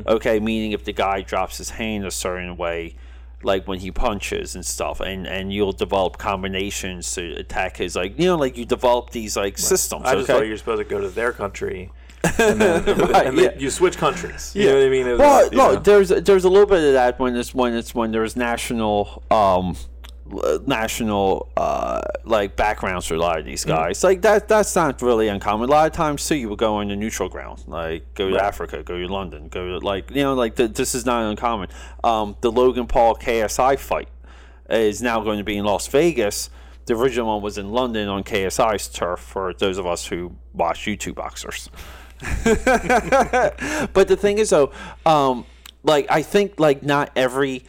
okay 0.08 0.40
meaning 0.40 0.72
if 0.72 0.84
the 0.84 0.94
guy 0.94 1.22
drops 1.22 1.58
his 1.58 1.72
hand 1.72 2.06
a 2.06 2.12
certain 2.12 2.58
way 2.58 2.96
like 3.44 3.66
when 3.68 3.80
he 3.80 3.92
punches 3.92 4.56
and 4.56 4.66
stuff 4.66 5.00
and 5.00 5.26
and 5.26 5.54
you'll 5.54 5.72
develop 5.72 6.18
combinations 6.18 7.14
to 7.14 7.34
attack 7.36 7.78
his 7.78 7.96
like 7.96 8.18
you 8.20 8.26
know 8.26 8.36
like 8.36 8.58
you 8.58 8.66
develop 8.66 9.12
these 9.12 9.38
like 9.38 9.58
systems 9.58 10.04
I 10.06 10.16
just 10.16 10.30
okay 10.30 10.40
thought 10.40 10.46
you 10.46 10.52
were 10.52 10.58
supposed 10.58 10.80
to 10.80 10.84
go 10.86 11.00
to 11.00 11.08
their 11.10 11.32
country, 11.32 11.92
and 12.38 12.60
then, 12.60 12.84
Right, 12.86 13.28
and 13.28 13.38
then 13.38 13.54
yeah. 13.54 13.58
you 13.58 13.70
switch 13.70 13.96
countries. 13.98 14.52
You 14.54 14.66
know 14.66 14.74
what 14.76 14.84
I 14.84 14.90
mean? 14.90 15.08
Was 15.08 15.20
Well, 15.20 15.50
no, 15.54 15.74
know. 15.76 15.80
there's 15.80 16.10
there's 16.10 16.44
a 16.44 16.50
little 16.50 16.68
bit 16.68 16.84
of 16.84 16.94
that 16.94 17.18
when 17.18 17.36
it's 17.38 17.54
when 17.54 17.74
it's 17.74 17.96
when 17.96 18.12
there's 18.12 18.36
national 18.36 19.24
um 19.32 19.78
national 20.68 21.50
uh 21.58 22.02
like 22.24 22.56
backgrounds 22.56 23.06
for 23.08 23.16
a 23.16 23.20
lot 23.20 23.40
of 23.40 23.46
these 23.46 23.62
Mm-hmm. 23.66 23.76
guys. 23.76 24.04
Like 24.04 24.22
that 24.22 24.48
that's 24.48 24.76
not 24.76 25.02
really 25.02 25.28
uncommon. 25.28 25.70
A 25.70 25.72
lot 25.72 25.88
of 25.88 25.94
times 25.94 26.26
too 26.28 26.36
you 26.36 26.50
would 26.50 26.60
go 26.60 26.80
into 26.82 26.96
neutral 26.96 27.30
ground, 27.30 27.64
like 27.68 28.14
go 28.14 28.30
to 28.30 28.36
Right. 28.36 28.44
Africa, 28.44 28.84
go 28.84 28.98
to 28.98 29.08
London, 29.08 29.48
go 29.50 29.80
to 29.80 29.86
like 29.86 30.10
you 30.12 30.24
know 30.24 30.34
like 30.36 30.56
th- 30.56 30.74
this 30.74 30.94
is 30.96 31.06
not 31.06 31.24
uncommon. 31.30 31.70
Um 32.04 32.36
the 32.42 32.52
Logan 32.52 32.88
Paul 32.88 33.16
KSI 33.16 33.78
fight 33.80 34.10
is 34.70 35.02
now 35.02 35.22
going 35.22 35.40
to 35.40 35.44
be 35.44 35.58
in 35.58 35.66
Las 35.66 35.88
Vegas. 35.88 36.50
The 36.86 36.96
original 36.96 37.28
one 37.28 37.42
was 37.44 37.58
in 37.58 37.70
London 37.70 38.08
on 38.08 38.24
KSI's 38.24 38.88
turf 38.88 39.20
for 39.20 39.54
those 39.54 39.78
of 39.78 39.86
us 39.86 40.08
who 40.08 40.36
watch 40.54 40.86
YouTube 40.86 41.16
boxers. 41.16 41.70
but 43.94 44.08
the 44.08 44.18
thing 44.20 44.38
is 44.38 44.50
though 44.50 44.72
um 45.06 45.46
like 45.84 46.06
i 46.10 46.22
think 46.22 46.60
like 46.60 46.84
not 46.84 47.10
every 47.16 47.64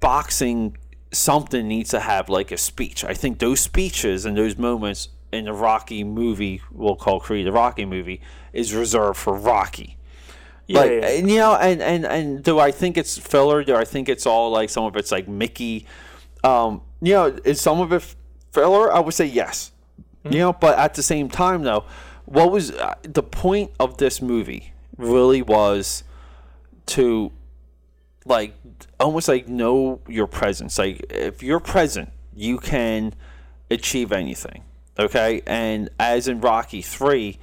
boxing 0.00 0.76
something 1.10 1.66
needs 1.66 1.90
to 1.90 2.00
have 2.00 2.28
like 2.28 2.52
a 2.52 2.56
speech 2.56 3.04
i 3.04 3.14
think 3.14 3.38
those 3.38 3.60
speeches 3.60 4.24
and 4.24 4.36
those 4.36 4.56
moments 4.56 5.08
in 5.32 5.44
the 5.44 5.52
Rocky 5.52 6.04
movie, 6.04 6.62
we'll 6.72 6.96
call 6.96 7.20
Creed 7.20 7.46
the 7.46 7.52
Rocky 7.52 7.84
movie, 7.84 8.20
is 8.52 8.74
reserved 8.74 9.18
for 9.18 9.34
Rocky. 9.34 9.96
Yeah, 10.66 10.80
like, 10.80 10.90
yeah, 10.90 11.08
and, 11.08 11.30
you 11.30 11.36
know, 11.38 11.54
and, 11.54 11.80
and 11.80 12.04
and 12.04 12.42
do 12.42 12.58
I 12.58 12.70
think 12.70 12.98
it's 12.98 13.16
filler? 13.16 13.64
Do 13.64 13.74
I 13.74 13.84
think 13.84 14.08
it's 14.08 14.26
all 14.26 14.50
like 14.50 14.68
some 14.68 14.84
of 14.84 14.96
it's 14.96 15.10
like 15.10 15.26
Mickey? 15.26 15.86
Um, 16.44 16.82
you 17.00 17.14
know, 17.14 17.36
is 17.44 17.60
some 17.60 17.80
of 17.80 17.92
it 17.92 18.14
filler? 18.52 18.92
I 18.92 19.00
would 19.00 19.14
say 19.14 19.24
yes. 19.24 19.72
Hmm. 20.24 20.32
You 20.32 20.38
know, 20.40 20.52
but 20.52 20.78
at 20.78 20.94
the 20.94 21.02
same 21.02 21.30
time, 21.30 21.62
though, 21.62 21.84
what 22.26 22.52
was 22.52 22.70
uh, 22.72 22.94
the 23.02 23.22
point 23.22 23.70
of 23.80 23.96
this 23.96 24.20
movie? 24.20 24.72
Really 24.98 25.40
was 25.40 26.04
to 26.86 27.32
like 28.28 28.54
almost 29.00 29.28
like 29.28 29.48
know 29.48 30.00
your 30.06 30.26
presence. 30.26 30.78
Like 30.78 31.04
if 31.10 31.42
you're 31.42 31.60
present, 31.60 32.10
you 32.34 32.58
can 32.58 33.14
achieve 33.70 34.12
anything. 34.12 34.64
Okay, 34.98 35.42
and 35.46 35.90
as 35.98 36.28
in 36.28 36.40
Rocky 36.40 36.82
three, 36.82 37.38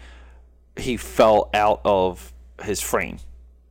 he 0.77 0.97
fell 0.97 1.49
out 1.53 1.81
of 1.85 2.33
his 2.63 2.81
frame, 2.81 3.19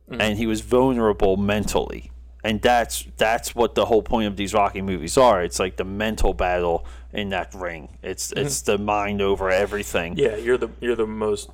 mm. 0.09 0.17
and 0.19 0.37
he 0.37 0.47
was 0.47 0.61
vulnerable 0.61 1.37
mentally. 1.37 2.11
And 2.43 2.61
that's 2.61 3.07
that's 3.17 3.55
what 3.55 3.73
the 3.73 3.85
whole 3.85 4.03
point 4.03 4.27
of 4.27 4.35
these 4.35 4.53
Rocky 4.53 4.81
movies 4.81 5.17
are. 5.17 5.43
It's 5.43 5.59
like 5.59 5.77
the 5.77 5.83
mental 5.83 6.33
battle 6.33 6.85
in 7.11 7.29
that 7.29 7.53
ring. 7.55 7.97
It's 8.03 8.31
mm-hmm. 8.31 8.45
it's 8.45 8.61
the 8.61 8.77
mind 8.77 9.21
over 9.21 9.49
everything. 9.49 10.15
Yeah, 10.17 10.35
you're 10.35 10.57
the 10.57 10.69
you're 10.79 10.95
the 10.95 11.07
most 11.07 11.49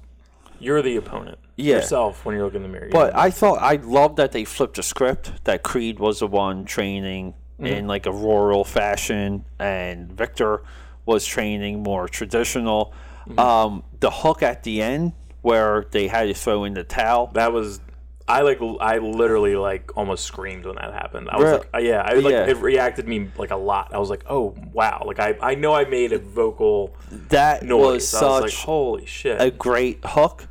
you're 0.61 0.81
the 0.81 0.95
opponent. 0.97 1.37
Yeah. 1.57 1.75
Yourself 1.77 2.25
when 2.25 2.35
you 2.35 2.43
look 2.43 2.55
in 2.55 2.63
the 2.63 2.67
mirror. 2.69 2.89
But 2.91 3.15
I 3.15 3.29
thought 3.29 3.59
I 3.61 3.75
loved 3.75 4.17
that 4.17 4.31
they 4.31 4.45
flipped 4.45 4.77
the 4.77 4.83
script. 4.83 5.43
That 5.43 5.63
Creed 5.63 5.99
was 5.99 6.19
the 6.19 6.27
one 6.27 6.65
training 6.65 7.33
Mm-hmm. 7.59 7.73
in 7.73 7.87
like 7.87 8.07
a 8.07 8.11
rural 8.11 8.63
fashion, 8.63 9.45
and 9.59 10.11
Victor 10.11 10.63
was 11.05 11.23
training 11.27 11.83
more 11.83 12.07
traditional. 12.07 12.91
Mm-hmm. 13.27 13.37
Um, 13.37 13.83
the 13.99 14.09
hook 14.09 14.41
at 14.41 14.63
the 14.63 14.81
end 14.81 15.13
where 15.43 15.85
they 15.91 16.07
had 16.07 16.23
to 16.27 16.33
throw 16.33 16.63
in 16.63 16.73
the 16.73 16.83
towel. 16.83 17.27
that 17.35 17.53
was 17.53 17.79
I 18.27 18.41
like 18.41 18.59
I 18.79 18.97
literally 18.97 19.55
like 19.55 19.95
almost 19.95 20.23
screamed 20.25 20.65
when 20.65 20.73
that 20.77 20.91
happened. 20.93 21.29
I 21.29 21.35
was 21.37 21.43
Really? 21.45 21.57
like, 21.59 21.69
uh, 21.75 21.77
yeah, 21.79 22.01
I 22.03 22.13
like 22.15 22.31
Yeah. 22.31 22.47
it 22.47 22.57
reacted 22.57 23.07
me 23.07 23.29
like 23.37 23.51
a 23.51 23.55
lot. 23.57 23.93
I 23.93 23.99
was 23.99 24.09
like, 24.09 24.23
oh 24.27 24.55
wow, 24.73 25.03
like 25.05 25.19
I 25.19 25.37
I 25.39 25.53
know 25.53 25.75
I 25.75 25.85
made 25.85 26.13
a 26.13 26.17
vocal 26.17 26.95
That 27.29 27.61
noise. 27.61 28.11
was 28.11 28.15
I 28.15 28.25
was 28.25 28.41
like, 28.41 28.49
such 28.51 28.63
holy 28.63 29.05
shit. 29.05 29.39
a 29.39 29.51
great 29.51 29.99
hook. 30.03 30.47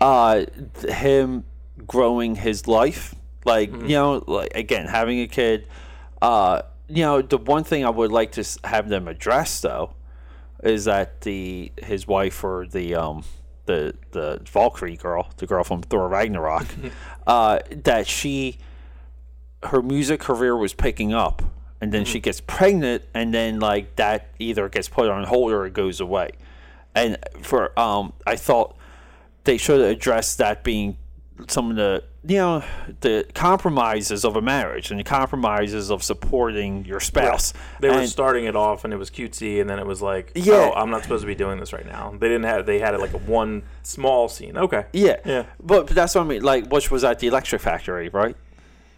Uh, 0.00 0.44
him 0.88 1.44
growing 1.86 2.36
his 2.36 2.66
life, 2.68 3.14
like 3.44 3.70
Mm-hmm. 3.70 3.86
you 3.86 3.96
know, 3.96 4.24
like 4.26 4.52
again 4.54 4.86
having 4.86 5.20
a 5.20 5.26
kid. 5.26 5.66
Uh, 6.22 6.62
you 6.88 7.02
know, 7.02 7.20
the 7.22 7.38
one 7.38 7.64
thing 7.64 7.84
I 7.84 7.90
would 7.90 8.10
like 8.12 8.32
to 8.32 8.44
have 8.64 8.88
them 8.88 9.08
address 9.08 9.60
though 9.60 9.94
is 10.62 10.84
that 10.86 11.20
the 11.22 11.70
his 11.82 12.06
wife 12.06 12.42
or 12.44 12.66
the 12.66 12.94
um 12.94 13.24
the 13.66 13.94
the 14.12 14.40
Valkyrie 14.44 14.96
girl, 14.96 15.28
the 15.36 15.46
girl 15.46 15.62
from 15.64 15.82
Thor 15.82 16.08
Ragnarok, 16.08 16.66
uh, 17.26 17.58
that 17.70 18.06
she 18.06 18.58
her 19.64 19.82
music 19.82 20.20
career 20.20 20.56
was 20.56 20.72
picking 20.74 21.12
up 21.12 21.42
and 21.80 21.92
then 21.92 22.04
she 22.04 22.20
gets 22.20 22.40
pregnant 22.40 23.02
and 23.12 23.34
then 23.34 23.58
like 23.58 23.96
that 23.96 24.28
either 24.38 24.68
gets 24.68 24.88
put 24.88 25.08
on 25.08 25.24
hold 25.24 25.50
or 25.52 25.66
it 25.66 25.72
goes 25.72 26.00
away 26.00 26.30
and 26.94 27.16
for 27.42 27.76
um 27.78 28.12
i 28.24 28.36
thought 28.36 28.76
they 29.44 29.56
should 29.56 29.80
address 29.80 30.36
that 30.36 30.62
being 30.64 30.96
some 31.46 31.70
of 31.70 31.76
the 31.76 32.02
you 32.26 32.36
know 32.36 32.64
the 33.00 33.24
compromises 33.32 34.24
of 34.24 34.34
a 34.34 34.42
marriage 34.42 34.90
and 34.90 34.98
the 34.98 35.04
compromises 35.04 35.88
of 35.90 36.02
supporting 36.02 36.84
your 36.84 36.98
spouse 36.98 37.54
they 37.80 37.88
were 37.88 38.04
starting 38.08 38.44
it 38.44 38.56
off 38.56 38.82
and 38.84 38.92
it 38.92 38.96
was 38.96 39.08
cutesy 39.08 39.60
and 39.60 39.70
then 39.70 39.78
it 39.78 39.86
was 39.86 40.02
like, 40.02 40.32
Yeah. 40.34 40.54
oh, 40.54 40.72
I'm 40.74 40.90
not 40.90 41.04
supposed 41.04 41.22
to 41.22 41.28
be 41.28 41.36
doing 41.36 41.60
this 41.60 41.72
right 41.72 41.86
now. 41.86 42.10
They 42.18 42.26
didn't 42.28 42.42
have 42.44 42.66
they 42.66 42.80
had 42.80 42.92
it 42.94 42.98
like 43.00 43.14
a 43.14 43.18
one 43.18 43.62
small 43.84 44.28
scene. 44.28 44.56
Okay. 44.58 44.86
yeah 44.92 45.16
Yeah. 45.24 45.44
but, 45.62 45.86
but 45.86 45.94
that's 45.94 46.14
what 46.16 46.22
i 46.22 46.24
mean 46.24 46.42
like 46.42 46.66
which 46.72 46.90
was 46.90 47.04
at 47.04 47.20
the 47.20 47.28
electric 47.28 47.62
factory 47.62 48.08
right 48.08 48.36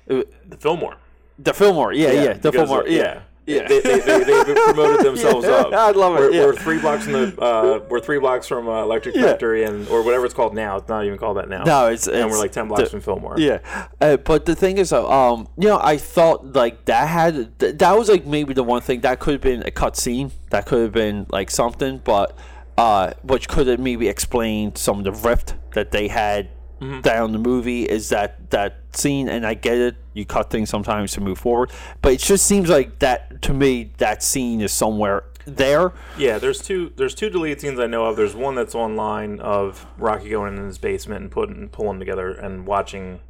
The 0.07 0.26
Fillmore. 0.59 0.96
the 1.38 1.53
fillmore 1.53 1.92
yeah 1.92 2.12
yeah, 2.12 2.33
the 2.33 2.50
because, 2.50 2.53
fillmore 2.68 2.85
uh, 2.85 2.90
yeah 2.90 3.20
yeah 3.50 3.68
They, 3.68 3.80
they, 3.80 4.00
they, 4.00 4.24
they 4.24 4.54
promoted 4.54 5.00
themselves 5.06 5.46
Yeah, 5.46 5.52
up. 5.52 5.72
I 5.72 5.90
love 5.90 6.16
it, 6.16 6.20
We're, 6.20 6.30
yeah. 6.32 6.44
we're 6.46 6.54
three 6.56 6.78
blocks 6.78 7.04
from 7.04 7.12
the 7.14 7.40
uh, 7.42 7.80
we're 7.88 8.00
three 8.00 8.18
blocks 8.18 8.46
from 8.46 8.68
uh, 8.68 8.82
Electric 8.82 9.14
Yeah. 9.14 9.22
Factory 9.22 9.64
and 9.64 9.86
or 9.88 10.02
whatever 10.02 10.24
it's 10.24 10.34
called 10.34 10.54
now. 10.54 10.76
It's 10.78 10.88
not 10.88 11.04
even 11.04 11.18
called 11.18 11.36
that 11.38 11.48
now. 11.48 11.64
No, 11.64 11.86
it's- 11.86 12.06
and 12.06 12.16
it's 12.16 12.32
we're 12.32 12.38
like 12.38 12.52
ten 12.52 12.68
blocks 12.68 12.84
the- 12.84 12.90
from 12.90 13.00
Fillmore. 13.00 13.34
Yeah, 13.38 13.58
uh, 14.00 14.16
but 14.18 14.46
the 14.46 14.54
thing 14.54 14.78
is, 14.78 14.92
um, 14.92 15.48
you 15.58 15.68
know, 15.68 15.80
I 15.82 15.96
thought 15.96 16.52
like 16.54 16.84
that 16.86 17.08
had 17.08 17.58
th- 17.58 17.78
that 17.78 17.92
was 17.98 18.08
like 18.08 18.26
maybe 18.26 18.54
the 18.54 18.62
one 18.64 18.80
thing 18.80 19.00
that 19.00 19.18
could 19.20 19.32
have 19.34 19.40
been 19.42 19.62
a 19.64 19.70
cut 19.70 19.96
scene, 19.96 20.30
that 20.50 20.66
could 20.66 20.82
have 20.82 20.92
been 20.92 21.26
like 21.30 21.50
something, 21.50 22.00
but 22.04 22.36
uh, 22.78 23.12
which 23.22 23.48
could 23.48 23.66
have 23.66 23.78
maybe 23.80 24.08
explained 24.08 24.78
some 24.78 24.98
of 24.98 25.04
the 25.04 25.12
rift 25.12 25.54
that 25.74 25.90
they 25.90 26.08
had 26.08 26.48
Mm-hmm. 26.81 27.01
down 27.03 27.33
the 27.33 27.38
movie 27.38 27.85
is 27.85 28.09
that 28.09 28.51
that 28.51 28.79
scene, 28.93 29.29
and 29.29 29.47
I 29.47 29.53
get 29.55 29.77
it, 29.77 29.97
you 30.14 30.25
cut 30.25 30.49
things 30.51 30.71
sometimes 30.71 31.12
to 31.12 31.21
move 31.21 31.38
forward, 31.38 31.71
but 32.01 32.12
it 32.14 32.21
just 32.21 32.47
seems 32.47 32.71
like 32.71 32.99
that 33.01 33.43
to 33.43 33.53
me 33.53 33.93
that 33.99 34.23
scene 34.23 34.61
is 34.62 34.73
somewhere 34.73 35.25
there. 35.45 35.93
Yeah, 36.16 36.38
there's 36.38 36.62
two 36.62 36.93
there's 36.97 37.14
two 37.14 37.29
deleted 37.29 37.61
scenes 37.61 37.79
I 37.79 37.87
know 37.87 38.07
of. 38.07 38.16
There's 38.16 38.35
one 38.35 38.55
that's 38.55 38.75
online 38.75 39.40
of 39.40 39.87
Rocky 39.99 40.31
going 40.31 40.57
in 40.57 40.64
his 40.64 40.79
basement 40.79 41.21
and 41.23 41.31
putting 41.31 41.69
pulling 41.69 41.99
together 41.99 42.31
and 42.33 42.66
watching 42.66 43.21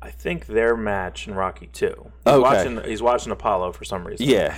I 0.00 0.10
think 0.10 0.46
their 0.46 0.76
match 0.76 1.28
in 1.28 1.34
Rocky 1.34 1.68
2. 1.72 1.86
He's 1.86 2.32
Okay. 2.34 2.38
watching 2.40 2.80
he's 2.84 3.02
watching 3.02 3.32
Apollo 3.32 3.72
for 3.72 3.84
some 3.84 4.04
reason. 4.06 4.26
Yeah, 4.28 4.56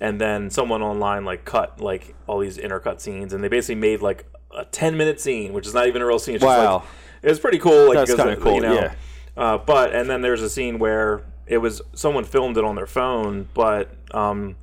And 0.00 0.20
then 0.20 0.50
someone 0.50 0.82
online 0.82 1.24
like 1.24 1.44
cut 1.44 1.80
like 1.80 2.14
all 2.26 2.38
these 2.40 2.58
intercut 2.58 3.00
scenes 3.00 3.32
and 3.32 3.42
they 3.44 3.48
basically 3.48 3.74
made 3.80 4.00
like 4.02 4.26
a 4.56 4.64
10 4.64 4.96
minute 4.96 5.20
scene, 5.20 5.52
which 5.52 5.66
is 5.66 5.74
not 5.74 5.86
even 5.86 6.02
a 6.02 6.06
real 6.06 6.18
scene. 6.18 6.34
It's 6.34 6.42
just, 6.42 6.58
Wow. 6.58 6.76
like, 6.76 6.84
it 7.22 7.28
was 7.28 7.40
pretty 7.40 7.58
cool 7.58 7.88
like 7.88 7.98
That's 7.98 8.14
kinda 8.14 8.36
cool, 8.36 8.54
you 8.54 8.60
know, 8.60 8.74
yeah. 8.74 8.94
Uh, 9.36 9.58
but 9.58 9.94
and 9.94 10.08
then 10.08 10.20
there's 10.20 10.42
a 10.42 10.50
scene 10.50 10.78
where 10.78 11.22
it 11.46 11.58
was 11.58 11.82
someone 11.94 12.24
filmed 12.24 12.56
it 12.56 12.64
on 12.64 12.76
their 12.76 12.86
phone, 12.86 13.48
but 13.54 13.90
um, 14.12 14.56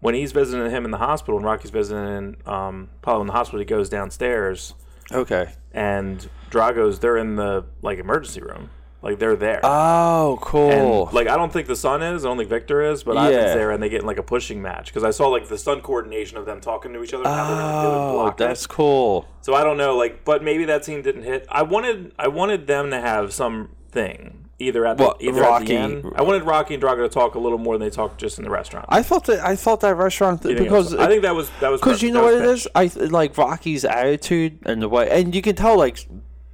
when 0.00 0.14
he's 0.14 0.32
visiting 0.32 0.70
him 0.70 0.84
in 0.84 0.90
the 0.90 0.98
hospital 0.98 1.36
and 1.36 1.44
Rocky's 1.44 1.70
visiting 1.70 2.36
um, 2.46 2.88
Apollo 3.02 3.22
in 3.22 3.26
the 3.26 3.32
hospital, 3.32 3.58
he 3.58 3.64
goes 3.64 3.88
downstairs 3.88 4.74
okay. 5.12 5.50
and 5.72 6.28
Drago's 6.50 6.98
they're 6.98 7.16
in 7.16 7.36
the 7.36 7.64
like 7.82 7.98
emergency 7.98 8.40
room, 8.40 8.70
like 9.06 9.18
they're 9.18 9.36
there. 9.36 9.60
Oh, 9.62 10.38
cool. 10.40 10.70
And, 11.06 11.12
like 11.14 11.28
I 11.28 11.36
don't 11.36 11.52
think 11.52 11.66
the 11.68 11.76
son 11.76 12.02
is, 12.02 12.24
I 12.24 12.28
don't 12.28 12.36
think 12.36 12.50
Victor 12.50 12.82
is, 12.82 13.04
but 13.04 13.12
Ivan's 13.12 13.34
Yeah. 13.34 13.54
there 13.54 13.70
and 13.70 13.82
they 13.82 13.88
get 13.88 14.00
in 14.00 14.06
like 14.06 14.18
a 14.18 14.22
pushing 14.22 14.60
match 14.60 14.86
because 14.86 15.04
I 15.04 15.10
saw 15.10 15.28
like 15.28 15.48
the 15.48 15.56
stunt 15.56 15.82
coordination 15.82 16.36
of 16.36 16.44
them 16.46 16.60
talking 16.60 16.92
to 16.92 17.02
each 17.02 17.14
other. 17.14 17.24
and 17.24 17.32
how 17.34 17.46
they're 17.48 17.56
it 17.56 17.94
oh, 17.94 18.12
block 18.14 18.34
it. 18.34 18.38
that's 18.38 18.66
cool. 18.66 19.28
So 19.42 19.54
I 19.54 19.62
don't 19.62 19.76
know, 19.76 19.96
like, 19.96 20.24
but 20.24 20.42
maybe 20.42 20.64
that 20.64 20.84
scene 20.84 21.02
didn't 21.02 21.22
hit. 21.22 21.46
I 21.48 21.62
wanted, 21.62 22.12
I 22.18 22.28
wanted 22.28 22.66
them 22.66 22.90
to 22.90 23.00
have 23.00 23.32
something 23.32 24.46
either 24.58 24.86
at 24.86 24.96
the, 24.96 25.04
What, 25.04 25.22
either 25.22 25.44
at 25.44 25.66
the 25.66 25.76
end. 25.76 26.12
I 26.16 26.22
wanted 26.22 26.42
Rocky 26.42 26.74
and 26.74 26.82
Drago 26.82 27.04
to 27.04 27.08
talk 27.08 27.34
a 27.34 27.38
little 27.38 27.58
more 27.58 27.78
than 27.78 27.86
they 27.86 27.94
talked 27.94 28.18
just 28.20 28.38
in 28.38 28.44
the 28.44 28.50
restaurant. 28.50 28.86
I 28.88 29.02
thought 29.02 29.26
that 29.26 29.40
I 29.40 29.54
thought 29.54 29.80
that 29.80 29.96
restaurant 29.96 30.42
think 30.42 30.58
because 30.58 30.92
it 30.92 31.00
I 31.00 31.06
think 31.06 31.22
that 31.22 31.34
was 31.34 31.50
that 31.60 31.68
was 31.68 31.80
because 31.80 32.02
you 32.02 32.10
know 32.10 32.24
what 32.24 32.34
it 32.34 32.44
is. 32.44 32.66
I 32.74 32.88
th- 32.88 33.10
like 33.10 33.36
Rocky's 33.36 33.84
attitude 33.84 34.58
and 34.64 34.82
the 34.82 34.88
way, 34.88 35.08
and 35.10 35.34
you 35.34 35.42
can 35.42 35.54
tell 35.56 35.76
like 35.76 36.06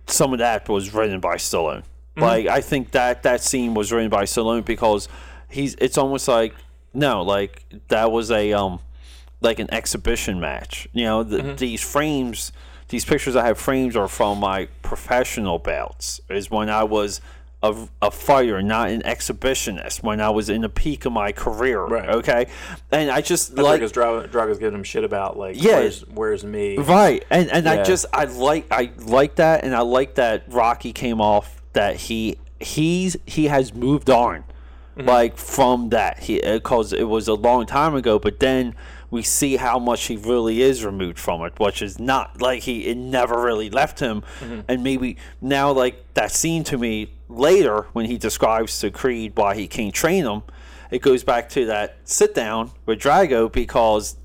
some 0.06 0.32
of 0.32 0.40
that 0.40 0.68
was 0.68 0.92
written 0.92 1.20
by 1.20 1.36
Stallone. 1.36 1.84
Mm-hmm. 2.16 2.22
Like 2.22 2.46
I 2.46 2.60
think 2.60 2.90
that 2.92 3.22
that 3.22 3.42
scene 3.42 3.74
was 3.74 3.90
written 3.92 4.10
by 4.10 4.24
Stallone 4.24 4.64
because 4.64 5.08
he's. 5.48 5.74
It's 5.76 5.96
almost 5.98 6.28
like 6.28 6.54
no, 6.94 7.22
like 7.22 7.64
that 7.88 8.12
was 8.12 8.30
a 8.30 8.52
um 8.52 8.80
like 9.40 9.58
an 9.58 9.72
exhibition 9.72 10.38
match. 10.40 10.88
You 10.92 11.04
know, 11.04 11.22
the, 11.22 11.38
Mm-hmm. 11.38 11.56
these 11.56 11.80
frames, 11.82 12.52
these 12.88 13.04
pictures 13.04 13.34
I 13.34 13.46
have 13.46 13.58
frames 13.58 13.96
are 13.96 14.08
from 14.08 14.38
my 14.40 14.66
professional 14.82 15.58
bouts. 15.58 16.20
Is 16.28 16.50
when 16.50 16.68
I 16.68 16.84
was. 16.84 17.20
A, 17.64 17.88
a 18.02 18.10
fighter, 18.10 18.60
not 18.60 18.90
an 18.90 19.02
exhibitionist. 19.02 20.02
When 20.02 20.20
I 20.20 20.30
was 20.30 20.48
in 20.50 20.62
the 20.62 20.68
peak 20.68 21.04
of 21.04 21.12
my 21.12 21.30
career, 21.30 21.80
Right. 21.84 22.08
okay, 22.08 22.46
and 22.90 23.08
I 23.08 23.20
just 23.20 23.54
That's 23.54 23.64
like 23.64 23.78
because 23.78 23.92
Drago, 23.92 24.28
Drago's 24.28 24.58
giving 24.58 24.74
him 24.74 24.82
shit 24.82 25.04
about 25.04 25.38
like, 25.38 25.62
Yeah. 25.62 25.76
where's, 25.76 26.00
where's 26.08 26.44
me? 26.44 26.76
Right, 26.76 27.24
and 27.30 27.48
and 27.52 27.68
I 27.68 27.84
just 27.84 28.06
I 28.12 28.24
like 28.24 28.66
I 28.72 28.90
like 28.98 29.36
that, 29.36 29.62
and 29.62 29.76
I 29.76 29.82
like 29.82 30.16
that 30.16 30.42
Rocky 30.48 30.92
came 30.92 31.20
off 31.20 31.61
that 31.72 31.96
he 31.96 32.36
he's 32.60 33.16
he 33.26 33.46
has 33.46 33.74
moved 33.74 34.10
on, 34.10 34.44
Mm-hmm. 34.96 35.08
like 35.08 35.38
from 35.38 35.88
that 35.88 36.18
he 36.24 36.38
because 36.42 36.92
it 36.92 37.04
was 37.04 37.26
a 37.26 37.32
long 37.32 37.64
time 37.64 37.94
ago, 37.94 38.18
but 38.18 38.40
then 38.40 38.74
we 39.10 39.22
see 39.22 39.56
how 39.56 39.78
much 39.78 40.04
he 40.04 40.16
really 40.18 40.60
is 40.60 40.84
removed 40.84 41.18
from 41.18 41.40
it, 41.46 41.58
which 41.58 41.80
is 41.80 41.98
not 41.98 42.42
like 42.42 42.62
he 42.64 42.84
it 42.86 42.98
never 42.98 43.40
really 43.40 43.70
left 43.70 44.00
him, 44.00 44.22
Mm-hmm. 44.40 44.60
and 44.68 44.84
maybe 44.84 45.16
now 45.40 45.72
like 45.72 46.04
that 46.12 46.30
scene 46.30 46.62
to 46.64 46.76
me 46.76 47.10
later 47.30 47.86
when 47.94 48.04
he 48.04 48.18
describes 48.18 48.78
to 48.80 48.90
Creed 48.90 49.32
why 49.34 49.54
he 49.54 49.66
can't 49.66 49.94
train 49.94 50.24
him, 50.26 50.42
it 50.90 51.00
goes 51.00 51.24
back 51.24 51.48
to 51.50 51.64
that 51.66 51.96
sit 52.04 52.34
down 52.34 52.70
with 52.84 52.98
Drago 52.98 53.50
because 53.50 54.16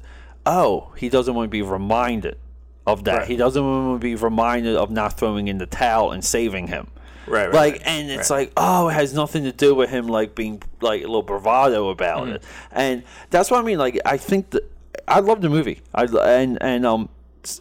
oh, 0.46 0.92
he 0.98 1.08
doesn't 1.08 1.34
want 1.34 1.46
to 1.46 1.50
be 1.50 1.62
reminded 1.62 2.38
of 2.86 3.06
that. 3.06 3.20
Right. 3.20 3.28
He 3.28 3.36
doesn't 3.38 3.64
want 3.64 4.02
to 4.02 4.04
be 4.06 4.16
reminded 4.16 4.76
of 4.76 4.92
not 4.92 5.14
throwing 5.18 5.48
in 5.48 5.58
the 5.60 5.66
towel 5.66 6.12
and 6.12 6.24
saving 6.26 6.68
him. 6.68 6.88
Right, 7.28 7.46
right, 7.48 7.54
Like, 7.54 7.74
right, 7.74 7.82
and 7.86 8.10
it's 8.10 8.30
right. 8.30 8.40
like, 8.48 8.54
oh, 8.58 8.88
it 8.90 8.94
has 8.94 9.14
nothing 9.14 9.44
to 9.44 9.52
do 9.52 9.76
with 9.76 9.90
him 9.90 10.08
like 10.08 10.34
being 10.36 10.62
like 10.82 11.02
a 11.02 11.06
little 11.08 11.24
bravado 11.24 11.90
about 11.90 12.24
Mm-hmm. 12.24 12.36
it, 12.36 12.44
and 12.72 13.04
that's 13.30 13.52
what 13.52 13.60
I 13.60 13.64
mean. 13.64 13.78
Like, 13.78 14.00
I 14.06 14.18
think 14.18 14.52
that 14.52 14.64
I 15.08 15.20
love 15.20 15.42
the 15.42 15.50
movie. 15.50 15.82
I 15.94 16.04
and 16.06 16.58
and 16.62 16.86
um, 16.86 17.10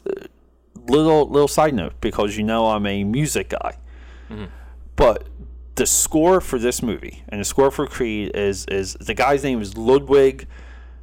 uh, 0.06 0.26
little 0.86 1.28
little 1.28 1.48
side 1.48 1.74
note 1.74 1.94
because 2.00 2.36
you 2.36 2.44
know 2.44 2.68
I'm 2.68 2.86
a 2.86 3.02
music 3.04 3.48
guy, 3.50 3.76
but 4.96 5.28
the 5.74 5.86
score 5.86 6.40
for 6.40 6.58
this 6.58 6.82
movie 6.82 7.22
and 7.28 7.40
the 7.40 7.44
score 7.44 7.70
for 7.70 7.86
Creed 7.86 8.32
is 8.34 8.64
is 8.66 8.94
the 8.94 9.14
guy's 9.14 9.44
name 9.44 9.60
is 9.60 9.76
Ludwig 9.76 10.46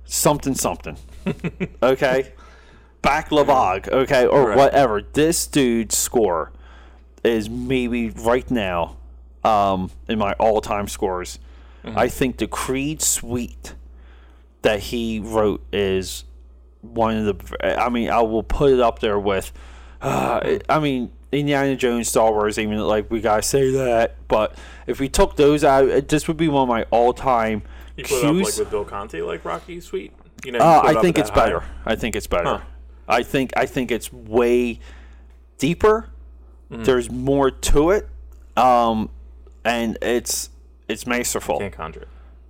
something 0.06 0.56
something. 0.56 0.98
okay, 1.84 2.34
Back 3.02 3.30
Baclavog. 3.30 3.88
Okay, 3.90 4.26
or 4.26 4.50
Right. 4.50 4.58
whatever. 4.58 5.02
This 5.02 5.46
dude's 5.48 5.98
score 5.98 6.52
is 7.24 7.50
maybe 7.50 8.10
right 8.10 8.50
now 8.52 8.98
um, 9.44 9.92
in 10.08 10.20
my 10.20 10.34
all-time 10.34 10.88
scores. 10.88 11.40
I 11.86 12.08
think 12.08 12.38
the 12.38 12.48
Creed 12.48 13.02
suite 13.02 13.76
that 14.62 14.80
he 14.80 15.20
wrote 15.20 15.62
is 15.74 16.24
one 16.80 17.18
of 17.18 17.26
the. 17.38 17.78
I 17.82 17.90
mean, 17.90 18.10
I 18.10 18.22
will 18.22 18.44
put 18.44 18.72
it 18.72 18.80
up 18.80 19.00
there 19.00 19.20
with. 19.20 19.52
Uh, 20.02 20.60
I 20.70 20.80
mean, 20.80 21.12
Indiana 21.34 21.76
Jones, 21.76 22.08
Star 22.08 22.32
Wars. 22.32 22.58
Even 22.58 22.80
like 22.80 23.12
we 23.12 23.20
gotta 23.20 23.42
say 23.42 23.72
that, 23.72 24.16
but 24.30 24.56
if 24.88 25.02
we 25.02 25.10
took 25.10 25.36
those 25.36 25.66
out, 25.66 26.08
this 26.08 26.28
would 26.30 26.38
be 26.38 26.48
one 26.48 26.64
of 26.64 26.70
my 26.70 26.84
all-time 26.90 27.64
You 27.98 28.06
put 28.06 28.14
it 28.14 28.26
up 28.26 28.36
like 28.36 28.58
with 28.58 28.70
Bill 28.72 28.86
Conti, 28.86 29.22
like 29.22 29.44
Rocky 29.44 29.82
Suite. 29.82 30.14
You 30.46 30.54
know, 30.54 30.60
you 30.60 30.64
Uh, 30.64 30.82
put 30.82 30.92
it 30.92 30.98
I 30.98 31.02
think 31.02 31.18
it's 31.18 31.32
better. 31.32 31.64
I 31.86 31.96
think 31.96 32.16
it's 32.16 32.28
better. 32.28 32.62
I 33.10 33.24
think 33.24 33.52
I 33.58 33.66
think 33.66 33.92
it's 33.92 34.12
way 34.14 34.80
deeper. 35.58 36.10
Mm-hmm. 36.74 36.84
There's 36.84 37.10
more 37.12 37.52
to 37.52 37.92
it, 37.92 38.08
um, 38.58 39.10
and 39.64 39.98
it's 40.02 40.50
it's 40.88 41.08
masterful. 41.08 41.60
Can't 41.60 41.74
conjure 41.74 42.02
it. 42.02 42.08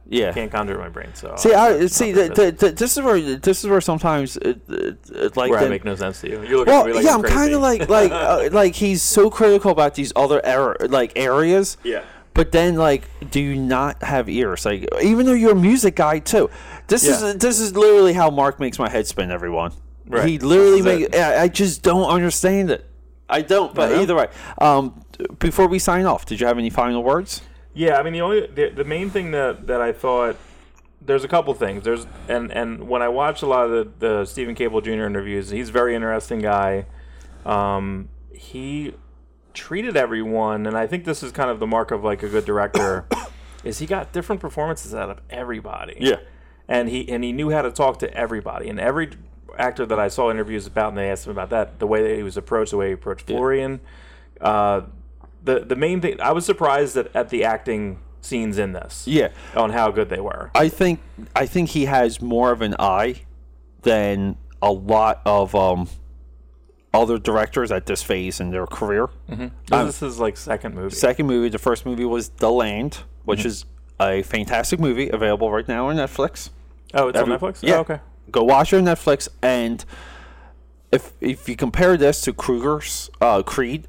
yeah. 0.07 0.31
Can't 0.33 0.51
conjure 0.51 0.73
it 0.73 0.77
in 0.77 0.81
my 0.81 0.89
brain. 0.89 1.09
So 1.13 1.35
See, 1.37 1.53
uh, 1.53 1.61
I 1.61 1.85
see. 1.87 2.11
The, 2.11 2.29
the, 2.29 2.51
the, 2.51 2.71
this 2.71 2.97
is 2.97 3.03
where 3.03 3.19
this 3.37 3.63
is 3.63 3.69
where 3.69 3.81
sometimes 3.81 4.37
it, 4.37 4.61
it, 4.69 4.97
it, 5.11 5.37
like 5.37 5.51
where 5.51 5.59
I 5.59 5.67
make 5.69 5.85
no 5.85 5.95
sense 5.95 6.21
to 6.21 6.29
you. 6.29 6.41
You're 6.43 6.57
looking 6.59 6.73
well, 6.73 6.81
at 6.81 6.87
me 6.87 6.93
like 6.93 7.03
yeah, 7.05 7.13
I'm, 7.13 7.23
kind 7.23 7.53
of 7.53 7.61
like 7.61 7.87
like 7.89 8.11
uh, 8.13 8.49
like 8.51 8.75
he's 8.75 9.01
so 9.01 9.29
critical 9.29 9.71
about 9.71 9.95
these 9.95 10.11
other 10.15 10.43
era, 10.45 10.75
like 10.89 11.13
areas. 11.15 11.77
yeah. 11.83 12.03
But 12.35 12.51
then, 12.51 12.77
like, 12.77 13.03
do 13.29 13.39
you 13.39 13.55
not 13.55 14.01
have 14.01 14.27
ears? 14.27 14.65
Like, 14.65 14.87
even 15.03 15.27
though 15.27 15.33
you're 15.33 15.51
a 15.51 15.55
music 15.55 15.95
guy 15.95 16.17
too, 16.17 16.49
this 16.87 17.05
Yeah. 17.05 17.27
is 17.27 17.35
this 17.37 17.59
is 17.59 17.75
literally 17.75 18.13
how 18.13 18.31
Mark 18.31 18.59
makes 18.59 18.79
my 18.79 18.89
head 18.89 19.05
spin. 19.05 19.29
Everyone, 19.29 19.71
Right. 20.07 20.27
he 20.27 20.39
literally 20.39 20.81
This 20.81 20.93
is 20.95 21.09
make. 21.11 21.13
it. 21.13 21.15
I, 21.15 21.43
I 21.43 21.47
just 21.47 21.83
don't 21.83 22.09
understand 22.09 22.71
it. 22.71 22.89
I 23.33 23.41
don't. 23.41 23.73
But 23.73 23.91
I 23.91 23.95
know. 23.95 24.01
either 24.01 24.15
way, 24.15 24.27
um, 24.59 25.03
before 25.39 25.67
we 25.67 25.79
sign 25.79 26.05
off, 26.05 26.25
did 26.25 26.39
you 26.39 26.47
have 26.47 26.57
any 26.57 26.69
final 26.69 27.03
words? 27.03 27.41
Yeah, 27.73 27.97
I 27.97 28.03
mean 28.03 28.13
the 28.13 28.21
only 28.21 28.47
the, 28.47 28.69
the 28.69 28.83
main 28.83 29.09
thing 29.09 29.31
that 29.31 29.67
that 29.67 29.81
I 29.81 29.91
thought 29.91 30.37
there's 31.01 31.23
a 31.23 31.27
couple 31.27 31.53
things. 31.53 31.83
There's 31.83 32.05
and 32.27 32.51
and 32.51 32.87
when 32.87 33.01
I 33.01 33.07
watch 33.07 33.41
a 33.41 33.47
lot 33.47 33.65
of 33.65 33.71
the 33.71 33.91
the 33.99 34.25
Steven 34.25 34.55
Caple 34.55 34.83
Jr. 34.83 35.05
interviews, 35.05 35.49
he's 35.49 35.69
a 35.69 35.71
very 35.71 35.95
interesting 35.95 36.39
guy. 36.39 36.85
Um, 37.45 38.09
he 38.31 38.93
treated 39.53 39.97
everyone, 39.97 40.65
and 40.65 40.77
I 40.77 40.87
think 40.87 41.05
this 41.05 41.23
is 41.23 41.31
kind 41.31 41.49
of 41.49 41.59
the 41.59 41.67
mark 41.67 41.91
of 41.91 42.03
like 42.03 42.23
a 42.23 42.29
good 42.29 42.45
director, 42.45 43.05
is 43.63 43.79
he 43.79 43.85
got 43.85 44.13
different 44.13 44.41
performances 44.41 44.93
out 44.93 45.09
of 45.09 45.19
everybody. 45.29 45.97
Yeah, 45.99 46.17
and 46.67 46.89
he 46.89 47.09
and 47.09 47.23
he 47.23 47.31
knew 47.31 47.49
how 47.49 47.63
to 47.63 47.71
talk 47.71 47.99
to 47.99 48.13
everybody. 48.13 48.69
And 48.69 48.79
every 48.79 49.09
actor 49.57 49.85
that 49.85 49.99
I 49.99 50.07
saw 50.07 50.29
interviews 50.31 50.65
about, 50.67 50.89
and 50.89 50.97
they 50.97 51.09
asked 51.09 51.25
him 51.25 51.31
about 51.31 51.49
that, 51.51 51.79
the 51.79 51.87
way 51.87 52.01
that 52.07 52.15
he 52.15 52.23
was 52.23 52.37
approached, 52.37 52.71
the 52.71 52.77
way 52.77 52.87
he 52.87 52.93
approached 52.93 53.27
Florian. 53.27 53.79
Uh, 54.41 54.81
the 55.43 55.59
the 55.61 55.75
main 55.75 56.01
thing 56.01 56.19
I 56.21 56.31
was 56.31 56.45
surprised 56.45 56.95
at, 56.97 57.15
at 57.15 57.29
the 57.29 57.43
acting 57.43 57.99
scenes 58.21 58.57
in 58.57 58.71
this. 58.73 59.05
Yeah. 59.07 59.29
on 59.55 59.71
how 59.71 59.91
good 59.91 60.09
they 60.09 60.19
were. 60.21 60.51
I 60.55 60.69
think 60.69 60.99
I 61.35 61.45
think 61.45 61.69
he 61.69 61.85
has 61.85 62.21
more 62.21 62.51
of 62.51 62.61
an 62.61 62.75
eye 62.79 63.23
than 63.81 64.37
a 64.61 64.71
lot 64.71 65.21
of 65.25 65.53
um, 65.55 65.89
other 66.93 67.17
directors 67.17 67.71
at 67.71 67.85
this 67.85 68.01
phase 68.01 68.39
in 68.39 68.51
their 68.51 68.65
career. 68.65 69.09
this 69.67 70.01
is 70.01 70.19
like 70.19 70.37
second 70.37 70.73
movie. 70.75 70.95
Second 70.95 71.27
movie, 71.27 71.49
the 71.49 71.57
first 71.59 71.85
movie 71.85 72.05
was 72.05 72.29
The 72.29 72.49
Land, 72.51 72.99
which 73.25 73.43
is 73.45 73.65
a 73.99 74.21
fantastic 74.23 74.79
movie 74.79 75.09
available 75.09 75.51
right 75.51 75.67
now 75.67 75.89
on 75.89 75.97
Netflix. 75.97 76.49
oh, 76.93 77.09
it's 77.09 77.17
Every- 77.17 77.33
on 77.33 77.39
Netflix. 77.39 77.59
Yeah. 77.61 77.75
Oh, 77.75 77.79
okay. 77.81 77.99
Go 78.31 78.43
watch 78.43 78.73
it 78.73 78.77
on 78.77 78.85
Netflix, 78.85 79.27
and 79.41 79.83
if 80.91 81.13
if 81.21 81.47
you 81.49 81.55
compare 81.55 81.97
this 81.97 82.21
to 82.21 82.33
Coogler's 82.33 83.09
uh, 83.21 83.43
Creed, 83.43 83.87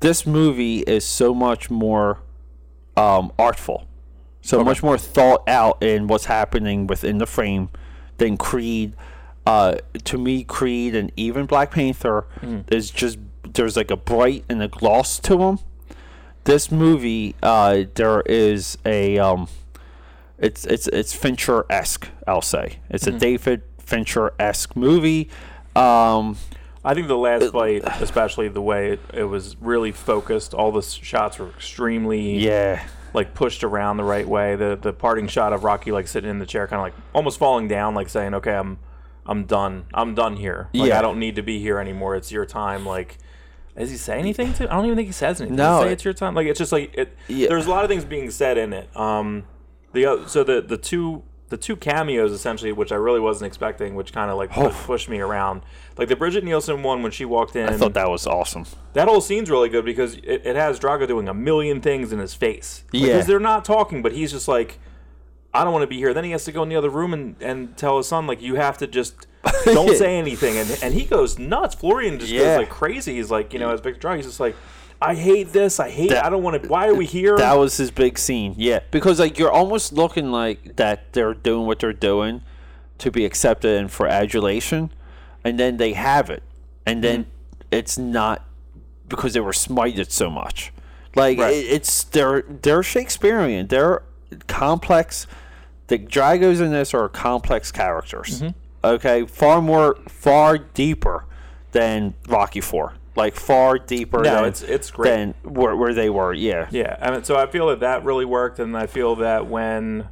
this 0.00 0.26
movie 0.26 0.80
is 0.80 1.04
so 1.04 1.32
much 1.34 1.70
more 1.70 2.18
um, 2.96 3.32
artful, 3.38 3.86
so 4.40 4.62
much 4.64 4.82
more 4.82 4.98
thought 4.98 5.48
out 5.48 5.82
in 5.82 6.06
what's 6.06 6.26
happening 6.26 6.86
within 6.86 7.18
the 7.18 7.26
frame 7.26 7.68
than 8.18 8.36
Creed. 8.36 8.94
Uh, 9.46 9.76
to 10.04 10.18
me, 10.18 10.42
Creed 10.44 10.94
and 10.96 11.12
even 11.16 11.46
Black 11.46 11.70
Panther 11.70 12.26
is 12.68 12.90
just 12.90 13.18
there's 13.44 13.76
like 13.76 13.90
a 13.90 13.96
bright 13.96 14.44
and 14.48 14.62
a 14.62 14.68
gloss 14.68 15.18
to 15.20 15.36
them. 15.36 15.58
This 16.44 16.70
movie, 16.70 17.34
uh, 17.42 17.84
there 17.94 18.20
is 18.22 18.78
a 18.84 19.18
um, 19.18 19.48
it's 20.38 20.64
it's 20.66 20.86
it's 20.88 21.12
Fincher 21.14 21.64
esque. 21.70 22.08
I'll 22.26 22.42
say 22.42 22.78
it's 22.90 23.06
a 23.06 23.12
David 23.12 23.62
Fincher 23.78 24.32
esque 24.38 24.76
movie. 24.76 25.30
Um, 25.74 26.36
I 26.84 26.94
think 26.94 27.08
the 27.08 27.16
last 27.16 27.52
fight, 27.52 27.82
especially 28.00 28.48
the 28.48 28.62
way 28.62 28.92
it, 28.92 29.00
it 29.12 29.24
was 29.24 29.56
really 29.60 29.92
focused, 29.92 30.54
all 30.54 30.72
the 30.72 30.82
shots 30.82 31.38
were 31.38 31.48
extremely 31.48 32.38
yeah, 32.38 32.86
like 33.12 33.34
pushed 33.34 33.64
around 33.64 33.96
the 33.96 34.04
right 34.04 34.26
way. 34.28 34.56
The 34.56 34.78
the 34.80 34.92
parting 34.92 35.26
shot 35.28 35.52
of 35.52 35.64
Rocky 35.64 35.90
like 35.90 36.06
sitting 36.08 36.30
in 36.30 36.38
the 36.38 36.46
chair, 36.46 36.66
kind 36.66 36.78
of 36.80 36.84
like 36.84 36.94
almost 37.14 37.38
falling 37.38 37.68
down, 37.68 37.94
like 37.94 38.08
saying, 38.08 38.34
"Okay, 38.34 38.54
I'm 38.54 38.78
I'm 39.26 39.44
done. 39.44 39.86
I'm 39.92 40.14
done 40.14 40.36
here. 40.36 40.68
Like, 40.72 40.90
Yeah. 40.90 40.98
I 40.98 41.02
don't 41.02 41.18
need 41.18 41.36
to 41.36 41.42
be 41.42 41.60
here 41.60 41.78
anymore. 41.78 42.14
It's 42.14 42.30
your 42.30 42.46
time." 42.46 42.86
Like, 42.86 43.18
does 43.76 43.90
he 43.90 43.96
say 43.96 44.18
anything 44.18 44.54
to? 44.54 44.70
I 44.70 44.76
don't 44.76 44.84
even 44.86 44.96
think 44.96 45.08
he 45.08 45.12
says 45.12 45.40
anything. 45.40 45.56
No, 45.56 45.78
he 45.78 45.82
say 45.84 45.88
it- 45.88 45.92
it's 45.94 46.04
your 46.04 46.14
time. 46.14 46.34
Like, 46.34 46.46
it's 46.46 46.58
just 46.58 46.72
like 46.72 46.94
it. 46.94 47.16
Yeah. 47.26 47.48
There's 47.48 47.66
a 47.66 47.70
lot 47.70 47.84
of 47.84 47.90
things 47.90 48.04
being 48.04 48.30
said 48.30 48.58
in 48.58 48.72
it. 48.72 48.88
Um, 48.96 49.44
the 49.96 50.28
so 50.28 50.44
the 50.44 50.60
the 50.60 50.76
two. 50.76 51.22
The 51.48 51.56
two 51.56 51.76
cameos, 51.76 52.32
essentially, 52.32 52.72
which 52.72 52.90
I 52.90 52.96
really 52.96 53.20
wasn't 53.20 53.46
expecting, 53.46 53.94
which 53.94 54.12
kind 54.12 54.32
of 54.32 54.36
like 54.36 54.50
oh. 54.58 54.70
pu- 54.70 54.84
pushed 54.84 55.08
me 55.08 55.20
around. 55.20 55.62
Like 55.96 56.08
the 56.08 56.16
Brigitte 56.16 56.42
Nielsen 56.42 56.82
one 56.82 57.04
when 57.04 57.12
she 57.12 57.24
walked 57.24 57.54
in, 57.54 57.68
I 57.68 57.76
thought 57.76 57.94
that 57.94 58.10
was 58.10 58.26
awesome. 58.26 58.64
that 58.94 59.06
whole 59.06 59.20
scene's 59.20 59.48
really 59.48 59.68
good 59.68 59.84
because 59.84 60.14
it, 60.16 60.42
it 60.44 60.56
has 60.56 60.80
Drago 60.80 61.06
doing 61.06 61.28
a 61.28 61.34
million 61.34 61.80
things 61.80 62.12
in 62.12 62.18
his 62.18 62.34
face. 62.34 62.82
Yeah. 62.90 63.06
Because 63.06 63.26
they're 63.28 63.38
not 63.38 63.64
talking, 63.64 64.02
but 64.02 64.10
he's 64.10 64.32
just 64.32 64.48
like, 64.48 64.80
I 65.54 65.62
don't 65.62 65.72
want 65.72 65.84
to 65.84 65.86
be 65.86 65.98
here. 65.98 66.12
Then 66.12 66.24
he 66.24 66.32
has 66.32 66.44
to 66.46 66.50
go 66.52 66.64
in 66.64 66.68
the 66.68 66.74
other 66.74 66.90
room 66.90 67.12
and, 67.14 67.36
and 67.40 67.76
tell 67.76 67.96
his 67.98 68.08
son, 68.08 68.26
like, 68.26 68.42
you 68.42 68.56
have 68.56 68.76
to 68.78 68.88
just 68.88 69.28
don't 69.66 69.96
say 69.96 70.18
anything. 70.18 70.56
And, 70.56 70.78
and 70.82 70.94
he 70.94 71.04
goes 71.04 71.38
nuts. 71.38 71.76
Florian 71.76 72.18
just 72.18 72.32
Yeah. 72.32 72.40
goes 72.40 72.58
like 72.58 72.70
crazy. 72.70 73.14
He's 73.14 73.30
like, 73.30 73.52
you 73.52 73.60
know, 73.60 73.70
as 73.70 73.80
Victor 73.80 74.08
Drago, 74.08 74.16
he's 74.16 74.26
just 74.26 74.40
like, 74.40 74.56
I 75.00 75.14
hate 75.14 75.52
this. 75.52 75.78
I 75.78 75.90
hate 75.90 76.10
That- 76.10 76.24
I 76.24 76.30
don't 76.30 76.42
want 76.42 76.62
to. 76.62 76.68
Why 76.68 76.88
are 76.88 76.94
we 76.94 77.04
here? 77.06 77.36
That 77.36 77.58
was 77.58 77.76
his 77.76 77.90
big 77.90 78.18
scene. 78.18 78.54
Yeah, 78.56 78.80
because 78.90 79.20
like 79.20 79.38
you're 79.38 79.50
almost 79.50 79.92
looking 79.92 80.30
like 80.32 80.76
that 80.76 81.12
they're 81.12 81.34
doing 81.34 81.66
what 81.66 81.78
they're 81.80 81.92
doing 81.92 82.42
to 82.98 83.10
be 83.10 83.24
accepted 83.26 83.78
and 83.78 83.90
for 83.90 84.06
adulation, 84.06 84.90
and 85.44 85.58
then 85.60 85.76
they 85.76 85.92
have 85.92 86.30
it, 86.30 86.42
and 86.86 87.04
then 87.04 87.24
Mm-hmm. 87.24 87.62
it's 87.72 87.98
not 87.98 88.44
because 89.08 89.34
they 89.34 89.40
were 89.40 89.52
smited 89.52 90.10
so 90.10 90.30
much. 90.30 90.72
Like 91.14 91.38
Right. 91.38 91.54
it, 91.54 91.66
it's 91.66 92.04
they're 92.04 92.42
they're 92.42 92.82
Shakespearean. 92.82 93.66
They're 93.68 94.02
complex. 94.46 95.26
The 95.88 95.98
Dragos 95.98 96.60
in 96.60 96.72
this 96.72 96.94
are 96.94 97.08
complex 97.08 97.70
characters. 97.70 98.40
Mm-hmm. 98.42 98.58
Okay, 98.84 99.26
far 99.26 99.60
more, 99.62 99.96
far 100.08 100.58
deeper 100.58 101.24
than 101.72 102.14
Rocky 102.28 102.60
Four. 102.60 102.94
Like 103.16 103.34
far 103.34 103.78
deeper 103.78 104.18
No, 104.18 104.34
than 104.34 104.44
it's- 104.44 104.62
it's 104.62 104.90
great. 104.90 105.08
than 105.10 105.34
where, 105.42 105.74
where 105.74 105.94
they 105.94 106.10
were. 106.10 106.32
Yeah. 106.34 106.68
Yeah, 106.70 106.96
I 107.00 107.10
mean, 107.10 107.24
so 107.24 107.36
I 107.36 107.46
feel 107.46 107.66
that 107.68 107.80
that 107.80 108.04
really 108.04 108.24
worked, 108.26 108.58
and 108.58 108.76
I 108.76 108.86
feel 108.86 109.16
that 109.16 109.46
when 109.46 110.08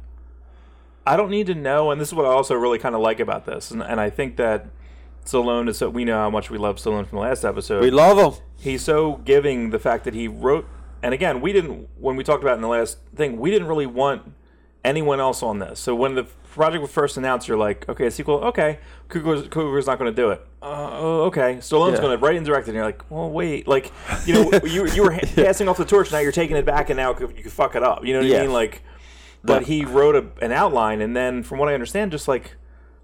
I 1.05 1.15
don't 1.17 1.29
need 1.29 1.47
to 1.47 1.55
know, 1.55 1.91
and 1.91 2.01
this 2.01 2.07
is 2.09 2.13
what 2.15 2.25
I 2.25 2.29
also 2.29 2.55
really 2.55 2.79
kind 2.79 2.95
of 2.95 3.01
like 3.01 3.19
about 3.19 3.45
this, 3.45 3.69
and, 3.71 3.83
and 3.83 4.01
I 4.01 4.09
think 4.09 4.37
that 4.37 4.65
Stallone 5.23 5.69
is 5.69 5.77
so 5.77 5.89
we 5.89 6.03
know 6.05 6.17
how 6.17 6.29
much 6.29 6.49
we 6.49 6.57
love 6.57 6.77
Stallone 6.77 7.05
from 7.07 7.17
the 7.17 7.23
last 7.23 7.43
episode. 7.45 7.81
We 7.81 7.91
love 7.91 8.17
him. 8.17 8.41
He's 8.59 8.81
so 8.83 9.21
giving 9.25 9.69
the 9.69 9.79
fact 9.79 10.03
that 10.05 10.13
he 10.15 10.27
wrote, 10.27 10.67
and 11.03 11.13
again, 11.13 11.41
we 11.41 11.53
didn't 11.53 11.87
when 11.99 12.15
we 12.15 12.23
talked 12.23 12.43
about 12.43 12.55
in 12.55 12.61
the 12.61 12.67
last 12.67 12.97
thing, 13.15 13.37
we 13.39 13.51
didn't 13.51 13.67
really 13.67 13.85
want 13.85 14.33
anyone 14.83 15.19
else 15.19 15.41
on 15.43 15.59
this. 15.59 15.79
So 15.79 15.93
when 15.95 16.15
the 16.15 16.25
project 16.55 16.81
was 16.81 16.91
first 16.91 17.17
announced, 17.17 17.47
you're 17.47 17.57
like, 17.57 17.87
okay, 17.87 18.07
a 18.07 18.11
sequel, 18.11 18.35
okay, 18.45 18.79
Coogler's, 19.09 19.47
Coogler's 19.49 19.85
not 19.87 19.99
going 19.99 20.11
to 20.11 20.15
do 20.15 20.31
it. 20.31 20.45
Uh, 20.61 20.89
oh, 20.93 21.21
okay, 21.23 21.57
Stallone's 21.57 21.95
Yeah. 21.95 22.01
going 22.01 22.17
to 22.17 22.25
write 22.25 22.35
and 22.37 22.45
direct 22.45 22.67
it. 22.67 22.71
And 22.71 22.75
you're 22.75 22.85
like, 22.85 23.03
well, 23.11 23.29
wait, 23.29 23.67
like, 23.67 23.91
you 24.25 24.33
know, 24.33 24.51
you, 24.63 24.87
you 24.87 25.03
were 25.03 25.11
ha- 25.11 25.21
passing 25.35 25.67
off 25.69 25.77
the 25.77 25.85
torch, 25.85 26.11
now 26.11 26.19
you're 26.19 26.31
taking 26.31 26.57
it 26.57 26.65
back, 26.65 26.89
and 26.89 26.97
now 26.97 27.11
you 27.11 27.27
could 27.43 27.51
fuck 27.51 27.75
it 27.75 27.83
up. 27.83 28.05
You 28.05 28.13
know 28.13 28.19
what 28.19 28.27
Yeah. 28.29 28.37
I 28.39 28.41
mean? 28.41 28.53
Like, 28.53 28.81
but 29.43 29.63
he 29.63 29.85
wrote 29.85 30.15
a, 30.15 30.25
an 30.43 30.51
outline, 30.51 31.01
and 31.01 31.15
then 31.15 31.43
from 31.43 31.59
what 31.59 31.69
I 31.69 31.73
understand, 31.75 32.11
just 32.11 32.27
like 32.27 32.55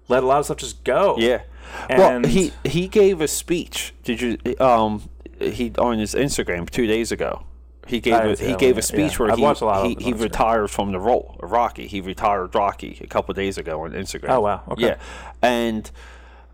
let 0.08 0.24
a 0.24 0.26
lot 0.26 0.40
of 0.40 0.46
stuff 0.46 0.56
just 0.56 0.82
go. 0.82 1.14
Yeah. 1.18 1.42
And- 1.88 1.98
well, 1.98 2.22
he 2.24 2.52
he 2.64 2.88
gave 2.88 3.20
a 3.20 3.28
speech. 3.28 3.94
Did 4.02 4.20
you 4.20 4.38
um 4.58 5.08
he 5.38 5.72
on 5.78 5.98
his 6.00 6.14
Instagram 6.14 6.68
two 6.68 6.86
days 6.88 7.12
ago? 7.12 7.44
He 7.86 8.00
gave 8.00 8.14
I 8.14 8.24
a, 8.24 8.36
he 8.36 8.54
gave 8.54 8.78
a 8.78 8.82
speech 8.82 9.12
yeah. 9.12 9.18
where 9.18 9.30
I've 9.32 9.38
he 9.38 9.96
a 9.96 10.02
he, 10.02 10.12
retired 10.12 10.68
from 10.68 10.92
the 10.92 11.00
role 11.00 11.36
of 11.40 11.50
Rocky. 11.50 11.86
He 11.88 12.00
retired 12.00 12.54
Rocky 12.54 12.98
a 13.00 13.06
couple 13.06 13.34
days 13.34 13.58
ago 13.58 13.82
on 13.82 13.92
Instagram. 13.92 14.30
Oh, 14.30 14.40
wow. 14.40 14.62
Okay. 14.68 14.86
Yeah, 14.86 14.96
and 15.42 15.90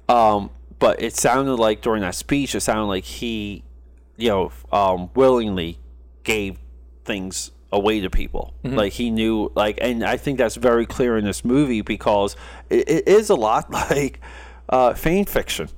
um 0.08 0.50
but 0.78 1.02
it 1.02 1.16
sounded 1.16 1.56
like 1.56 1.80
during 1.80 2.02
that 2.02 2.14
speech, 2.14 2.54
it 2.54 2.60
sounded 2.60 2.84
like 2.84 3.04
he, 3.04 3.64
you 4.16 4.28
know, 4.28 4.52
um, 4.70 5.10
willingly 5.14 5.78
gave 6.22 6.58
things 7.04 7.50
away 7.72 8.00
to 8.00 8.10
people. 8.10 8.54
Like 8.62 8.92
he 8.92 9.10
knew, 9.10 9.50
like, 9.54 9.78
and 9.80 10.04
I 10.04 10.16
think 10.16 10.38
that's 10.38 10.56
very 10.56 10.86
clear 10.86 11.16
in 11.18 11.24
this 11.24 11.44
movie 11.44 11.80
because 11.80 12.36
it, 12.70 12.88
it 12.88 13.08
is 13.08 13.30
a 13.30 13.34
lot 13.34 13.70
like 13.90 14.20
uh, 14.68 14.94
fan 14.94 15.24
fiction. 15.24 15.68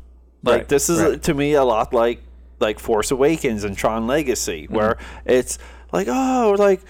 Like 0.42 0.56
Right, 0.56 0.68
this 0.68 0.88
is 0.88 1.00
right. 1.00 1.22
to 1.22 1.34
me 1.34 1.54
a 1.54 1.64
lot 1.64 1.92
like 1.92 2.22
like 2.60 2.78
Force 2.78 3.10
Awakens 3.10 3.64
and 3.64 3.76
Tron 3.76 4.06
Legacy, 4.06 4.66
where 4.68 4.94
mm-hmm. 4.94 5.30
it's 5.30 5.58
like, 5.92 6.08
oh, 6.08 6.54
like 6.58 6.80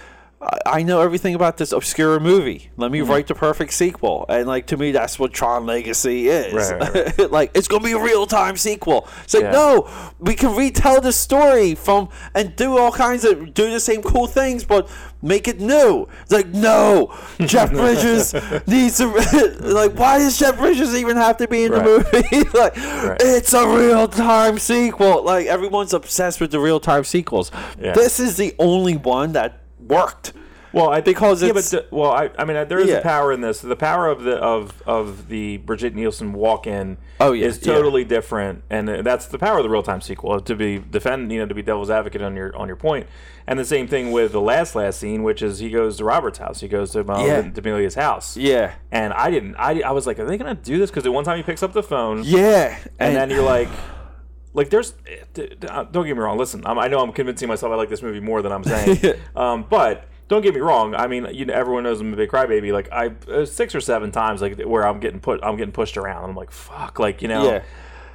I- 0.66 0.82
know 0.82 1.02
everything 1.02 1.34
about 1.34 1.58
this 1.58 1.72
obscure 1.72 2.18
movie. 2.18 2.70
Let 2.78 2.90
me 2.90 3.00
mm-hmm. 3.00 3.10
write 3.10 3.26
the 3.26 3.34
perfect 3.34 3.74
sequel, 3.74 4.24
and 4.28 4.46
like 4.46 4.66
to 4.68 4.78
me, 4.78 4.92
that's 4.92 5.18
what 5.18 5.34
Tron 5.34 5.66
Legacy 5.66 6.28
is. 6.28 6.54
Right, 6.54 7.18
right, 7.18 7.30
like 7.30 7.50
it's 7.54 7.68
gonna 7.68 7.84
be 7.84 7.92
a 7.92 8.02
real 8.02 8.26
time 8.26 8.56
sequel. 8.56 9.06
It's 9.24 9.34
like 9.34 9.44
Yeah. 9.44 9.50
no, 9.50 10.14
we 10.18 10.34
can 10.34 10.56
retell 10.56 11.02
the 11.02 11.12
story 11.12 11.74
from 11.74 12.08
and 12.34 12.56
do 12.56 12.78
all 12.78 12.90
kinds 12.90 13.24
of 13.24 13.52
do 13.52 13.70
the 13.70 13.80
same 13.80 14.00
cool 14.02 14.26
things, 14.26 14.64
but 14.64 14.88
make 15.20 15.46
it 15.46 15.60
new. 15.60 16.08
It's 16.22 16.32
like 16.32 16.48
no, 16.48 17.14
Jeff 17.40 17.70
Bridges 17.70 18.32
needs 18.66 18.96
to 18.98 19.08
like. 19.60 19.92
Why 19.92 20.18
does 20.18 20.38
Jeff 20.38 20.56
Bridges 20.56 20.94
even 20.94 21.18
have 21.18 21.36
to 21.36 21.48
be 21.48 21.64
in 21.64 21.72
the 21.72 21.82
movie? 21.82 22.48
like 22.58 22.72
it's 23.20 23.52
a 23.52 23.68
real 23.68 24.08
time 24.08 24.58
sequel. 24.58 25.22
Like 25.22 25.46
everyone's 25.46 25.92
obsessed 25.92 26.40
with 26.40 26.50
the 26.50 26.60
real 26.60 26.80
time 26.80 27.04
sequels. 27.04 27.50
Yeah. 27.78 27.92
This 27.92 28.18
is 28.18 28.38
the 28.38 28.54
only 28.58 28.96
one 28.96 29.32
that 29.32 29.60
worked. 29.90 30.32
Well, 30.72 30.88
I 30.90 31.00
Because 31.00 31.42
yeah, 31.42 31.48
it's- 31.48 31.72
but 31.72 31.90
well, 31.90 32.12
I, 32.12 32.30
I 32.38 32.44
mean, 32.44 32.68
there 32.68 32.78
is 32.78 32.86
Yeah. 32.86 32.98
a 32.98 33.02
power 33.02 33.32
in 33.32 33.40
this. 33.40 33.60
The 33.60 33.74
power 33.74 34.06
of 34.06 34.22
the 34.22 34.36
of 34.36 34.80
of 34.86 35.26
the 35.26 35.56
Brigitte 35.56 35.96
Nielsen 35.96 36.32
walk-in 36.32 36.96
Oh, 37.18 37.32
yeah, 37.32 37.46
is 37.48 37.58
yeah. 37.58 37.72
totally 37.74 38.04
different, 38.04 38.62
and 38.70 38.86
that's 39.04 39.26
the 39.26 39.36
power 39.36 39.56
of 39.58 39.64
the 39.64 39.68
real-time 39.68 40.00
sequel. 40.00 40.40
To 40.40 40.54
be 40.54 40.78
defend, 40.78 41.32
you 41.32 41.40
know, 41.40 41.46
to 41.46 41.54
be 41.56 41.62
devil's 41.62 41.90
advocate 41.90 42.22
on 42.22 42.36
your 42.36 42.56
on 42.56 42.68
your 42.68 42.76
point, 42.76 43.08
and 43.48 43.58
the 43.58 43.64
same 43.64 43.88
thing 43.88 44.12
with 44.12 44.30
the 44.30 44.40
last 44.40 44.76
last 44.76 45.00
scene, 45.00 45.24
which 45.24 45.42
is 45.42 45.58
he 45.58 45.70
goes 45.70 45.96
to 45.96 46.04
Robert's 46.04 46.38
house, 46.38 46.60
he 46.60 46.68
goes 46.68 46.92
to 46.92 47.00
uh, 47.00 47.24
Yeah. 47.26 47.40
D'Amelia's 47.42 47.96
house, 47.96 48.36
Yeah. 48.36 48.74
and 48.92 49.12
I 49.12 49.28
didn't, 49.32 49.56
I, 49.56 49.80
I 49.80 49.90
was 49.90 50.06
like, 50.06 50.20
are 50.20 50.24
they 50.24 50.38
gonna 50.38 50.54
do 50.54 50.78
this? 50.78 50.88
Because 50.90 51.02
the 51.02 51.10
one 51.10 51.24
time 51.24 51.36
he 51.36 51.42
picks 51.42 51.64
up 51.64 51.72
the 51.72 51.82
phone, 51.82 52.22
Yeah. 52.24 52.76
and 53.00 53.16
then 53.16 53.28
you're 53.28 53.42
like 53.42 53.68
like 54.52 54.70
there's 54.70 54.94
uh, 55.68 55.84
don't 55.84 56.06
get 56.06 56.16
me 56.16 56.22
wrong 56.22 56.36
listen 56.38 56.62
I'm, 56.66 56.78
i 56.78 56.88
know 56.88 57.00
i'm 57.00 57.12
convincing 57.12 57.48
myself 57.48 57.72
i 57.72 57.76
like 57.76 57.88
this 57.88 58.02
movie 58.02 58.20
more 58.20 58.42
than 58.42 58.52
i'm 58.52 58.64
saying 58.64 58.98
um, 59.36 59.64
but 59.68 60.08
don't 60.28 60.42
get 60.42 60.54
me 60.54 60.60
wrong 60.60 60.94
i 60.94 61.06
mean 61.06 61.26
you 61.32 61.44
know 61.44 61.54
everyone 61.54 61.84
knows 61.84 62.00
i'm 62.00 62.12
a 62.12 62.16
big 62.16 62.30
crybaby 62.30 62.72
like 62.72 62.90
i 62.92 63.12
uh, 63.30 63.44
six 63.44 63.74
or 63.74 63.80
seven 63.80 64.10
times 64.10 64.40
like 64.42 64.58
where 64.62 64.86
i'm 64.86 64.98
getting 65.00 65.20
put 65.20 65.40
i'm 65.44 65.56
getting 65.56 65.72
pushed 65.72 65.96
around 65.96 66.28
i'm 66.30 66.36
like 66.36 66.50
fuck 66.50 66.98
like 66.98 67.22
you 67.22 67.28
know 67.28 67.44
Yeah. 67.44 67.62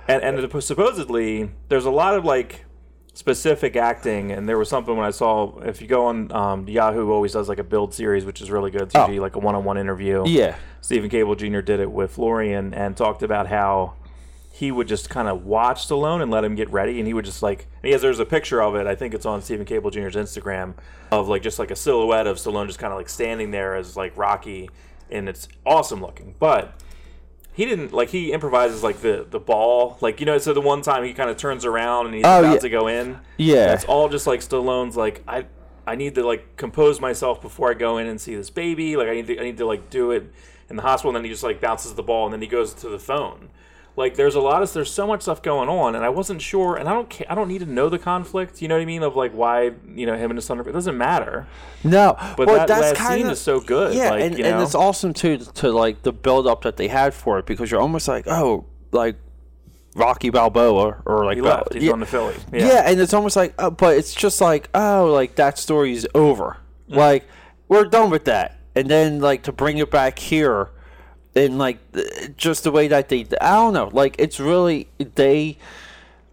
and 0.07 0.23
and 0.23 0.63
supposedly 0.63 1.51
there's 1.69 1.85
a 1.85 1.91
lot 1.91 2.15
of 2.15 2.25
like 2.25 2.65
specific 3.13 3.77
acting 3.77 4.31
and 4.33 4.47
there 4.49 4.57
was 4.57 4.67
something 4.67 4.97
when 4.97 5.05
i 5.05 5.09
saw 5.11 5.57
if 5.59 5.81
you 5.81 5.87
go 5.87 6.07
on 6.07 6.29
um, 6.33 6.67
yahoo 6.67 7.09
always 7.11 7.31
does 7.31 7.47
like 7.47 7.59
a 7.59 7.63
build 7.63 7.93
series 7.93 8.25
which 8.25 8.41
is 8.41 8.51
really 8.51 8.71
good 8.71 8.81
it's 8.83 8.95
usually 8.95 9.19
like 9.21 9.35
a 9.37 9.39
one-on-one 9.39 9.77
interview 9.77 10.23
Yeah. 10.27 10.57
Steven 10.81 11.09
Caple 11.09 11.35
Jr. 11.37 11.61
did 11.61 11.79
it 11.79 11.89
with 11.89 12.11
Florian 12.11 12.73
and 12.73 12.95
talked 12.95 13.23
about 13.23 13.47
how 13.47 13.93
he 14.57 14.71
would 14.71 14.87
just 14.87 15.09
kind 15.09 15.27
of 15.27 15.43
watch 15.45 15.85
Stallone 15.85 16.21
and 16.21 16.31
let 16.31 16.45
him 16.45 16.55
get 16.55 16.69
ready, 16.69 16.97
and 16.97 17.05
he 17.05 17.13
would 17.13 17.25
just 17.25 17.43
like. 17.43 17.67
And 17.81 17.87
he 17.87 17.91
has 17.91 18.01
there's 18.01 18.19
a 18.19 18.25
picture 18.25 18.61
of 18.63 18.73
it. 18.75 18.87
I 18.87 18.95
think 18.95 19.13
it's 19.13 19.25
on 19.25 19.41
Steven 19.41 19.65
Caple 19.65 19.91
Jr.'s 19.91 20.15
Instagram 20.15 20.75
of 21.11 21.27
like 21.27 21.41
just 21.41 21.59
like 21.59 21.71
a 21.71 21.75
silhouette 21.75 22.25
of 22.25 22.37
Stallone 22.37 22.67
just 22.67 22.79
kind 22.79 22.93
of 22.93 22.97
like 22.97 23.09
standing 23.09 23.51
there 23.51 23.75
as 23.75 23.97
like 23.97 24.15
Rocky, 24.15 24.69
and 25.11 25.27
it's 25.27 25.49
awesome 25.65 26.01
looking. 26.01 26.35
But 26.39 26.79
he 27.51 27.65
didn't 27.65 27.91
like 27.91 28.09
he 28.11 28.31
improvises 28.31 28.81
like 28.81 29.01
the 29.01 29.27
the 29.29 29.39
ball, 29.41 29.97
like 29.99 30.21
you 30.21 30.25
know. 30.25 30.37
So 30.37 30.53
the 30.53 30.61
one 30.61 30.81
time 30.81 31.03
he 31.03 31.13
kind 31.13 31.29
of 31.29 31.35
turns 31.35 31.65
around 31.65 32.05
and 32.05 32.15
he's 32.15 32.23
Oh, 32.25 32.39
about 32.39 32.53
yeah. 32.53 32.59
to 32.59 32.69
go 32.69 32.87
in. 32.87 33.19
Yeah. 33.35 33.73
It's 33.73 33.83
all 33.83 34.07
just 34.07 34.25
like 34.25 34.39
Stallone's 34.39 34.95
like 34.95 35.21
I 35.27 35.47
I 35.85 35.95
need 35.95 36.15
to 36.15 36.25
like 36.25 36.55
compose 36.55 37.01
myself 37.01 37.41
before 37.41 37.71
I 37.71 37.73
go 37.73 37.97
in 37.97 38.07
and 38.07 38.21
see 38.21 38.35
this 38.35 38.49
baby. 38.49 38.95
Like 38.95 39.09
I 39.09 39.15
need 39.15 39.27
to 39.27 39.37
I 39.37 39.43
need 39.43 39.57
to 39.57 39.65
like 39.65 39.89
do 39.89 40.11
it 40.11 40.31
in 40.69 40.77
the 40.77 40.81
hospital 40.81 41.09
and 41.09 41.17
then 41.17 41.25
he 41.25 41.29
just 41.29 41.43
like 41.43 41.59
bounces 41.59 41.93
the 41.93 42.03
ball 42.03 42.23
and 42.23 42.33
then 42.33 42.41
he 42.41 42.47
goes 42.47 42.73
to 42.75 42.87
the 42.87 42.99
phone. 42.99 43.49
Like 43.97 44.15
there's 44.15 44.35
a 44.35 44.41
lot 44.41 44.61
of 44.61 44.73
there's 44.73 44.91
so 44.91 45.07
much 45.07 45.21
stuff 45.21 45.41
going 45.41 45.69
on 45.69 45.95
and 45.95 46.03
I 46.03 46.09
wasn't 46.09 46.41
sure 46.41 46.75
and 46.75 46.89
I 46.89 46.93
don't 46.93 47.09
ca- 47.09 47.25
I 47.29 47.35
don't 47.35 47.47
need 47.47 47.59
to 47.59 47.65
know 47.65 47.87
the 47.87 47.97
conflict, 47.99 48.61
you 48.61 48.67
know 48.67 48.75
what 48.75 48.81
I 48.81 48.85
mean, 48.85 49.03
of 49.03 49.15
like 49.15 49.31
why, 49.31 49.71
you 49.93 50.05
know, 50.05 50.17
him 50.17 50.31
and 50.31 50.37
his 50.37 50.43
son 50.45 50.59
are, 50.59 50.67
it 50.67 50.73
doesn't 50.73 50.97
matter. 50.97 51.47
No, 51.83 52.15
But 52.35 52.47
well, 52.47 52.57
that 52.57 52.67
that's 52.67 52.81
last 52.81 52.97
kinda, 52.97 53.23
scene 53.23 53.31
is 53.31 53.39
so 53.39 53.61
good. 53.61 53.95
Yeah, 53.95 54.09
like, 54.09 54.23
and, 54.23 54.37
you 54.37 54.43
and 54.43 54.61
it's 54.61 54.75
awesome 54.75 55.13
too 55.13 55.37
to 55.37 55.71
like 55.71 56.01
the 56.03 56.11
build 56.11 56.45
up 56.45 56.63
that 56.63 56.75
they 56.75 56.89
had 56.89 57.13
for 57.13 57.39
it 57.39 57.45
because 57.45 57.71
you're 57.71 57.79
almost 57.79 58.07
like, 58.09 58.27
oh, 58.27 58.65
like 58.91 59.15
Rocky 59.95 60.29
Balboa 60.29 61.01
or 61.05 61.23
like 61.25 61.37
he 61.37 61.41
Bal- 61.41 61.67
He's 61.71 61.83
yeah, 61.83 61.89
going 61.91 61.99
to 62.01 62.05
Philly. 62.05 62.35
yeah. 62.51 62.83
and 62.85 62.99
it's 62.99 63.13
almost 63.13 63.37
like, 63.37 63.53
uh, 63.57 63.69
but 63.69 63.95
it's 63.97 64.13
just 64.13 64.41
like, 64.41 64.69
oh, 64.75 65.09
like 65.13 65.35
that 65.35 65.57
story's 65.57 66.05
over. 66.13 66.57
Mm. 66.89 66.95
Like 66.97 67.25
we're 67.69 67.85
done 67.85 68.09
with 68.09 68.25
that, 68.25 68.59
and 68.75 68.89
then 68.89 69.21
like 69.21 69.43
to 69.43 69.53
bring 69.53 69.77
it 69.77 69.89
back 69.89 70.19
here, 70.19 70.69
and 71.35 71.57
like 71.57 71.79
just 72.37 72.63
the 72.63 72.71
way 72.71 72.87
that 72.87 73.09
they, 73.09 73.25
I 73.41 73.55
don't 73.55 73.73
know, 73.73 73.89
like 73.91 74.15
it's 74.19 74.39
really 74.39 74.87
they, 74.97 75.57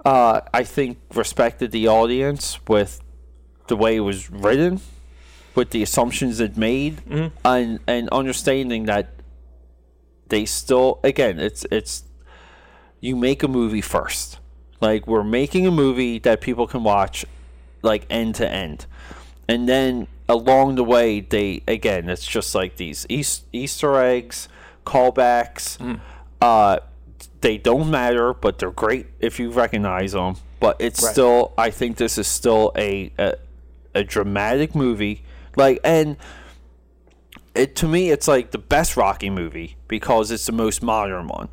uh, 0.05 0.40
I 0.55 0.64
think 0.64 0.98
respected 1.14 1.72
the 1.72 1.88
audience 1.88 2.59
with 2.68 3.00
the 3.68 3.76
way 3.76 3.96
it 3.96 4.00
was 4.00 4.30
written, 4.30 4.80
with 5.55 5.70
the 5.70 5.82
assumptions 5.82 6.40
it 6.40 6.57
made, 6.57 6.96
Mm-hmm. 7.09 7.36
and 7.44 7.78
and 7.86 8.09
understanding 8.11 8.84
that 8.86 9.14
they 10.28 10.44
still 10.46 10.98
again 11.05 11.38
it's 11.38 11.66
it's 11.70 12.05
you 13.00 13.16
make 13.16 13.42
a 13.42 13.48
movie 13.48 13.80
first. 13.80 14.38
Like 14.80 15.07
we're 15.07 15.24
making 15.24 15.66
a 15.66 15.70
movie 15.70 16.18
that 16.20 16.40
people 16.40 16.66
can 16.66 16.82
watch 16.84 17.24
like 17.82 18.07
end 18.09 18.36
to 18.36 18.48
end. 18.48 18.86
And 19.48 19.68
then 19.68 20.07
along 20.28 20.76
the 20.76 20.84
way 20.84 21.20
they 21.20 21.62
again 21.68 22.09
it's 22.09 22.26
just 22.26 22.55
like 22.55 22.76
these 22.76 23.05
Eas- 23.09 23.42
Easter 23.53 23.96
eggs, 24.00 24.48
callbacks. 24.85 25.78
Mm. 25.78 26.01
Uh 26.41 26.78
they 27.41 27.59
don't 27.59 27.91
matter, 27.91 28.33
but 28.35 28.59
they're 28.59 28.70
great 28.70 29.07
if 29.18 29.39
you 29.41 29.51
recognize 29.51 30.12
them. 30.12 30.37
But 30.61 30.76
it's 30.80 31.03
Right. 31.03 31.12
still 31.12 31.53
I 31.59 31.70
think 31.70 31.97
this 31.97 32.18
is 32.18 32.26
still 32.28 32.72
a, 32.76 33.12
a 33.18 33.35
a 33.95 34.05
dramatic 34.05 34.74
movie. 34.74 35.24
Like 35.57 35.80
and 35.85 36.16
it 37.55 37.76
to 37.76 37.89
me 37.89 38.11
it's 38.11 38.26
like 38.28 38.51
the 38.53 38.59
best 38.59 38.97
Rocky 38.97 39.30
movie 39.30 39.76
because 39.89 40.30
it's 40.30 40.47
the 40.47 40.53
most 40.53 40.83
modern 40.83 41.28
one, 41.28 41.49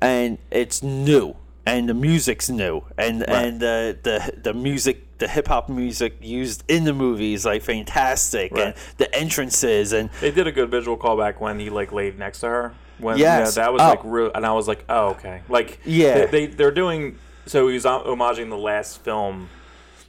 and 0.00 0.38
it's 0.50 0.82
new, 0.82 1.36
and 1.64 1.88
the 1.88 1.94
music's 1.94 2.50
new, 2.50 2.82
and 2.98 3.22
and 3.28 3.60
the 3.60 3.96
the 4.02 4.32
the 4.42 4.52
music, 4.52 5.06
the 5.20 5.28
hip 5.28 5.46
hop 5.48 5.68
music 5.68 6.16
used 6.20 6.64
in 6.68 6.82
the 6.84 6.92
movie 6.92 7.32
is 7.34 7.44
like 7.44 7.62
fantastic, 7.62 8.50
and 8.58 8.74
the 8.96 9.14
entrances 9.14 9.92
and 9.92 10.10
They 10.20 10.30
did 10.32 10.46
a 10.48 10.52
good 10.52 10.70
visual 10.70 10.96
callback 10.98 11.40
when 11.40 11.60
he 11.60 11.70
like 11.70 11.92
laid 11.92 12.18
next 12.18 12.40
to 12.40 12.48
her. 12.48 12.74
When 12.98 13.16
Yes. 13.16 13.56
yeah, 13.56 13.62
that 13.64 13.72
was 13.72 13.80
Oh. 13.80 13.88
like 13.90 14.00
real, 14.04 14.30
and 14.34 14.44
I 14.44 14.52
was 14.52 14.66
like, 14.66 14.84
oh 14.88 15.10
okay, 15.10 15.42
like 15.48 15.78
Yeah. 15.84 16.26
they, 16.26 16.26
they 16.26 16.46
they're 16.46 16.70
doing 16.72 17.18
so 17.46 17.68
he 17.68 17.74
was 17.74 17.84
homaging 17.84 18.50
the 18.50 18.58
last 18.58 19.02
film, 19.02 19.48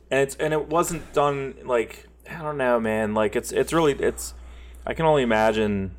and 0.10 0.20
it's 0.22 0.36
and 0.36 0.54
it 0.54 0.68
wasn't 0.68 1.14
done 1.14 1.56
like 1.64 2.08
I 2.30 2.42
don't 2.42 2.58
know, 2.58 2.80
man. 2.80 3.14
Like 3.14 3.36
it's 3.36 3.52
it's 3.52 3.72
really 3.74 3.94
it's 3.94 4.34
I 4.86 4.94
can 4.94 5.06
only 5.06 5.24
imagine. 5.24 5.92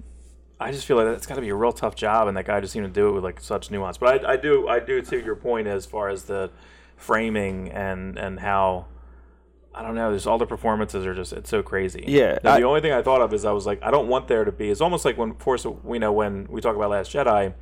I 0.61 0.71
just 0.71 0.87
feel 0.87 0.97
like 0.97 1.07
that's 1.07 1.27
got 1.27 1.35
to 1.35 1.41
be 1.41 1.49
a 1.49 1.55
real 1.57 1.73
tough 1.73 1.97
job, 1.97 2.29
and 2.29 2.37
that 2.37 2.45
guy 2.47 2.61
just 2.61 2.73
seemed 2.73 2.87
to 2.87 2.93
do 2.93 3.09
it 3.09 3.13
with 3.13 3.25
like 3.25 3.41
such 3.41 3.71
nuance. 3.71 3.99
But 3.99 4.25
I, 4.25 4.33
I 4.35 4.37
do 4.37 4.69
I 4.69 4.79
do 4.81 5.03
to 5.03 5.21
your 5.23 5.35
point 5.35 5.67
as 5.67 5.87
far 5.87 6.09
as 6.09 6.25
the 6.25 6.51
framing 6.97 7.71
and 7.71 8.17
and 8.19 8.41
how. 8.41 8.87
I 9.75 9.81
don't 9.83 9.95
know. 9.95 10.11
There's 10.11 10.27
all 10.27 10.37
the 10.39 10.47
performances 10.47 11.07
are 11.07 11.15
just 11.15 11.33
it's 11.33 11.49
so 11.49 11.63
crazy. 11.63 12.05
Yeah, 12.07 12.39
Now, 12.45 12.53
I- 12.53 12.61
the 12.61 12.67
only 12.67 12.81
thing 12.83 12.93
I 12.93 13.01
thought 13.03 13.23
of 13.23 13.33
is 13.33 13.45
I 13.45 13.53
was 13.53 13.65
like, 13.67 13.83
I 13.83 13.91
don't 13.91 14.09
want 14.09 14.29
there 14.29 14.45
to 14.45 14.53
be. 14.53 14.71
It's 14.71 14.81
almost 14.83 15.05
like 15.05 15.17
when 15.17 15.35
Force, 15.35 15.65
you 15.65 15.99
know, 15.99 16.13
when 16.13 16.47
we 16.51 16.61
talk 16.61 16.77
about 16.77 16.91
Last 16.91 17.11
Jedi, 17.13 17.55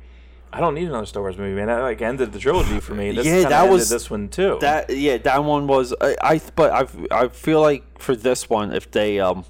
I 0.53 0.59
don't 0.59 0.73
need 0.75 0.89
another 0.89 1.05
Star 1.05 1.23
Wars 1.23 1.37
movie, 1.37 1.55
man. 1.55 1.67
That 1.67 1.79
like 1.79 2.01
ended 2.01 2.33
the 2.33 2.39
trilogy 2.39 2.81
for 2.81 2.93
me. 2.93 3.13
This 3.13 3.25
Yeah, 3.25 3.47
that 3.47 3.69
was- 3.69 3.89
this 3.89 4.09
one 4.09 4.27
too. 4.27 4.57
that 4.59 4.89
yeah 4.89 5.17
that 5.19 5.43
one 5.45 5.67
was 5.67 5.93
I, 6.01 6.15
I 6.21 6.41
but 6.55 6.71
I 7.11 7.23
I 7.23 7.27
feel 7.29 7.61
like 7.61 7.99
for 7.99 8.15
this 8.15 8.49
one 8.49 8.73
if 8.73 8.91
they 8.91 9.19
um 9.21 9.45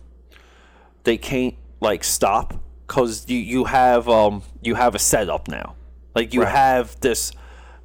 they 1.03 1.17
can't 1.17 1.55
like 1.79 2.03
stop 2.03 2.53
because 2.85 3.27
you 3.27 3.39
you 3.39 3.63
have 3.65 4.07
um 4.07 4.43
you 4.61 4.75
have 4.75 4.93
a 4.93 4.99
setup 4.99 5.47
now 5.47 5.73
like 6.13 6.35
you 6.35 6.43
Right. 6.43 6.51
have 6.55 6.99
this 6.99 7.31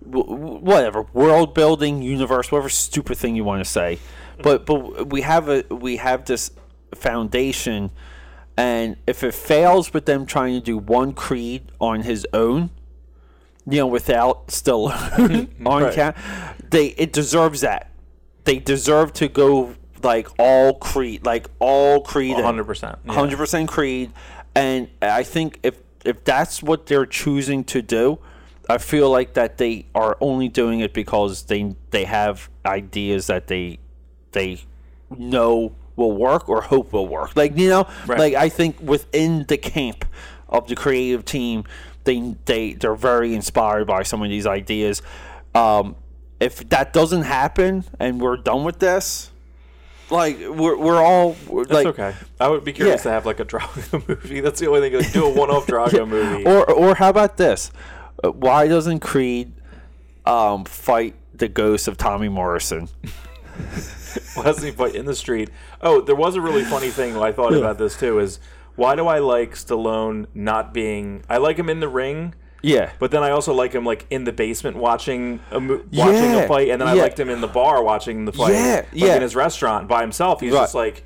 whatever 0.04 1.06
world 1.12 1.54
building 1.54 2.02
universe 2.02 2.52
whatever 2.52 2.68
stupid 2.68 3.16
thing 3.16 3.34
you 3.34 3.44
want 3.44 3.64
to 3.64 3.70
say 3.70 3.98
but 4.42 4.66
but 4.66 5.10
we 5.10 5.22
have 5.22 5.48
a 5.48 5.64
we 5.70 5.96
have 5.96 6.24
this 6.24 6.50
foundation 6.94 7.90
and 8.56 8.96
if 9.06 9.22
it 9.22 9.34
fails 9.34 9.92
with 9.92 10.06
them 10.06 10.24
trying 10.24 10.54
to 10.54 10.60
do 10.60 10.78
one 10.78 11.12
creed 11.12 11.70
on 11.80 12.02
his 12.02 12.26
own 12.32 12.70
you 13.68 13.78
know, 13.78 13.86
without 13.86 14.50
still 14.50 14.86
on 15.18 15.48
Right. 15.82 16.14
they 16.70 16.86
it 16.96 17.12
deserves 17.12 17.62
that. 17.62 17.90
They 18.44 18.58
deserve 18.58 19.12
to 19.14 19.28
go 19.28 19.74
like 20.02 20.28
all 20.38 20.74
Creed, 20.74 21.24
like 21.26 21.48
all 21.58 22.00
Creed, 22.02 22.36
hundred 22.36 22.64
percent. 22.64 22.98
hundred 23.08 23.38
percent 23.38 23.68
Creed, 23.68 24.12
and 24.54 24.88
I 25.02 25.24
think 25.24 25.58
if 25.64 25.78
if 26.04 26.22
that's 26.22 26.62
what 26.62 26.86
they're 26.86 27.06
choosing 27.06 27.64
to 27.64 27.82
do, 27.82 28.20
I 28.70 28.78
feel 28.78 29.10
like 29.10 29.34
that 29.34 29.58
they 29.58 29.86
are 29.96 30.16
only 30.20 30.48
doing 30.48 30.78
it 30.78 30.94
because 30.94 31.42
they 31.44 31.74
they 31.90 32.04
have 32.04 32.48
ideas 32.64 33.26
that 33.26 33.48
they 33.48 33.80
they 34.36 34.60
know 35.16 35.72
will 35.96 36.12
work 36.12 36.48
or 36.48 36.60
hope 36.62 36.92
will 36.92 37.08
work. 37.08 37.34
Like 37.34 37.56
you 37.58 37.68
know, 37.70 37.88
Right. 38.06 38.18
like 38.18 38.34
I 38.34 38.48
think 38.48 38.76
within 38.80 39.46
the 39.48 39.56
camp 39.56 40.04
of 40.48 40.68
the 40.68 40.76
creative 40.76 41.24
team, 41.24 41.64
they 42.04 42.36
they 42.44 42.74
they're 42.74 42.94
very 42.94 43.34
inspired 43.34 43.86
by 43.86 44.02
some 44.04 44.22
of 44.22 44.28
these 44.28 44.46
ideas. 44.46 45.02
Um, 45.54 45.96
if 46.38 46.68
that 46.68 46.92
doesn't 46.92 47.22
happen 47.22 47.84
and 47.98 48.20
we're 48.20 48.36
done 48.36 48.62
with 48.64 48.78
this, 48.78 49.30
like 50.10 50.38
we're 50.38 50.76
we're 50.76 51.02
all 51.02 51.34
we're, 51.48 51.64
That's 51.64 51.74
like 51.74 51.86
okay. 51.98 52.14
I 52.38 52.48
would 52.48 52.62
be 52.64 52.74
curious 52.74 53.00
Yeah. 53.00 53.04
to 53.04 53.10
have 53.12 53.24
like 53.26 53.40
a 53.40 53.44
Drago 53.46 54.06
movie. 54.08 54.40
That's 54.40 54.60
the 54.60 54.68
only 54.68 54.80
thing. 54.90 55.00
Like, 55.00 55.12
do 55.12 55.24
a 55.24 55.30
one-off 55.32 55.66
Drago 55.72 56.06
movie. 56.06 56.44
Or 56.44 56.70
or 56.70 56.94
how 56.94 57.08
about 57.08 57.38
this? 57.38 57.70
Uh, 58.22 58.30
Why 58.32 58.68
doesn't 58.68 59.00
Creed 59.00 59.52
um, 60.26 60.64
fight 60.66 61.14
the 61.34 61.48
ghost 61.48 61.88
of 61.88 61.96
Tommy 61.96 62.28
Morrison? 62.28 62.88
He 64.62 64.70
fight 64.70 64.94
in 64.94 65.06
the 65.06 65.14
street? 65.14 65.50
Oh, 65.80 66.00
there 66.00 66.14
was 66.14 66.34
a 66.36 66.40
really 66.40 66.64
funny 66.64 66.90
thing 66.90 67.16
I 67.16 67.32
thought 67.32 67.54
about 67.54 67.78
this 67.78 67.98
too. 67.98 68.18
Is 68.18 68.38
why 68.74 68.94
do 68.94 69.06
I 69.06 69.18
like 69.18 69.54
Stallone 69.54 70.26
not 70.34 70.72
being? 70.72 71.22
I 71.28 71.38
like 71.38 71.56
him 71.56 71.68
in 71.68 71.80
the 71.80 71.88
ring. 71.88 72.34
Yeah. 72.62 72.90
But 72.98 73.10
then 73.10 73.22
I 73.22 73.30
also 73.30 73.54
like 73.54 73.72
him 73.72 73.84
like 73.84 74.06
in 74.10 74.24
the 74.24 74.32
basement 74.32 74.76
watching 74.76 75.40
a 75.50 75.60
mo- 75.60 75.84
watching 75.92 76.32
Yeah, 76.32 76.40
a 76.40 76.48
fight, 76.48 76.68
and 76.68 76.80
then 76.80 76.88
I 76.88 76.94
yeah. 76.94 77.02
liked 77.02 77.18
him 77.18 77.28
in 77.28 77.40
the 77.40 77.46
bar 77.46 77.82
watching 77.82 78.24
the 78.24 78.32
fight. 78.32 78.52
Yeah, 78.52 78.76
like 78.76 78.86
yeah. 78.92 79.16
in 79.16 79.22
his 79.22 79.36
restaurant 79.36 79.88
by 79.88 80.00
himself. 80.00 80.40
He's 80.40 80.52
Right. 80.52 80.62
just 80.62 80.74
like, 80.74 81.04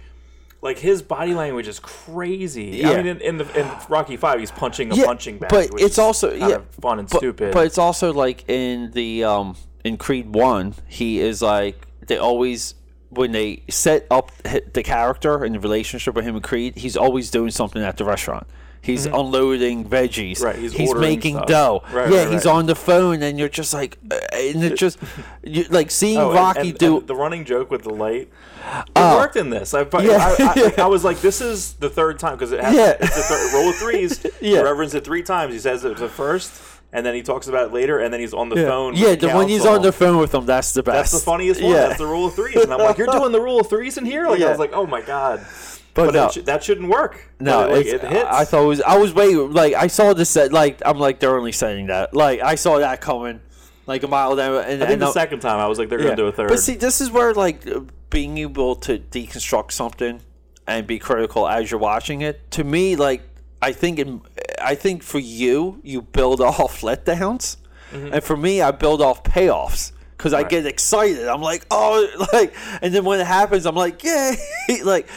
like 0.63 0.79
his 0.79 1.03
body 1.03 1.35
language 1.35 1.69
is 1.69 1.79
crazy. 1.79 2.65
Yeah. 2.83 2.91
I 2.91 2.97
mean, 2.97 3.07
in, 3.07 3.21
in 3.21 3.39
the 3.39 3.61
in 3.61 3.71
Rocky 3.89 4.17
Five, 4.17 4.41
he's 4.41 4.51
punching 4.51 4.93
a 4.93 4.95
yeah, 4.95 5.05
punching 5.07 5.39
bag, 5.39 5.51
but 5.51 5.81
it's 5.81 5.99
also 5.99 6.33
yeah, 6.33 6.61
fun 6.81 6.99
and 6.99 7.09
but, 7.09 7.19
stupid. 7.19 7.53
But 7.53 7.67
it's 7.67 7.79
also 7.79 8.13
like 8.13 8.49
in 8.49 8.91
the 8.93 9.25
um 9.25 9.57
in 9.85 9.97
Creed 9.97 10.35
One, 10.35 10.75
he 10.87 11.21
is 11.21 11.43
like 11.43 11.87
they 12.07 12.17
always 12.17 12.75
when 13.11 13.33
they 13.33 13.63
set 13.69 14.07
up 14.11 14.33
the 14.43 14.83
character 14.83 15.45
and 15.45 15.55
the 15.55 15.61
relationship 15.61 16.15
with 16.15 16.25
him 16.25 16.37
and 16.37 16.45
Creed, 16.45 16.77
he's 16.77 16.97
always 16.97 17.31
doing 17.31 17.51
something 17.51 17.83
at 17.83 17.97
the 17.97 18.05
restaurant. 18.05 18.47
He's 18.83 19.05
unloading 19.05 19.85
veggies. 19.85 20.37
Mm-hmm. 20.39 20.45
Right, 20.45 20.57
he's 20.57 20.75
ordering 20.89 21.01
making 21.03 21.35
stuff. 21.37 21.47
dough. 21.49 21.83
Right, 21.93 22.11
yeah, 22.11 22.25
right, 22.25 22.33
he's 22.33 22.47
right. 22.47 22.55
on 22.55 22.65
the 22.65 22.75
phone, 22.75 23.23
and 23.23 23.39
you're 23.39 23.51
just 23.51 23.75
like, 23.75 23.99
uh, 24.11 24.19
and 24.33 24.65
it 24.65 24.79
just, 24.79 24.99
you, 25.45 25.65
like 25.65 25.91
seeing 25.91 26.17
Oh, 26.17 26.33
Rocky 26.33 26.71
and- 26.71 26.79
do. 26.79 26.99
and 26.99 27.07
the 27.07 27.15
running 27.15 27.45
joke 27.45 27.71
with 27.71 27.83
the 27.83 27.91
light. 27.91 28.31
It 28.63 28.87
Oh. 28.97 29.19
worked 29.19 29.37
in 29.37 29.51
this. 29.51 29.75
I, 29.75 29.81
Yeah. 30.01 30.35
I, 30.39 30.73
I, 30.79 30.83
I 30.85 30.87
was 30.87 31.05
like, 31.05 31.21
this 31.21 31.43
is 31.43 31.75
the 31.75 31.91
third 31.91 32.19
time 32.19 32.37
because 32.37 32.53
it 32.53 32.61
has 32.65 32.75
Yeah. 32.75 32.95
it's 32.99 33.17
the 33.17 33.23
third 33.23 33.53
roll 33.53 33.69
of 33.69 33.77
threes. 33.77 34.25
Yeah. 34.41 34.59
He 34.59 34.63
referenced 34.63 34.95
it 34.95 35.05
three 35.05 35.23
times. 35.23 35.53
He 35.53 35.59
says 35.59 35.85
it 35.85 35.99
the 35.99 36.09
first, 36.09 36.51
and 36.93 37.05
then 37.07 37.15
he 37.15 37.23
talks 37.23 37.47
about 37.49 37.69
it 37.69 37.73
later, 37.73 37.99
and 37.99 38.13
then 38.13 38.21
he's 38.21 38.35
on 38.35 38.49
the 38.49 38.57
yeah, 38.57 38.67
phone. 38.67 38.95
yeah 38.97 39.15
the, 39.15 39.31
when 39.31 39.49
he's 39.49 39.65
on 39.67 39.83
the 39.83 39.93
phone 39.93 40.19
with 40.19 40.33
them, 40.33 40.47
that's 40.47 40.73
the 40.73 40.83
best. 40.83 41.13
That's 41.13 41.23
the 41.23 41.31
funniest 41.31 41.63
one. 41.63 41.73
Yeah. 41.73 41.87
That's 41.89 41.99
the 41.99 42.07
rule 42.07 42.27
of 42.27 42.35
threes. 42.35 42.57
And 42.57 42.73
I'm 42.73 42.79
like, 42.81 42.99
you're 42.99 43.07
doing 43.07 43.33
the 43.33 43.41
rule 43.41 43.61
of 43.61 43.69
threes 43.69 43.97
in 43.99 44.05
here? 44.05 44.27
Like 44.29 44.41
Yeah. 44.41 44.47
I 44.47 44.51
was 44.51 44.59
like, 44.59 44.73
oh 44.73 44.87
my 44.87 45.01
god. 45.01 45.47
But 45.93 46.07
But, 46.07 46.15
no. 46.15 46.27
it 46.27 46.33
sh- 46.33 46.45
that 46.45 46.63
shouldn't 46.63 46.89
work. 46.89 47.29
No, 47.41 47.63
But, 47.63 47.71
like, 47.73 47.87
it 47.87 48.01
hits. 48.01 48.25
I 48.25 48.45
thought 48.45 48.63
it 48.63 48.67
was. 48.67 48.81
I 48.83 48.97
was 48.97 49.13
waiting. 49.13 49.53
Like 49.53 49.75
I 49.75 49.89
saw 49.89 50.13
this 50.15 50.31
set. 50.31 50.53
Like 50.53 50.81
I'm 50.87 50.99
like 50.99 51.19
they're 51.19 51.37
only 51.37 51.53
saying 51.53 51.89
that. 51.89 52.15
Like 52.15 52.41
I 52.41 52.55
saw 52.55 52.79
that 52.79 53.01
coming, 53.01 53.41
like 53.87 54.03
a 54.05 54.09
mile 54.09 54.37
down. 54.37 54.55
And, 54.65 54.83
I 54.83 54.87
think 54.87 54.91
and 54.91 55.03
the 55.03 55.07
I- 55.07 55.13
second 55.13 55.41
time 55.41 55.59
I 55.59 55.67
was 55.67 55.79
like, 55.81 55.89
they're 55.89 55.99
gonna 55.99 56.15
do 56.17 56.27
a 56.27 56.33
third. 56.33 56.49
But 56.49 56.61
see, 56.61 56.75
this 56.77 57.01
is 57.01 57.11
where 57.11 57.35
like 57.35 57.65
being 58.09 58.39
able 58.39 58.77
to 58.77 58.99
deconstruct 58.99 59.73
something 59.73 60.21
and 60.67 60.87
be 60.87 60.99
critical 61.01 61.49
as 61.49 61.71
you're 61.71 61.81
watching 61.81 62.21
it. 62.23 62.51
To 62.53 62.63
me, 62.65 62.95
like 62.95 63.23
I 63.61 63.73
think 63.73 63.99
in, 63.99 64.23
I 64.61 64.75
think 64.75 65.03
for 65.03 65.19
you, 65.19 65.81
you 65.83 66.03
build 66.03 66.41
off 66.41 66.81
letdowns, 66.83 67.57
mm-hmm. 67.93 68.15
and 68.15 68.25
for 68.25 68.37
me, 68.37 68.61
I 68.61 68.71
build 68.71 69.03
off 69.03 69.23
payoffs. 69.25 69.93
Because 70.17 70.35
I 70.35 70.43
get 70.43 70.67
excited, 70.67 71.27
I'm 71.27 71.41
like, 71.41 71.65
oh, 71.71 72.29
like, 72.35 72.55
and 72.83 72.93
then 72.95 73.07
when 73.07 73.21
it 73.21 73.27
happens, 73.27 73.65
I'm 73.65 73.75
like, 73.75 74.05
yay, 74.05 74.37
like, 74.85 75.09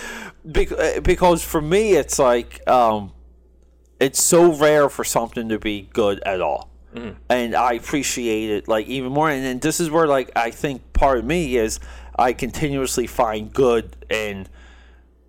bec- 0.46 0.72
uh, 0.72 1.02
because 1.02 1.44
for 1.44 1.62
me, 1.62 1.91
it's 1.91 2.18
like, 2.18 2.66
um, 2.70 3.12
it's 4.00 4.24
so 4.24 4.54
rare 4.54 4.88
for 4.88 5.04
something 5.04 5.50
to 5.50 5.60
be 5.60 5.89
good 5.94 6.22
at 6.26 6.41
all. 6.41 6.70
Mm-hmm. 6.94 7.18
And 7.30 7.56
i 7.56 7.74
appreciate 7.74 8.52
it 8.52 8.68
like 8.68 8.88
even 8.88 9.12
more. 9.12 9.30
And, 9.30 9.44
then 9.44 9.60
this 9.60 9.80
is 9.80 9.89
where 9.89 10.08
like 10.08 10.32
i 10.36 10.52
think 10.52 10.94
part 10.94 11.18
of 11.18 11.26
me 11.26 11.58
is 11.58 11.80
i 12.18 12.34
continuously 12.34 13.08
find 13.08 13.52
good 13.52 13.96
in 14.10 14.48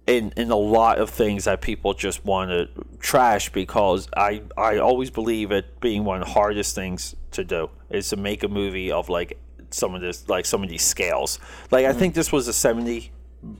in 0.06 0.32
in 0.36 0.50
a 0.50 0.56
lot 0.56 0.98
of 0.98 1.08
things 1.10 1.44
that 1.44 1.60
people 1.62 1.94
just 1.94 2.24
want 2.24 2.50
to 2.50 2.68
trash 2.98 3.50
because 3.52 4.06
i 4.16 4.42
i 4.56 4.76
always 4.78 5.10
believe 5.10 5.50
it 5.50 5.80
being 5.80 6.04
one 6.04 6.20
of 6.20 6.26
the 6.26 6.32
hardest 6.32 6.74
things 6.74 7.16
to 7.30 7.42
do 7.42 7.70
is 7.88 8.10
to 8.10 8.16
make 8.16 8.42
a 8.42 8.48
movie 8.48 8.92
of 8.92 9.08
like 9.08 9.38
some 9.70 9.94
of 9.94 10.02
this 10.02 10.28
like 10.28 10.44
some 10.44 10.62
of 10.62 10.68
these 10.68 10.82
scales 10.84 11.38
like 11.70 11.86
i 11.86 11.92
think 11.92 12.14
this 12.14 12.30
was 12.30 12.46
a 12.48 12.52
70 12.52 13.10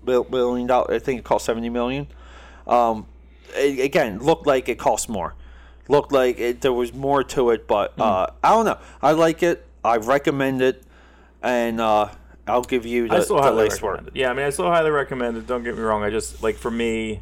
mil- 0.04 0.26
million 0.30 0.66
dollar 0.66 0.92
i 0.92 0.98
think 0.98 1.18
it 1.18 1.24
cost 1.24 1.46
70 1.46 1.70
million 1.70 2.06
um, 2.66 3.06
a- 3.56 3.80
again, 3.82 4.18
looked 4.20 4.46
like 4.46 4.68
it 4.68 4.78
cost 4.78 5.08
more. 5.08 5.34
Looked 5.88 6.12
like 6.12 6.38
it, 6.38 6.62
there 6.62 6.72
was 6.72 6.94
more 6.94 7.22
to 7.24 7.50
it, 7.50 7.66
but 7.68 7.92
uh, 8.00 8.26
I 8.42 8.50
don't 8.50 8.64
know. 8.64 8.78
I 9.02 9.12
like 9.12 9.42
it. 9.42 9.66
I 9.84 9.96
recommend 9.98 10.62
it, 10.62 10.82
and 11.42 11.78
uh, 11.78 12.08
I'll 12.46 12.62
give 12.62 12.84
you 12.84 13.08
the, 13.08 13.16
I 13.16 13.20
still 13.20 13.36
the 13.36 13.42
highly 13.42 13.62
recommend 13.64 13.82
word. 13.82 14.06
it. 14.08 14.16
Yeah, 14.16 14.30
I 14.30 14.34
mean, 14.34 14.44
I 14.46 14.50
still 14.50 14.66
highly 14.66 14.90
recommend 14.90 15.36
it. 15.36 15.46
Don't 15.46 15.64
get 15.64 15.76
me 15.76 15.82
wrong. 15.82 16.02
I 16.02 16.10
just 16.10 16.42
like 16.42 16.56
for 16.56 16.70
me, 16.70 17.20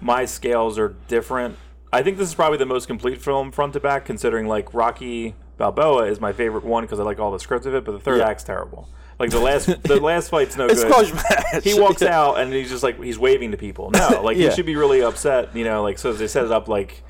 my 0.00 0.24
scales 0.24 0.78
are 0.78 0.94
different. 1.08 1.56
I 1.92 2.02
think 2.02 2.18
this 2.18 2.28
is 2.28 2.34
probably 2.34 2.58
the 2.58 2.66
most 2.66 2.86
complete 2.86 3.20
film 3.20 3.50
front 3.52 3.72
to 3.74 3.80
back, 3.80 4.04
considering 4.04 4.46
like 4.46 4.72
Rocky 4.74 5.34
Balboa 5.56 6.04
is 6.06 6.20
my 6.20 6.32
favorite 6.32 6.64
one 6.64 6.84
because 6.84 7.00
I 7.00 7.02
like 7.02 7.18
all 7.18 7.30
the 7.32 7.38
script 7.40 7.66
of 7.66 7.74
it, 7.74 7.84
but 7.84 7.92
the 7.92 7.98
third 8.00 8.18
Yeah. 8.18 8.28
act's 8.28 8.44
terrible. 8.44 8.88
Like 9.18 9.30
the 9.30 9.40
last, 9.40 9.66
the 9.82 10.00
last 10.00 10.30
fight's 10.30 10.56
no 10.56 10.66
It's 10.66 10.82
good. 10.84 10.92
Squash 11.06 11.12
match. 11.52 11.64
he 11.64 11.78
walks 11.80 12.02
out 12.02 12.38
and 12.38 12.52
he's 12.52 12.70
just 12.70 12.82
like 12.82 13.02
he's 13.02 13.18
waving 13.18 13.50
to 13.50 13.56
people. 13.56 13.90
No, 13.90 14.20
like 14.22 14.36
Yeah. 14.36 14.50
he 14.50 14.54
should 14.56 14.66
be 14.66 14.76
really 14.76 15.02
upset, 15.02 15.54
you 15.56 15.64
know. 15.64 15.82
Like 15.82 15.98
so 15.98 16.12
they 16.12 16.28
set 16.28 16.44
it 16.44 16.52
up 16.52 16.68
like. 16.68 17.02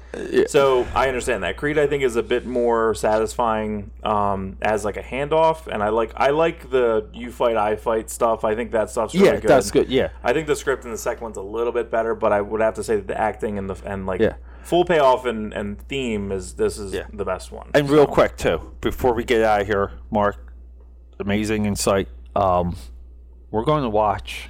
So 0.46 0.86
I 0.94 1.08
understand 1.08 1.42
that 1.42 1.58
Creed. 1.58 1.78
I 1.78 1.86
think 1.86 2.02
is 2.02 2.16
a 2.16 2.22
bit 2.22 2.46
more 2.46 2.94
satisfying 2.94 3.90
um, 4.02 4.56
as 4.62 4.82
like 4.84 4.96
a 4.96 5.02
handoff, 5.02 5.66
and 5.66 5.82
I 5.82 5.90
like 5.90 6.12
I 6.16 6.30
like 6.30 6.70
the 6.70 7.06
you 7.12 7.30
fight 7.30 7.56
I 7.58 7.76
fight 7.76 8.08
stuff. 8.08 8.42
I 8.42 8.54
think 8.54 8.70
that 8.72 8.88
stuff's 8.88 9.14
really 9.14 9.26
Yeah, 9.26 9.32
good. 9.40 9.50
that's 9.50 9.70
good. 9.70 9.88
Yeah, 9.90 10.08
I 10.24 10.32
think 10.32 10.46
the 10.46 10.56
script 10.56 10.84
in 10.86 10.90
the 10.90 10.98
second 10.98 11.22
one's 11.24 11.36
a 11.36 11.42
little 11.42 11.72
bit 11.72 11.90
better, 11.90 12.14
but 12.14 12.32
I 12.32 12.40
would 12.40 12.62
have 12.62 12.74
to 12.74 12.82
say 12.82 12.96
that 12.96 13.06
the 13.06 13.20
acting 13.20 13.58
and 13.58 13.68
the 13.68 13.76
and 13.84 14.06
like 14.06 14.20
Yeah. 14.22 14.36
full 14.62 14.86
payoff 14.86 15.26
and, 15.26 15.52
and 15.52 15.78
theme 15.88 16.32
is 16.32 16.54
this 16.54 16.78
is 16.78 16.94
Yeah. 16.94 17.04
the 17.12 17.26
best 17.26 17.52
one. 17.52 17.68
and 17.74 17.88
real 17.90 18.06
quick 18.06 18.38
too, 18.38 18.72
before 18.80 19.12
we 19.12 19.24
get 19.24 19.42
out 19.42 19.60
of 19.60 19.66
here, 19.66 19.92
Mark, 20.10 20.36
amazing 21.20 21.66
insight. 21.66 22.08
Um, 22.36 22.76
we're 23.50 23.64
going 23.64 23.82
to 23.82 23.88
watch 23.88 24.48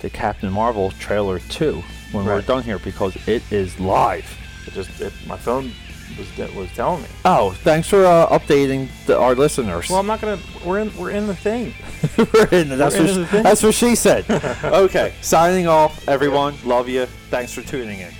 the 0.00 0.10
Captain 0.10 0.50
Marvel 0.50 0.90
trailer 0.92 1.38
too 1.38 1.82
when 2.12 2.24
we're 2.24 2.40
done 2.42 2.62
here 2.62 2.78
because 2.78 3.16
it 3.28 3.42
is 3.52 3.78
live. 3.78 4.38
It 4.66 4.72
just 4.72 5.00
it, 5.00 5.12
my 5.26 5.36
phone 5.36 5.72
was 6.16 6.54
was 6.54 6.70
telling 6.72 7.02
me. 7.02 7.08
Oh, 7.24 7.52
thanks 7.62 7.88
for 7.88 8.04
uh, 8.04 8.28
updating 8.28 8.88
the, 9.06 9.18
our 9.18 9.34
listeners. 9.34 9.88
Well, 9.88 9.98
I'm 9.98 10.06
not 10.06 10.20
gonna. 10.20 10.38
We're 10.64 10.80
in. 10.80 10.96
We're 10.96 11.10
in 11.10 11.26
the 11.26 11.36
thing. 11.36 11.74
We're 12.16 12.48
in. 12.48 12.68
That's, 12.76 12.94
We're 12.96 13.02
what 13.02 13.10
in 13.10 13.14
she, 13.14 13.20
the 13.20 13.26
thing. 13.26 13.42
that's 13.42 13.62
what 13.62 13.74
she 13.74 13.94
said. 13.94 14.24
okay, 14.64 15.14
signing 15.20 15.66
off, 15.66 16.06
everyone. 16.08 16.54
Love 16.64 16.88
you. 16.88 17.06
Thanks 17.30 17.52
for 17.52 17.62
tuning 17.62 18.00
in. 18.00 18.12